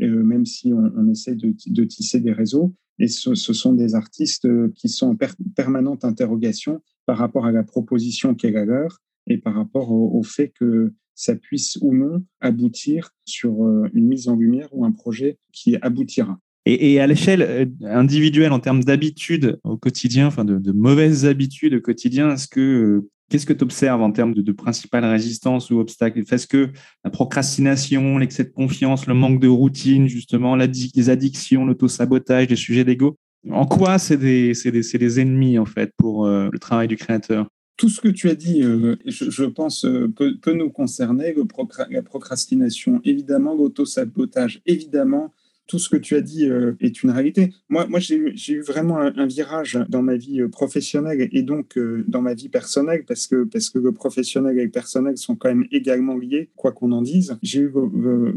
euh, 0.00 0.22
même 0.22 0.46
si 0.46 0.72
on, 0.72 1.08
essaie 1.08 1.36
de, 1.36 1.84
tisser 1.84 2.20
des 2.20 2.32
réseaux. 2.32 2.74
Et 2.98 3.08
ce, 3.08 3.34
sont 3.34 3.72
des 3.72 3.94
artistes 3.94 4.48
qui 4.74 4.88
sont 4.88 5.08
en 5.10 5.16
permanente 5.54 6.04
interrogation 6.04 6.82
par 7.06 7.18
rapport 7.18 7.46
à 7.46 7.52
la 7.52 7.64
proposition 7.64 8.34
qui 8.34 8.46
est 8.46 8.52
la 8.52 8.64
leur 8.64 9.00
et 9.26 9.38
par 9.38 9.54
rapport 9.54 9.90
au, 9.90 10.18
au 10.18 10.22
fait 10.22 10.48
que 10.48 10.92
ça 11.14 11.36
puisse 11.36 11.78
ou 11.80 11.94
non 11.94 12.24
aboutir 12.40 13.14
sur 13.24 13.64
euh, 13.64 13.88
une 13.94 14.08
mise 14.08 14.28
en 14.28 14.36
lumière 14.36 14.68
ou 14.72 14.84
un 14.84 14.92
projet 14.92 15.38
qui 15.52 15.76
aboutira. 15.76 16.40
Et, 16.64 17.00
à 17.00 17.06
l'échelle 17.08 17.42
euh, 17.42 17.66
individuelle, 17.84 18.52
en 18.52 18.60
termes 18.60 18.84
d'habitudes 18.84 19.58
au 19.64 19.76
quotidien, 19.76 20.28
enfin 20.28 20.44
de, 20.44 20.72
mauvaises 20.72 21.26
habitudes 21.26 21.74
au 21.74 21.80
quotidien, 21.80 22.32
est-ce 22.32 22.46
que 22.46 22.60
euh, 22.60 23.10
qu'est-ce 23.28 23.46
que 23.46 23.52
tu 23.52 23.64
observes 23.64 24.00
en 24.00 24.12
termes 24.12 24.32
de, 24.32 24.52
principales 24.52 25.04
résistances 25.04 25.70
ou 25.70 25.80
obstacles 25.80 26.20
Est-ce 26.20 26.46
que 26.46 26.70
la 27.04 27.10
procrastination, 27.10 28.18
l'excès 28.18 28.44
de 28.44 28.50
confiance, 28.50 29.06
le 29.06 29.14
manque 29.14 29.40
de 29.40 29.48
routine, 29.48 30.06
justement, 30.06 30.54
les 30.54 31.10
addictions, 31.10 31.64
l'autosabotage, 31.64 32.48
les 32.48 32.56
sujets 32.56 32.84
d'ego, 32.84 33.16
en 33.50 33.66
quoi 33.66 33.98
c'est 33.98 34.18
des, 34.18 34.52
des, 34.52 34.70
des, 34.70 35.20
ennemis 35.20 35.58
en 35.58 35.66
fait 35.66 35.92
pour 35.96 36.26
euh, 36.26 36.48
le 36.52 36.58
travail 36.60 36.86
du 36.86 36.96
créateur? 36.96 37.48
Tout 37.76 37.88
ce 37.88 38.00
que 38.00 38.08
tu 38.08 38.28
as 38.28 38.36
dit, 38.36 38.62
je, 38.62 39.44
pense, 39.44 39.84
peut, 40.14 40.54
nous 40.54 40.70
concerner. 40.70 41.34
La 41.90 42.02
procrastination, 42.02 43.00
évidemment, 43.02 43.56
l'autosabotage, 43.56 44.60
évidemment, 44.66 45.32
tout 45.72 45.78
ce 45.78 45.88
que 45.88 45.96
tu 45.96 46.16
as 46.16 46.20
dit 46.20 46.44
euh, 46.50 46.74
est 46.80 47.02
une 47.02 47.10
réalité. 47.10 47.54
Moi, 47.70 47.86
moi 47.86 47.98
j'ai 47.98 48.18
eu 48.18 48.60
vraiment 48.60 48.98
un, 48.98 49.26
virage 49.26 49.78
dans 49.88 50.02
ma 50.02 50.16
vie 50.16 50.42
euh, 50.42 50.48
professionnelle 50.50 51.30
et 51.32 51.42
donc 51.42 51.78
euh, 51.78 52.04
dans 52.08 52.20
ma 52.20 52.34
vie 52.34 52.50
personnelle 52.50 53.04
parce 53.08 53.26
que, 53.26 53.44
parce 53.44 53.70
que 53.70 53.78
le 53.78 53.90
professionnel 53.90 54.58
et 54.58 54.64
le 54.64 54.70
personnel 54.70 55.16
sont 55.16 55.34
quand 55.34 55.48
même 55.48 55.64
également 55.72 56.18
liés, 56.18 56.50
quoi 56.56 56.72
qu'on 56.72 56.92
en 56.92 57.00
dise. 57.00 57.38
J'ai 57.40 57.60
eu 57.60 57.72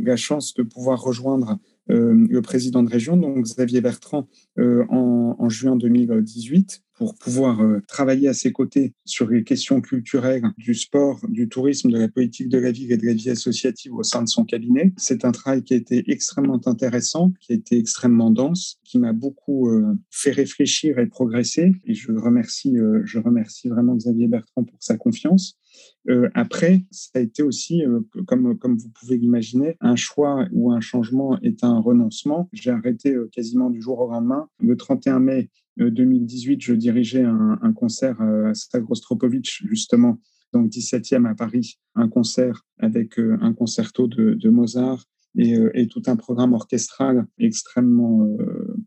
la 0.01 0.15
chance 0.15 0.53
de 0.53 0.63
pouvoir 0.63 1.01
rejoindre 1.01 1.59
le 1.87 2.41
président 2.41 2.83
de 2.83 2.89
région, 2.89 3.17
donc 3.17 3.43
Xavier 3.43 3.81
Bertrand, 3.81 4.27
euh, 4.57 4.85
en, 4.89 5.35
en, 5.37 5.49
juin 5.49 5.75
2018, 5.75 6.83
pour 6.93 7.15
pouvoir 7.15 7.61
euh, 7.61 7.81
travailler 7.87 8.27
à 8.27 8.33
ses 8.33 8.51
côtés 8.51 8.93
sur 9.05 9.29
les 9.29 9.43
questions 9.43 9.81
culturelles, 9.81 10.43
du 10.57 10.73
sport, 10.73 11.19
du 11.27 11.47
tourisme, 11.49 11.91
de 11.91 11.97
la 11.97 12.07
politique 12.07 12.49
de 12.49 12.57
la 12.57 12.71
ville 12.71 12.91
et 12.91 12.97
de 12.97 13.05
la 13.05 13.13
vie 13.13 13.29
associative 13.29 13.93
au 13.93 14.03
sein 14.03 14.23
de 14.23 14.29
son 14.29 14.45
cabinet. 14.45 14.93
C'est 14.97 15.25
un 15.25 15.31
travail 15.31 15.63
qui 15.63 15.73
a 15.73 15.77
été 15.77 16.03
extrêmement 16.11 16.61
intéressant, 16.65 17.33
qui 17.39 17.51
a 17.51 17.55
été 17.55 17.77
extrêmement 17.77 18.31
dense, 18.31 18.79
qui 18.83 18.97
m'a 18.97 19.13
beaucoup 19.13 19.69
fait 20.09 20.31
réfléchir 20.31 20.99
et 20.99 21.07
progresser. 21.07 21.73
Et 21.85 21.93
je 21.93 22.11
remercie, 22.13 22.77
je 23.03 23.19
remercie 23.19 23.67
vraiment 23.67 23.95
Xavier 23.95 24.27
Bertrand 24.27 24.63
pour 24.63 24.77
sa 24.79 24.95
confiance. 24.95 25.59
Euh, 26.09 26.29
après, 26.33 26.85
ça 26.91 27.11
a 27.15 27.19
été 27.19 27.41
aussi, 27.43 27.83
euh, 27.83 28.01
comme, 28.27 28.57
vous 28.61 28.89
pouvez 28.89 29.17
l'imaginer, 29.17 29.75
un 29.81 29.95
choix 29.95 30.47
ou 30.51 30.71
un 30.71 30.81
changement 30.81 31.39
est 31.41 31.63
un 31.63 31.79
renoncement. 31.79 32.49
J'ai 32.53 32.71
arrêté 32.71 33.13
euh, 33.13 33.29
quasiment 33.31 33.69
du 33.69 33.81
jour 33.81 33.99
au 33.99 34.09
lendemain. 34.09 34.47
Le 34.59 34.75
31 34.77 35.19
mai 35.19 35.49
2018, 35.77 36.61
je 36.61 36.73
dirigeais 36.73 37.23
un, 37.23 37.73
concert 37.73 38.21
à 38.21 38.53
Stavrostropovitch, 38.53 39.65
justement, 39.67 40.21
donc 40.53 40.69
17e 40.69 41.29
à 41.29 41.35
Paris, 41.35 41.79
un 41.95 42.07
concert 42.07 42.61
avec 42.79 43.19
un 43.19 43.51
concerto 43.51 44.07
de 44.07 44.49
Mozart 44.49 45.05
et, 45.37 45.57
et, 45.73 45.87
tout 45.87 46.03
un 46.07 46.15
programme 46.15 46.53
orchestral 46.53 47.25
extrêmement 47.37 48.27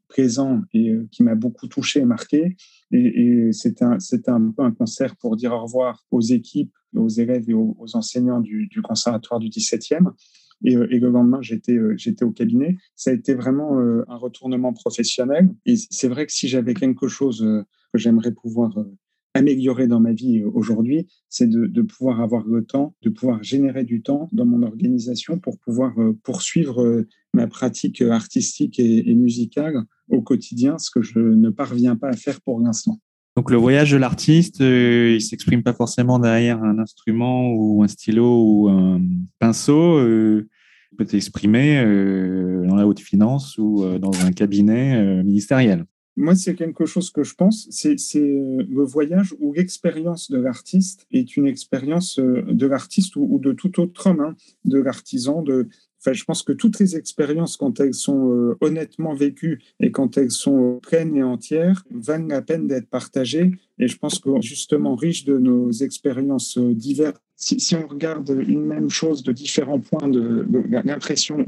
présent 0.08 0.62
et 0.72 0.94
qui 1.10 1.22
m'a 1.22 1.34
beaucoup 1.34 1.68
touché 1.68 2.00
et 2.00 2.04
marqué. 2.04 2.56
Et, 2.90 2.98
et 2.98 3.52
c'était 3.52 3.84
un, 3.84 3.98
un 4.28 4.50
peu 4.50 4.62
un 4.62 4.72
concert 4.72 5.16
pour 5.16 5.36
dire 5.36 5.52
au 5.52 5.62
revoir 5.62 6.04
aux 6.10 6.20
équipes, 6.20 6.72
aux 6.96 7.08
élèves 7.08 7.48
et 7.48 7.54
aux, 7.54 7.76
enseignants 7.94 8.40
du, 8.40 8.68
conservatoire 8.82 9.40
du 9.40 9.48
17e. 9.48 10.12
Et, 10.64 10.76
euh, 10.76 10.88
et 10.90 10.98
le 10.98 11.10
lendemain, 11.10 11.40
j'étais 11.40 11.74
euh, 11.74 11.94
j'étais 11.96 12.24
au 12.24 12.32
cabinet. 12.32 12.76
Ça 12.96 13.10
a 13.10 13.12
été 13.12 13.34
vraiment 13.34 13.78
euh, 13.78 14.04
un 14.08 14.16
retournement 14.16 14.72
professionnel. 14.72 15.50
Et 15.66 15.74
c'est 15.90 16.08
vrai 16.08 16.26
que 16.26 16.32
si 16.32 16.48
j'avais 16.48 16.74
quelque 16.74 17.08
chose 17.08 17.40
que 17.92 17.98
j'aimerais 17.98 18.32
pouvoir 18.32 18.84
améliorer 19.34 19.86
dans 19.86 20.00
ma 20.00 20.12
vie 20.12 20.42
aujourd'hui, 20.42 21.06
c'est 21.28 21.48
de, 21.48 21.82
pouvoir 21.82 22.20
avoir 22.20 22.46
le 22.46 22.64
temps, 22.64 22.94
de 23.02 23.10
pouvoir 23.10 23.42
générer 23.42 23.84
du 23.84 24.02
temps 24.02 24.28
dans 24.32 24.46
mon 24.46 24.62
organisation 24.62 25.38
pour 25.38 25.58
pouvoir 25.58 25.94
poursuivre 26.22 27.04
ma 27.34 27.46
pratique 27.46 28.02
artistique 28.02 28.80
et, 28.80 29.14
musicale 29.14 29.82
au 30.08 30.22
quotidien, 30.22 30.78
ce 30.78 30.90
que 30.90 31.02
je 31.02 31.18
ne 31.18 31.50
parviens 31.50 31.94
pas 31.94 32.08
à 32.08 32.16
faire 32.16 32.40
pour 32.40 32.60
l'instant. 32.60 32.98
Donc 33.36 33.50
le 33.50 33.56
voyage 33.56 33.92
de 33.92 33.98
l'artiste, 33.98 34.60
euh, 34.60 35.14
il 35.14 35.20
s'exprime 35.20 35.62
pas 35.62 35.72
forcément 35.72 36.18
derrière 36.18 36.60
un 36.64 36.78
instrument 36.80 37.52
ou 37.52 37.84
un 37.84 37.88
stylo 37.88 38.42
ou 38.42 38.68
un 38.68 39.00
pinceau. 39.38 39.98
Euh, 39.98 40.48
il 40.92 40.96
peut 40.96 41.06
s'exprimer 41.06 41.78
euh, 41.78 42.66
dans 42.66 42.74
la 42.74 42.86
haute 42.86 43.00
finance 43.00 43.58
ou 43.58 43.84
euh, 43.84 43.98
dans 43.98 44.24
un 44.24 44.32
cabinet 44.32 44.96
euh, 44.96 45.22
ministériel. 45.22 45.84
Moi, 46.20 46.34
c'est 46.34 46.56
quelque 46.56 46.84
chose 46.84 47.10
que 47.10 47.22
je 47.22 47.36
pense, 47.36 47.68
c'est 47.70 47.94
euh, 48.16 48.64
le 48.68 48.82
voyage 48.82 49.36
où 49.38 49.52
l'expérience 49.52 50.32
de 50.32 50.38
l'artiste 50.38 51.06
est 51.12 51.36
une 51.36 51.46
expérience 51.46 52.18
de 52.18 52.66
l'artiste 52.66 53.14
ou, 53.14 53.24
ou, 53.30 53.38
de 53.38 53.52
tout 53.52 53.80
autre 53.80 54.08
homme, 54.08 54.20
hein, 54.20 54.34
de 54.64 54.80
l'artisan, 54.80 55.42
de, 55.42 55.68
Enfin, 56.00 56.12
je 56.12 56.24
pense 56.24 56.42
que 56.42 56.52
toutes 56.52 56.78
les 56.78 56.96
expériences, 56.96 57.56
quand 57.56 57.80
elles 57.80 57.94
sont 57.94 58.30
euh, 58.30 58.56
honnêtement 58.60 59.14
vécues 59.14 59.60
et 59.80 59.90
quand 59.90 60.16
elles 60.16 60.30
sont 60.30 60.78
pleines 60.82 61.16
et 61.16 61.22
entières, 61.22 61.84
valent 61.90 62.28
la 62.28 62.42
peine 62.42 62.66
d'être 62.68 62.88
partagées. 62.88 63.52
Et 63.78 63.88
je 63.88 63.98
pense 63.98 64.18
que 64.18 64.30
justement, 64.40 64.94
riche 64.94 65.24
de 65.24 65.38
nos 65.38 65.70
expériences 65.72 66.56
euh, 66.58 66.74
diverses, 66.74 67.18
si, 67.40 67.76
on 67.76 67.86
regarde 67.86 68.28
une 68.48 68.64
même 68.64 68.90
chose 68.90 69.22
de 69.22 69.30
différents 69.30 69.78
points 69.78 70.08
de, 70.08 70.44
l'impression, 70.84 71.46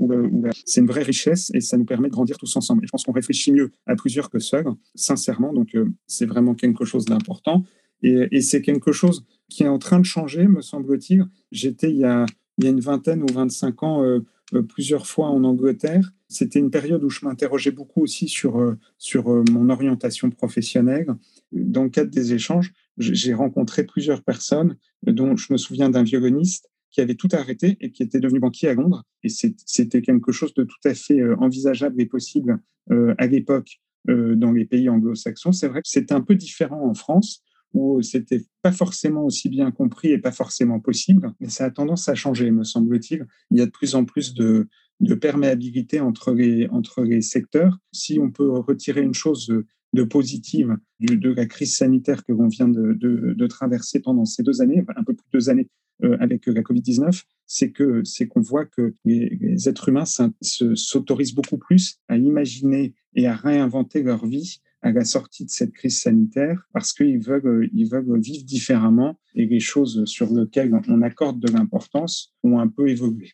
c'est 0.64 0.80
une 0.82 0.86
vraie 0.86 1.02
richesse 1.02 1.50
et 1.52 1.60
ça 1.60 1.76
nous 1.76 1.84
permet 1.84 2.06
de 2.06 2.12
grandir 2.12 2.38
tous 2.38 2.54
ensemble. 2.54 2.84
Et 2.84 2.86
je 2.86 2.92
pense 2.92 3.02
qu'on 3.02 3.12
réfléchit 3.12 3.50
mieux 3.50 3.72
à 3.86 3.96
plusieurs 3.96 4.30
que 4.30 4.38
seul, 4.38 4.66
sincèrement. 4.94 5.52
Donc, 5.52 5.74
euh, 5.74 5.86
c'est 6.06 6.26
vraiment 6.26 6.54
quelque 6.54 6.84
chose 6.84 7.06
d'important. 7.06 7.64
Et, 8.04 8.40
c'est 8.40 8.62
quelque 8.62 8.92
chose 8.92 9.24
qui 9.48 9.64
est 9.64 9.68
en 9.68 9.78
train 9.78 9.98
de 9.98 10.04
changer, 10.04 10.46
me 10.46 10.62
semble-t-il. 10.62 11.26
J'étais 11.50 11.90
il 11.90 11.98
y 11.98 12.04
a, 12.04 12.24
une 12.62 12.80
vingtaine 12.80 13.22
ou 13.22 13.26
25 13.32 13.82
ans 13.82 14.20
plusieurs 14.68 15.06
fois 15.06 15.28
en 15.28 15.44
Angleterre. 15.44 16.12
C'était 16.28 16.58
une 16.58 16.70
période 16.70 17.02
où 17.02 17.10
je 17.10 17.24
m'interrogeais 17.24 17.70
beaucoup 17.70 18.02
aussi 18.02 18.28
sur, 18.28 18.58
euh, 18.58 18.76
sur 18.98 19.30
euh, 19.30 19.44
mon 19.50 19.68
orientation 19.68 20.30
professionnelle. 20.30 21.14
Dans 21.52 21.84
le 21.84 21.90
cadre 21.90 22.10
des 22.10 22.32
échanges, 22.34 22.72
j'ai 22.98 23.34
rencontré 23.34 23.84
plusieurs 23.84 24.22
personnes, 24.22 24.76
dont 25.02 25.36
je 25.36 25.52
me 25.52 25.58
souviens 25.58 25.90
d'un 25.90 26.02
violoniste 26.02 26.70
qui 26.90 27.00
avait 27.00 27.14
tout 27.14 27.28
arrêté 27.32 27.76
et 27.80 27.92
qui 27.92 28.02
était 28.02 28.20
devenu 28.20 28.40
banquier 28.40 28.68
à 28.68 28.74
Londres. 28.74 29.04
Et 29.22 29.28
c'était 29.28 30.02
quelque 30.02 30.32
chose 30.32 30.54
de 30.54 30.64
tout 30.64 30.80
à 30.84 30.94
fait 30.94 31.22
envisageable 31.34 32.00
et 32.00 32.06
possible 32.06 32.58
à 32.90 33.26
l'époque 33.28 33.80
dans 34.08 34.50
les 34.50 34.64
pays 34.64 34.88
anglo-saxons. 34.88 35.52
C'est 35.52 35.68
vrai 35.68 35.82
que 35.82 35.88
c'était 35.88 36.14
un 36.14 36.20
peu 36.20 36.34
différent 36.34 36.84
en 36.84 36.94
France 36.94 37.44
où 37.72 38.02
c'était 38.02 38.44
pas 38.62 38.72
forcément 38.72 39.24
aussi 39.24 39.48
bien 39.48 39.70
compris 39.70 40.10
et 40.10 40.18
pas 40.18 40.32
forcément 40.32 40.80
possible, 40.80 41.32
mais 41.40 41.48
ça 41.48 41.64
a 41.64 41.70
tendance 41.70 42.08
à 42.08 42.14
changer, 42.14 42.50
me 42.50 42.64
semble-t-il. 42.64 43.26
Il 43.50 43.58
y 43.58 43.60
a 43.60 43.66
de 43.66 43.70
plus 43.70 43.94
en 43.94 44.04
plus 44.04 44.34
de, 44.34 44.68
de 45.00 45.14
perméabilité 45.14 46.00
entre 46.00 46.32
les, 46.32 46.68
entre 46.68 47.02
les 47.02 47.22
secteurs. 47.22 47.78
Si 47.92 48.18
on 48.18 48.30
peut 48.30 48.50
retirer 48.50 49.02
une 49.02 49.14
chose 49.14 49.52
de 49.92 50.04
positive 50.04 50.76
de, 51.00 51.30
la 51.30 51.46
crise 51.46 51.76
sanitaire 51.76 52.24
que 52.24 52.32
l'on 52.32 52.48
vient 52.48 52.68
de, 52.68 52.92
de, 52.92 53.46
traverser 53.46 54.00
pendant 54.00 54.24
ces 54.24 54.42
deux 54.42 54.62
années, 54.62 54.84
un 54.94 55.02
peu 55.02 55.14
plus 55.14 55.24
de 55.32 55.38
deux 55.38 55.50
années 55.50 55.68
euh, 56.04 56.16
avec 56.20 56.46
la 56.46 56.62
Covid-19, 56.62 57.24
c'est 57.46 57.72
que 57.72 58.04
c'est 58.04 58.28
qu'on 58.28 58.40
voit 58.40 58.66
que 58.66 58.94
les 59.04 59.68
êtres 59.68 59.88
humains 59.88 60.04
s'autorisent 60.04 61.34
beaucoup 61.34 61.58
plus 61.58 61.98
à 62.08 62.16
imaginer 62.16 62.94
et 63.16 63.26
à 63.26 63.34
réinventer 63.34 64.02
leur 64.02 64.26
vie 64.26 64.60
à 64.82 64.92
la 64.92 65.04
sortie 65.04 65.44
de 65.44 65.50
cette 65.50 65.72
crise 65.72 66.00
sanitaire 66.00 66.62
parce 66.72 66.92
qu'ils 66.92 67.20
veulent, 67.20 67.68
ils 67.74 67.88
veulent 67.88 68.20
vivre 68.20 68.44
différemment 68.44 69.18
et 69.34 69.46
les 69.46 69.60
choses 69.60 70.04
sur 70.06 70.32
lesquelles 70.32 70.72
on 70.88 71.02
accorde 71.02 71.40
de 71.40 71.52
l'importance 71.52 72.34
ont 72.42 72.58
un 72.58 72.68
peu 72.68 72.88
évolué. 72.88 73.32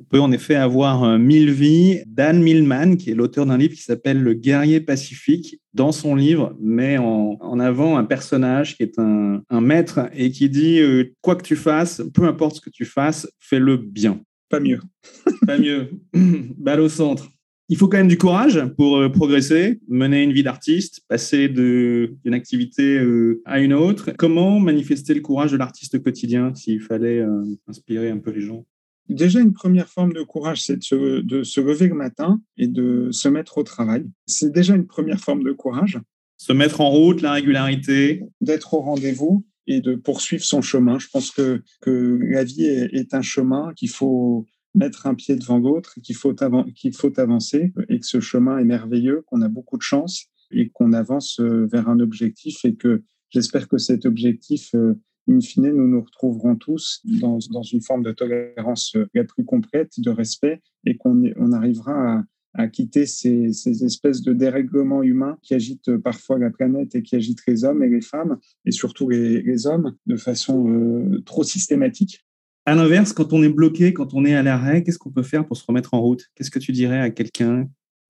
On 0.00 0.04
peut 0.04 0.20
en 0.20 0.30
effet 0.30 0.54
avoir 0.54 1.18
Mille 1.18 1.50
vies. 1.50 2.02
Dan 2.06 2.40
Millman, 2.40 2.96
qui 2.96 3.10
est 3.10 3.14
l'auteur 3.14 3.46
d'un 3.46 3.58
livre 3.58 3.74
qui 3.74 3.82
s'appelle 3.82 4.22
Le 4.22 4.32
guerrier 4.32 4.80
pacifique, 4.80 5.60
dans 5.74 5.90
son 5.90 6.14
livre, 6.14 6.56
met 6.60 6.98
en, 6.98 7.58
avant 7.58 7.96
un 7.96 8.04
personnage 8.04 8.76
qui 8.76 8.84
est 8.84 8.98
un, 8.98 9.42
maître 9.60 10.08
et 10.14 10.30
qui 10.30 10.48
dit 10.48 10.78
euh, 10.78 11.12
Quoi 11.20 11.34
que 11.34 11.42
tu 11.42 11.56
fasses, 11.56 12.00
peu 12.14 12.24
importe 12.24 12.56
ce 12.56 12.60
que 12.60 12.70
tu 12.70 12.84
fasses, 12.84 13.28
fais-le 13.40 13.76
bien. 13.76 14.20
Pas 14.48 14.60
mieux. 14.60 14.80
Pas 15.46 15.58
mieux. 15.58 15.90
Balle 16.14 16.80
au 16.80 16.88
centre. 16.88 17.28
Il 17.68 17.76
faut 17.76 17.88
quand 17.88 17.98
même 17.98 18.08
du 18.08 18.16
courage 18.16 18.64
pour 18.76 18.96
euh, 18.96 19.08
progresser, 19.10 19.80
mener 19.88 20.22
une 20.22 20.32
vie 20.32 20.42
d'artiste, 20.42 21.02
passer 21.08 21.48
d'une 21.48 22.34
activité 22.34 22.98
euh, 22.98 23.42
à 23.44 23.60
une 23.60 23.74
autre. 23.74 24.12
Comment 24.16 24.58
manifester 24.58 25.12
le 25.14 25.20
courage 25.20 25.52
de 25.52 25.56
l'artiste 25.56 26.02
quotidien 26.02 26.54
s'il 26.54 26.80
fallait 26.80 27.22
inspirer 27.66 28.10
un 28.10 28.18
peu 28.18 28.30
les 28.30 28.40
gens? 28.40 28.64
Déjà, 29.08 29.40
une 29.40 29.54
première 29.54 29.88
forme 29.88 30.12
de 30.12 30.22
courage, 30.22 30.62
c'est 30.62 30.76
de 30.76 31.42
se, 31.42 31.60
lever 31.60 31.88
le 31.88 31.94
matin 31.94 32.40
et 32.58 32.68
de 32.68 33.08
se 33.10 33.28
mettre 33.28 33.58
au 33.58 33.62
travail. 33.62 34.04
C'est 34.26 34.52
déjà 34.52 34.74
une 34.74 34.86
première 34.86 35.18
forme 35.18 35.42
de 35.42 35.52
courage. 35.52 35.98
Se 36.36 36.52
mettre 36.52 36.82
en 36.82 36.90
route, 36.90 37.22
la 37.22 37.32
régularité. 37.32 38.22
D'être 38.42 38.74
au 38.74 38.80
rendez-vous 38.80 39.46
et 39.66 39.80
de 39.80 39.94
poursuivre 39.94 40.44
son 40.44 40.60
chemin. 40.60 40.98
Je 40.98 41.08
pense 41.08 41.30
que, 41.30 41.62
que 41.80 42.18
la 42.22 42.44
vie 42.44 42.64
est, 42.64 43.14
un 43.14 43.22
chemin 43.22 43.72
qu'il 43.76 43.90
faut 43.90 44.46
mettre 44.74 45.06
un 45.06 45.14
pied 45.14 45.36
devant 45.36 45.58
l'autre, 45.58 45.94
qu'il 46.02 46.14
faut, 46.14 46.34
faut 46.94 47.20
avancer 47.20 47.72
et 47.88 48.00
que 48.00 48.06
ce 48.06 48.20
chemin 48.20 48.58
est 48.58 48.64
merveilleux, 48.64 49.22
qu'on 49.26 49.42
a 49.42 49.48
beaucoup 49.48 49.76
de 49.76 49.82
chance 49.82 50.26
et 50.50 50.70
qu'on 50.70 50.92
avance 50.92 51.40
euh, 51.40 51.66
vers 51.66 51.88
un 51.88 52.00
objectif 52.00 52.64
et 52.64 52.74
que 52.74 53.02
j'espère 53.30 53.68
que 53.68 53.78
cet 53.78 54.06
objectif 54.06 54.74
euh, 54.74 54.94
in 55.28 55.40
fine, 55.40 55.72
nous 55.72 55.88
nous 55.88 56.02
retrouverons 56.02 56.56
tous 56.56 57.02
dans, 57.04 57.38
dans 57.50 57.62
une 57.62 57.82
forme 57.82 58.02
de 58.02 58.12
tolérance 58.12 58.96
la 59.14 59.24
plus 59.24 59.44
complète, 59.44 59.92
de 59.98 60.10
respect, 60.10 60.62
et 60.86 60.96
qu'on 60.96 61.22
on 61.36 61.52
arrivera 61.52 61.92
à, 61.92 62.24
à 62.54 62.66
quitter 62.68 63.06
ces, 63.06 63.52
ces, 63.52 63.84
espèces 63.84 64.22
de 64.22 64.32
dérèglements 64.32 65.02
humains 65.02 65.38
qui 65.42 65.54
agitent 65.54 65.96
parfois 65.98 66.38
la 66.38 66.50
planète 66.50 66.94
et 66.94 67.02
qui 67.02 67.14
agitent 67.14 67.46
les 67.46 67.64
hommes 67.64 67.82
et 67.82 67.88
les 67.88 68.00
femmes, 68.00 68.38
et 68.64 68.70
surtout 68.70 69.08
les, 69.08 69.66
hommes, 69.66 69.94
de 70.06 70.16
façon 70.16 70.68
euh, 70.68 71.22
trop 71.24 71.44
systématique. 71.44 72.24
À 72.68 72.74
l'inverse, 72.74 73.14
quand 73.14 73.32
on 73.32 73.42
est 73.42 73.48
bloqué, 73.48 73.94
quand 73.94 74.12
on 74.12 74.26
est 74.26 74.34
à 74.34 74.42
l'arrêt, 74.42 74.82
qu'est-ce 74.82 74.98
qu'on 74.98 75.10
peut 75.10 75.22
faire 75.22 75.46
pour 75.46 75.56
se 75.56 75.64
remettre 75.64 75.94
en 75.94 76.02
route? 76.02 76.26
Qu'est-ce 76.34 76.50
que 76.50 76.58
tu 76.58 76.70
dirais 76.72 77.00
à 77.00 77.08
quelqu'un 77.08 77.66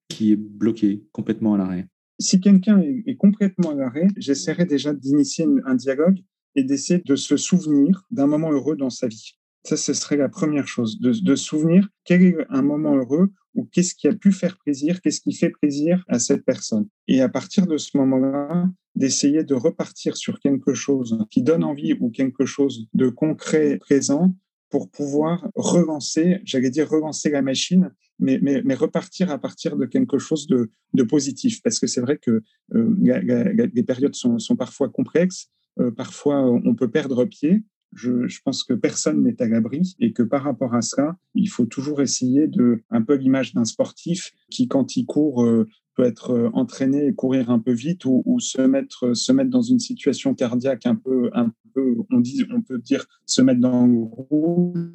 qui 0.09 0.33
est 0.33 0.37
bloqué 0.37 1.05
complètement 1.13 1.55
à 1.55 1.59
l'arrêt? 1.59 1.87
Si 2.19 2.41
quelqu'un 2.41 2.81
est, 2.81 3.15
complètement 3.15 3.71
à 3.71 3.75
l'arrêt, 3.77 4.09
j'essaierai 4.17 4.65
déjà 4.65 4.93
d'initier 4.93 5.47
un 5.65 5.77
dialogue 5.77 6.19
et 6.57 6.65
d'essayer 6.65 7.01
de 7.07 7.15
se 7.15 7.37
souvenir 7.37 8.05
d'un 8.11 8.27
moment 8.27 8.51
heureux 8.51 8.75
dans 8.75 8.91
sa 8.91 9.07
vie. 9.07 9.39
Ça, 9.63 9.77
ce 9.77 9.93
serait 9.93 10.17
la 10.17 10.29
première 10.29 10.67
chose, 10.67 10.99
de, 10.99 11.13
de 11.13 11.37
souvenir 11.37 11.89
quel 12.03 12.25
est 12.25 12.37
un 12.51 12.63
moment 12.63 12.97
heureux 12.97 13.31
ou 13.55 13.65
qu'est-ce 13.71 13.95
qui 13.95 14.09
a 14.09 14.13
pu 14.13 14.33
faire 14.33 14.59
plaisir, 14.59 15.01
qu'est-ce 15.01 15.21
qui 15.21 15.35
fait 15.35 15.51
plaisir 15.51 16.03
à 16.09 16.19
cette 16.19 16.45
personne. 16.45 16.89
Et 17.07 17.21
à 17.21 17.29
partir 17.29 17.69
de 17.69 17.77
ce 17.77 17.97
moment-là, 17.97 18.69
d'essayer 18.97 19.45
de 19.45 19.55
repartir 19.55 20.17
sur 20.17 20.41
quelque 20.41 20.75
chose 20.75 21.25
qui 21.31 21.43
donne 21.43 21.63
envie 21.63 21.93
ou 22.01 22.11
quelque 22.11 22.45
chose 22.45 22.89
de 22.93 23.09
concret 23.09 23.79
présent 23.79 24.35
pour 24.71 24.91
pouvoir 24.91 25.49
relancer, 25.55 26.41
j'allais 26.45 26.71
dire 26.71 26.89
relancer 26.89 27.31
la 27.31 27.43
machine, 27.43 27.91
mais, 28.19 28.39
mais, 28.43 28.75
repartir 28.75 29.31
à 29.31 29.39
partir 29.39 29.77
de 29.77 29.87
quelque 29.87 30.19
chose 30.19 30.47
de, 30.47 30.71
de 30.95 31.03
positif. 31.05 31.63
Parce 31.63 31.79
que 31.79 31.87
c'est 31.87 32.01
vrai 32.01 32.19
que 32.19 32.43
euh, 32.75 33.69
les 33.75 33.83
périodes 33.83 34.15
sont, 34.15 34.39
sont 34.39 34.57
parfois 34.57 34.89
complexes, 34.89 35.51
euh, 35.79 35.91
parfois 35.91 36.43
on 36.45 36.75
peut 36.75 36.91
perdre 36.91 37.25
pied. 37.25 37.63
Je, 37.95 38.29
je 38.29 38.41
pense 38.45 38.65
que 38.65 38.75
personne 38.75 39.23
n'est 39.23 39.41
à 39.41 39.49
l'abri 39.49 39.97
et 39.99 40.13
que 40.13 40.23
par 40.23 40.43
rapport 40.43 40.75
à 40.75 40.83
ça, 40.83 41.17
il 41.35 41.49
faut 41.49 41.65
toujours 41.65 42.03
essayer 42.03 42.47
de, 42.47 42.83
un 42.91 43.01
peu 43.01 43.15
l'image 43.15 43.55
d'un 43.55 43.65
sportif 43.65 44.33
qui, 44.51 44.69
quand 44.69 44.97
il 44.97 45.07
court, 45.07 45.43
euh, 45.43 45.67
peut 45.99 46.05
être 46.05 46.31
euh, 46.31 46.51
entraîné 46.53 47.07
et 47.07 47.15
courir 47.15 47.51
un 47.51 47.59
peu 47.59 47.73
vite 47.73 48.05
ou, 48.05 48.39
se 48.41 48.63
mettre 48.63 49.15
se 49.15 49.33
mettre 49.33 49.51
dans 49.51 49.63
une 49.63 49.81
situation 49.81 50.35
cardiaque 50.35 50.87
un 50.87 50.95
peu 50.95 51.31
on 51.79 52.63
peut 52.63 52.79
dire 52.79 53.07
se 53.27 53.43
mettre 53.43 53.61
dans 53.61 53.87
le 53.87 54.03
rouge 54.03 54.91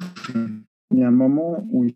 il 0.90 1.00
y 1.00 1.02
a 1.02 1.08
un 1.08 1.12
moment 1.12 1.66
où 1.70 1.84
il 1.84 1.94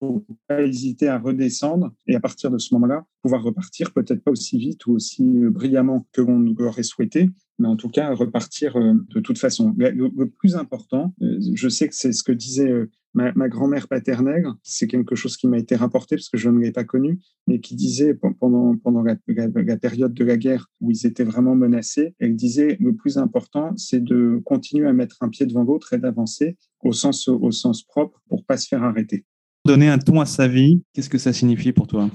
faut 0.00 0.24
pas 0.48 0.62
hésiter 0.62 1.08
à 1.08 1.18
redescendre 1.18 1.92
et 2.06 2.16
à 2.16 2.20
partir 2.20 2.50
de 2.50 2.58
ce 2.58 2.74
moment-là 2.74 3.06
pouvoir 3.22 3.42
repartir 3.42 3.92
peut-être 3.92 4.22
pas 4.24 4.30
aussi 4.30 4.58
vite 4.58 4.86
ou 4.86 4.92
aussi 4.92 5.22
brillamment 5.24 6.06
que 6.12 6.20
l'on 6.20 6.38
l'aurait 6.38 6.82
souhaité 6.82 7.30
mais 7.60 7.68
en 7.68 7.76
tout 7.76 7.90
cas 7.90 8.12
repartir 8.14 8.76
euh, 8.76 8.94
de 9.14 9.20
toute 9.20 9.38
façon. 9.38 9.74
Le, 9.76 10.24
plus 10.26 10.56
important, 10.56 11.14
euh, 11.22 11.38
je 11.54 11.68
sais 11.68 11.88
que 11.88 11.94
c'est 11.94 12.12
ce 12.12 12.24
que 12.24 12.32
disait 12.32 12.70
euh, 12.70 12.90
ma, 13.14 13.48
grand-mère 13.48 13.86
paternelle, 13.86 14.46
c'est 14.62 14.86
quelque 14.86 15.14
chose 15.14 15.36
qui 15.36 15.46
m'a 15.46 15.58
été 15.58 15.76
rapporté 15.76 16.16
parce 16.16 16.28
que 16.28 16.38
je 16.38 16.48
ne 16.48 16.58
l'ai 16.58 16.72
pas 16.72 16.84
connu, 16.84 17.20
mais 17.46 17.60
qui 17.60 17.76
disait 17.76 18.14
pendant, 18.14 18.74
la, 19.02 19.76
période 19.76 20.14
de 20.14 20.24
la 20.24 20.36
guerre 20.36 20.66
où 20.80 20.90
ils 20.90 21.06
étaient 21.06 21.24
vraiment 21.24 21.54
menacés, 21.54 22.14
elle 22.18 22.34
disait 22.34 22.78
le 22.80 22.94
plus 22.94 23.18
important, 23.18 23.76
c'est 23.76 24.02
de 24.02 24.40
continuer 24.44 24.88
à 24.88 24.92
mettre 24.92 25.16
un 25.20 25.28
pied 25.28 25.46
devant 25.46 25.64
l'autre 25.64 25.92
et 25.92 25.98
d'avancer 25.98 26.56
au 26.82 26.92
sens, 26.92 27.28
au 27.28 27.50
sens 27.50 27.82
propre 27.82 28.22
pour 28.28 28.44
pas 28.44 28.56
se 28.56 28.66
faire 28.66 28.82
arrêter. 28.82 29.26
Donner 29.66 29.88
un 29.88 29.98
ton 29.98 30.20
à 30.20 30.26
sa 30.26 30.48
vie, 30.48 30.82
qu'est-ce 30.94 31.10
que 31.10 31.18
ça 31.18 31.34
signifie 31.34 31.72
pour 31.72 31.86
toi? 31.86 32.08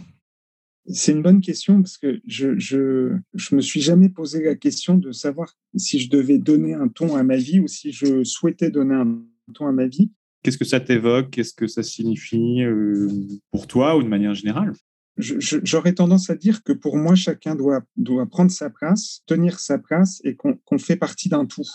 C'est 0.88 1.12
une 1.12 1.22
bonne 1.22 1.42
question 1.42 1.82
parce 1.82 1.98
que 1.98 2.20
je, 2.28 2.58
je, 2.60 3.18
je 3.34 3.56
me 3.56 3.62
suis 3.62 3.82
jamais 3.82 4.10
posé 4.10 4.44
la 4.44 4.56
question 4.56 4.96
de 4.96 5.12
savoir 5.12 5.56
si 5.76 6.00
je 6.00 6.10
devais 6.10 6.38
donner 6.38 6.74
un 6.74 6.88
ton 6.88 7.16
à 7.16 7.24
ma 7.24 7.38
vie 7.38 7.60
ou 7.60 7.68
si 7.68 7.92
je 7.92 8.24
souhaitais 8.24 8.70
donner 8.70 8.96
un 8.96 9.22
ton 9.54 9.68
à 9.68 9.72
ma 9.72 9.88
vie. 9.88 10.12
Qu'est-ce 10.44 10.58
que 10.58 10.66
ça 10.66 10.80
t'évoque? 10.80 11.32
Qu'est-ce 11.32 11.54
que 11.54 11.66
ça 11.66 11.82
signifie 11.82 12.62
euh, 12.62 13.08
pour 13.52 13.66
toi 13.66 13.98
ou 13.98 14.04
de 14.04 14.08
manière 14.08 14.36
générale? 14.36 14.74
J'aurais 15.18 15.94
tendance 15.94 16.30
à 16.30 16.36
dire 16.36 16.62
que 16.62 16.74
pour 16.74 16.98
moi, 16.98 17.16
chacun 17.16 17.56
doit, 17.56 17.82
doit 17.96 18.26
prendre 18.26 18.52
sa 18.52 18.70
place, 18.70 19.22
tenir 19.26 19.60
sa 19.60 19.80
place 19.80 20.22
et 20.26 20.36
qu'on 20.36 20.78
fait 20.78 20.98
partie 20.98 21.30
d'un 21.30 21.46
tout. 21.46 21.68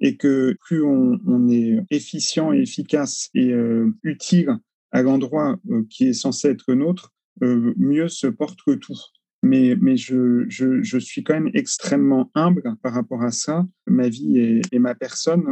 Et 0.00 0.16
que 0.16 0.56
plus 0.60 0.82
on, 0.82 1.18
on, 1.26 1.48
est 1.48 1.78
efficient 1.90 2.52
et 2.52 2.60
efficace 2.60 3.30
et 3.34 3.52
euh, 3.52 3.92
utile 4.02 4.58
à 4.90 5.02
l'endroit 5.02 5.58
euh, 5.70 5.84
qui 5.88 6.08
est 6.08 6.12
censé 6.12 6.48
être 6.48 6.74
nôtre, 6.74 7.14
euh, 7.42 7.74
mieux 7.76 8.08
se 8.08 8.26
porte 8.26 8.60
que 8.66 8.72
tout. 8.72 8.98
Mais, 9.42 9.76
mais 9.80 9.96
je, 9.96 10.46
je, 10.48 10.82
je, 10.82 10.98
suis 10.98 11.22
quand 11.22 11.34
même 11.34 11.50
extrêmement 11.54 12.30
humble 12.34 12.74
par 12.82 12.92
rapport 12.92 13.22
à 13.22 13.30
ça. 13.30 13.64
Ma 13.86 14.08
vie 14.08 14.62
et, 14.72 14.78
ma 14.78 14.96
personne, 14.96 15.44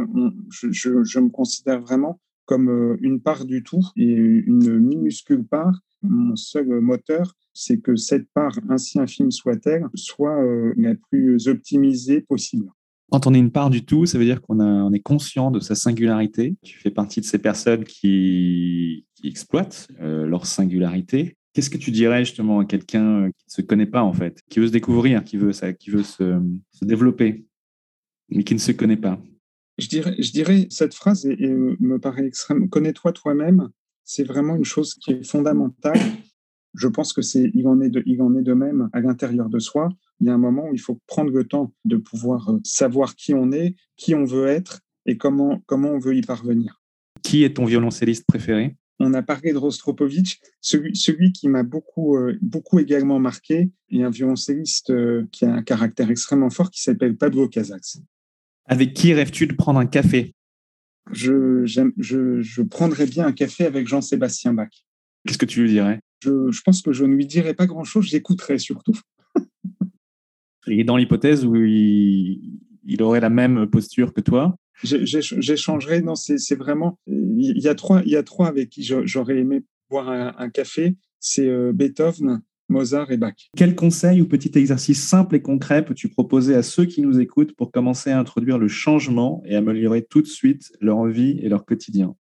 je, 0.51 0.71
je, 0.71 1.03
je, 1.03 1.19
me 1.19 1.29
considère 1.29 1.81
vraiment 1.81 2.19
comme 2.45 2.69
euh, 2.69 2.97
une 3.01 3.21
part 3.21 3.45
du 3.45 3.63
tout 3.63 3.81
et 3.95 4.03
une 4.03 4.79
minuscule 4.79 5.45
part. 5.45 5.79
Mon 6.01 6.35
seul 6.35 6.67
moteur, 6.81 7.33
c'est 7.53 7.79
que 7.79 7.95
cette 7.95 8.27
part, 8.33 8.59
ainsi 8.69 8.99
infime 8.99 9.31
soit-elle, 9.31 9.85
soit 9.95 10.37
euh, 10.43 10.73
la 10.77 10.95
plus 11.09 11.47
optimisée 11.47 12.21
possible. 12.21 12.69
Quand 13.09 13.25
on 13.25 13.33
est 13.33 13.39
une 13.39 13.51
part 13.51 13.69
du 13.69 13.85
tout, 13.85 14.05
ça 14.05 14.17
veut 14.17 14.25
dire 14.25 14.41
qu'on 14.41 14.59
on 14.59 14.91
est 14.91 14.99
conscient 14.99 15.49
de 15.49 15.61
sa 15.61 15.75
singularité. 15.75 16.57
Tu 16.61 16.77
fais 16.77 16.91
partie 16.91 17.21
de 17.21 17.25
ces 17.25 17.37
personnes 17.37 17.85
qui, 17.85 19.05
exploitent 19.23 19.87
leur 19.99 20.45
singularité 20.45 21.36
Qu'est-ce 21.57 21.71
que 21.71 21.79
tu 21.79 21.89
dirais 21.89 22.23
justement 22.23 22.59
à 22.59 22.65
quelqu'un 22.65 23.23
euh, 23.23 23.29
qui 23.29 23.45
ne 23.47 23.51
se 23.51 23.61
connaît 23.63 23.87
pas 23.87 24.03
en 24.03 24.13
fait, 24.13 24.43
qui 24.47 24.59
veut 24.59 24.67
se 24.67 24.71
découvrir, 24.71 25.23
qui 25.23 25.37
veut, 25.37 25.53
ça, 25.53 25.73
qui 25.73 25.89
veut 25.89 26.03
se, 26.03 26.39
se 26.69 26.85
développer, 26.85 27.47
mais 28.29 28.43
qui 28.43 28.53
ne 28.53 28.59
se 28.59 28.71
connaît 28.71 28.95
pas? 28.95 29.19
Je 29.79 29.87
dirais, 29.87 30.13
je 30.19 30.31
dirais 30.31 30.67
cette 30.69 30.93
phrase 30.93 31.25
et, 31.25 31.47
me 31.47 31.97
paraît 31.97 32.27
extrême. 32.27 32.69
Connais-toi 32.69 33.11
toi-même, 33.11 33.69
c'est 34.03 34.23
vraiment 34.23 34.55
une 34.55 34.65
chose 34.65 34.93
qui 34.93 35.13
est 35.13 35.23
fondamentale. 35.27 35.97
Je 36.75 36.87
pense 36.87 37.11
que 37.11 37.23
c'est, 37.23 37.49
il 37.55 37.67
en 37.67 37.81
est 37.81 37.89
de, 37.89 38.03
il 38.05 38.21
en 38.21 38.35
est 38.35 38.43
de 38.43 38.53
même 38.53 38.91
à 38.93 38.99
l'intérieur 38.99 39.49
de 39.49 39.57
soi. 39.57 39.89
Il 40.19 40.27
y 40.27 40.29
a 40.29 40.35
un 40.35 40.37
moment 40.37 40.69
où 40.69 40.75
il 40.75 40.79
faut 40.79 40.99
prendre 41.07 41.31
le 41.31 41.43
temps 41.43 41.73
de 41.85 41.97
pouvoir 41.97 42.49
euh, 42.49 42.59
savoir 42.63 43.15
qui 43.15 43.33
on 43.33 43.51
est, 43.51 43.73
qui 43.95 44.13
on 44.13 44.25
veut 44.25 44.45
être 44.45 44.81
et 45.07 45.17
comment, 45.17 45.59
comment 45.65 45.89
on 45.89 45.97
veut 45.97 46.15
y 46.15 46.21
parvenir. 46.21 46.83
Qui 47.23 47.43
est 47.45 47.55
ton 47.55 47.65
violoncelliste 47.65 48.27
préféré? 48.27 48.75
On 48.99 49.13
a 49.13 49.21
parlé 49.21 49.53
de 49.53 49.57
Rostropovitch, 49.57 50.39
celui, 50.61 50.95
celui 50.95 51.31
qui 51.31 51.49
m'a 51.49 51.63
beaucoup, 51.63 52.17
euh, 52.17 52.37
beaucoup 52.41 52.79
également 52.79 53.19
marqué 53.19 53.69
est 53.89 54.03
un 54.03 54.09
violoncelliste 54.09 54.89
euh, 54.89 55.27
qui 55.31 55.45
a 55.45 55.53
un 55.53 55.61
caractère 55.61 56.09
extrêmement 56.09 56.49
fort 56.49 56.71
qui 56.71 56.81
s'appelle 56.81 57.15
Pablo 57.15 57.47
Casals. 57.47 57.81
Avec 58.65 58.93
qui 58.93 59.13
rêves-tu 59.13 59.47
de 59.47 59.53
prendre 59.53 59.79
un 59.79 59.85
café? 59.85 60.33
Je, 61.11 61.65
je, 61.65 62.41
je, 62.41 62.61
prendrais 62.63 63.05
bien 63.05 63.27
un 63.27 63.31
café 63.31 63.65
avec 63.65 63.87
Jean-Sébastien 63.87 64.53
Bach. 64.53 64.69
Qu'est-ce 65.25 65.37
que 65.37 65.45
tu 65.45 65.61
lui 65.61 65.69
dirais? 65.69 66.01
Je, 66.21 66.51
je, 66.51 66.61
pense 66.63 66.81
que 66.81 66.91
je 66.91 67.05
ne 67.05 67.15
lui 67.15 67.25
dirais 67.25 67.53
pas 67.53 67.65
grand-chose, 67.65 68.05
j'écouterais 68.07 68.57
surtout. 68.57 68.99
Et 70.67 70.83
dans 70.83 70.97
l'hypothèse 70.97 71.45
où 71.45 71.55
il, 71.55 72.59
il 72.83 73.01
aurait 73.03 73.21
la 73.21 73.29
même 73.29 73.67
posture 73.67 74.13
que 74.13 74.21
toi? 74.21 74.57
J'échangerai. 74.83 76.01
Non, 76.01 76.15
c'est 76.15 76.55
vraiment. 76.55 76.99
Il 77.07 77.59
y 77.59 77.67
a 77.67 77.75
trois. 77.75 78.01
Il 78.03 78.11
y 78.11 78.15
a 78.15 78.23
trois 78.23 78.47
avec 78.47 78.69
qui 78.69 78.83
j'aurais 78.83 79.37
aimé 79.37 79.63
boire 79.89 80.09
un, 80.09 80.49
café. 80.49 80.95
C'est 81.19 81.47
euh, 81.47 81.71
Beethoven, 81.73 82.41
Mozart 82.69 83.11
et 83.11 83.17
Bach. 83.17 83.49
Quel 83.55 83.75
conseil 83.75 84.21
ou 84.21 84.27
petit 84.27 84.51
exercice 84.55 85.01
simple 85.01 85.35
et 85.35 85.41
concret 85.41 85.83
peux-tu 85.83 86.09
proposer 86.09 86.55
à 86.55 86.63
ceux 86.63 86.85
qui 86.85 87.01
nous 87.01 87.19
écoutent 87.19 87.55
pour 87.55 87.71
commencer 87.71 88.11
à 88.11 88.19
introduire 88.19 88.57
le 88.57 88.67
changement 88.67 89.41
et 89.45 89.55
améliorer 89.55 90.03
tout 90.03 90.21
de 90.21 90.27
suite 90.27 90.71
leur 90.79 91.05
vie 91.05 91.39
et 91.41 91.49
leur 91.49 91.65
quotidien? 91.65 92.15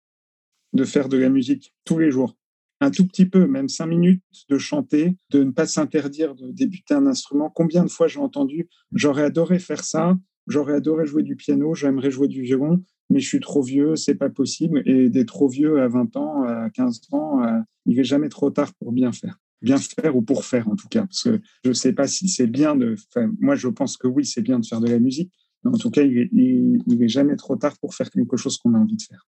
De 0.73 0.85
faire 0.85 1.09
de 1.09 1.19
la 1.19 1.29
musique 1.29 1.75
tous 1.85 1.99
les 1.99 2.11
jours. 2.11 2.37
Un 2.81 2.91
tout 2.91 3.07
petit 3.07 3.25
peu, 3.25 3.47
même 3.47 3.69
cinq 3.69 3.87
minutes 3.87 4.23
de 4.51 4.59
chanter, 4.59 5.17
de 5.31 5.43
ne 5.43 5.51
pas 5.51 5.67
s'interdire 5.67 6.35
de 6.35 6.51
débuter 6.53 6.95
un 6.95 7.07
instrument. 7.07 7.51
Combien 7.51 7.85
de 7.85 7.91
fois 7.91 8.07
j'ai 8.07 8.21
entendu, 8.21 8.69
j'aurais 8.93 9.23
adoré 9.23 9.59
faire 9.59 9.83
ça, 9.83 10.15
j'aurais 10.47 10.75
adoré 10.75 11.07
jouer 11.07 11.23
du 11.23 11.37
piano, 11.37 11.75
j'aimerais 11.75 12.11
jouer 12.11 12.29
du 12.29 12.43
violon, 12.43 12.83
mais 13.11 13.21
je 13.21 13.29
suis 13.29 13.41
trop 13.41 13.63
vieux, 13.63 13.97
c'est 13.97 14.15
pas 14.15 14.31
possible. 14.31 14.83
Et 14.87 15.09
des 15.09 15.27
trop 15.27 15.49
vieux 15.49 15.81
à 15.81 15.89
20 15.89 16.17
ans, 16.17 16.43
à 16.43 16.71
15 16.71 17.01
ans, 17.13 17.43
il 17.87 17.97
n'est 17.97 18.05
jamais 18.05 18.29
trop 18.29 18.51
tard 18.51 18.73
pour 18.75 18.93
bien 18.93 19.13
faire. 19.13 19.39
Bien 19.63 19.79
faire 19.79 20.17
ou 20.17 20.23
pour 20.23 20.45
faire, 20.45 20.69
en 20.69 20.77
tout 20.77 20.89
cas. 20.89 21.03
Parce 21.03 21.23
que 21.23 21.41
je 21.65 21.71
ne 21.71 21.75
sais 21.75 21.93
pas 21.93 22.07
si 22.07 22.29
c'est 22.29 22.47
bien 22.47 22.77
de. 22.77 22.97
moi, 23.41 23.55
je 23.55 23.69
pense 23.69 23.97
que 23.97 24.07
oui, 24.07 24.25
c'est 24.25 24.43
bien 24.43 24.59
de 24.59 24.67
faire 24.67 24.81
de 24.81 24.89
la 24.89 24.99
musique. 24.99 25.33
Mais 25.65 25.71
en 25.71 25.79
tout 25.79 25.91
cas, 25.91 26.03
il 26.03 26.83
n'est 26.87 27.09
jamais 27.09 27.37
trop 27.37 27.57
tard 27.57 27.77
pour 27.79 27.95
faire 27.95 28.11
quelque 28.11 28.37
chose 28.37 28.59
qu'on 28.59 28.75
a 28.75 28.79
envie 28.79 28.97
de 28.97 29.03
faire. 29.03 29.27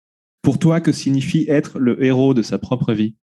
Pour 0.41 0.59
toi, 0.59 0.81
que 0.81 0.91
signifie 0.91 1.45
être 1.47 1.79
le 1.79 2.03
héros 2.03 2.33
de 2.33 2.41
sa 2.41 2.57
propre 2.57 2.93
vie? 2.93 3.15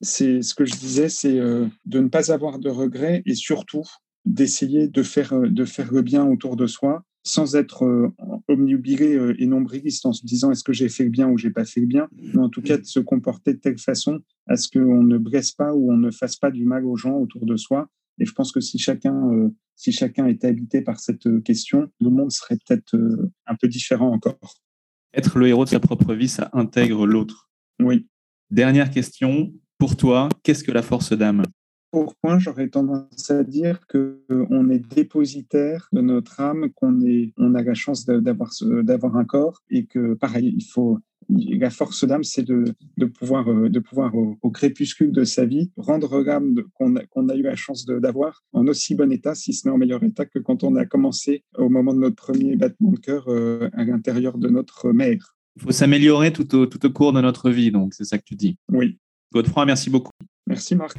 C'est 0.00 0.42
ce 0.42 0.54
que 0.54 0.64
je 0.64 0.74
disais, 0.74 1.08
c'est 1.08 1.38
euh, 1.38 1.66
de 1.86 2.00
ne 2.00 2.08
pas 2.08 2.32
avoir 2.32 2.58
de 2.58 2.68
regrets 2.68 3.22
et 3.26 3.34
surtout 3.34 3.84
d'essayer 4.24 4.88
de 4.88 5.02
faire, 5.02 5.34
euh, 5.34 5.48
de 5.48 5.64
faire 5.64 5.92
le 5.92 6.02
bien 6.02 6.26
autour 6.26 6.56
de 6.56 6.66
soi 6.66 7.04
sans 7.24 7.56
être 7.56 7.84
euh, 7.84 8.08
omnibilé 8.48 9.34
et 9.38 9.46
nombriliste 9.46 10.06
en 10.06 10.12
se 10.12 10.24
disant 10.24 10.50
est-ce 10.50 10.62
que 10.62 10.72
j'ai 10.72 10.88
fait 10.88 11.04
le 11.04 11.10
bien 11.10 11.28
ou 11.28 11.38
j'ai 11.38 11.50
pas 11.50 11.64
fait 11.64 11.80
le 11.80 11.86
bien, 11.86 12.08
mais 12.12 12.40
en 12.40 12.48
tout 12.48 12.62
cas 12.62 12.78
de 12.78 12.84
se 12.84 13.00
comporter 13.00 13.54
de 13.54 13.58
telle 13.58 13.78
façon 13.78 14.20
à 14.46 14.56
ce 14.56 14.68
qu'on 14.68 15.02
ne 15.02 15.18
blesse 15.18 15.52
pas 15.52 15.74
ou 15.74 15.90
on 15.90 15.96
ne 15.96 16.10
fasse 16.10 16.36
pas 16.36 16.50
du 16.50 16.64
mal 16.64 16.84
aux 16.84 16.96
gens 16.96 17.16
autour 17.16 17.46
de 17.46 17.56
soi. 17.56 17.88
Et 18.18 18.26
je 18.26 18.32
pense 18.32 18.52
que 18.52 18.60
si 18.60 18.78
chacun, 18.78 19.50
si 19.74 19.90
chacun 19.90 20.26
était 20.26 20.46
habité 20.46 20.82
par 20.82 21.00
cette 21.00 21.42
question, 21.42 21.88
le 22.00 22.10
monde 22.10 22.30
serait 22.30 22.58
peut-être 22.64 22.96
un 23.46 23.56
peu 23.56 23.66
différent 23.66 24.12
encore. 24.12 24.38
Être 25.14 25.38
le 25.38 25.48
héros 25.48 25.64
de 25.64 25.70
sa 25.70 25.80
propre 25.80 26.14
vie, 26.14 26.28
ça 26.28 26.50
intègre 26.52 27.06
l'autre. 27.06 27.50
Oui. 27.80 28.06
Dernière 28.50 28.90
question. 28.90 29.52
Pour 29.78 29.96
toi, 29.96 30.28
qu'est-ce 30.42 30.62
que 30.62 30.72
la 30.72 30.82
force 30.82 31.12
d'âme? 31.12 31.42
Pourquoi 31.94 32.40
j'aurais 32.40 32.66
tendance 32.66 33.30
à 33.30 33.44
dire 33.44 33.86
qu'on 33.86 34.68
est 34.68 34.80
dépositaire 34.80 35.86
de 35.92 36.00
notre 36.00 36.40
âme, 36.40 36.70
qu'on 36.74 36.98
on 37.36 37.54
a 37.54 37.62
la 37.62 37.74
chance 37.74 38.04
d'avoir 38.04 39.16
un 39.16 39.24
corps 39.24 39.62
et 39.70 39.86
que, 39.86 40.14
pareil, 40.14 40.52
il 40.56 40.64
faut, 40.64 40.98
la 41.28 41.70
force 41.70 42.04
d'âme, 42.04 42.24
c'est 42.24 42.42
de, 42.42 42.74
pouvoir, 43.04 43.48
euh, 43.48 43.68
de 43.68 43.78
pouvoir 43.78 44.12
au, 44.16 44.50
crépuscule 44.50 45.12
de 45.12 45.22
sa 45.22 45.46
vie, 45.46 45.70
rendre 45.76 46.20
l'âme 46.20 46.64
qu'on 46.72 46.96
a, 46.96 47.36
eu 47.36 47.42
la 47.42 47.54
chance 47.54 47.86
d'avoir 47.86 48.42
en 48.52 48.66
aussi 48.66 48.96
bon 48.96 49.12
état, 49.12 49.36
si 49.36 49.52
ce 49.52 49.68
n'est 49.68 49.72
en 49.72 49.78
meilleur 49.78 50.02
état 50.02 50.26
que 50.26 50.40
quand 50.40 50.64
on 50.64 50.74
a 50.74 50.86
commencé 50.86 51.44
au 51.56 51.68
moment 51.68 51.94
de 51.94 52.00
notre 52.00 52.16
premier 52.16 52.56
battement 52.56 52.90
de 52.90 52.98
cœur 52.98 53.28
euh, 53.28 53.70
à 53.72 53.84
l'intérieur 53.84 54.36
de 54.36 54.48
notre 54.48 54.90
mère. 54.90 55.36
Il 55.54 55.62
faut 55.62 55.70
s'améliorer 55.70 56.32
tout 56.32 56.56
au, 56.56 56.66
tout 56.66 56.84
au 56.84 56.90
cours 56.90 57.12
de 57.12 57.20
notre 57.20 57.50
vie, 57.50 57.70
donc 57.70 57.94
c'est 57.94 58.02
ça 58.02 58.18
que 58.18 58.24
tu 58.24 58.34
dis. 58.34 58.58
Oui. 58.72 58.98
Godefroy, 59.32 59.64
merci 59.64 59.90
beaucoup. 59.90 60.10
Merci 60.48 60.74
Marc. 60.74 60.98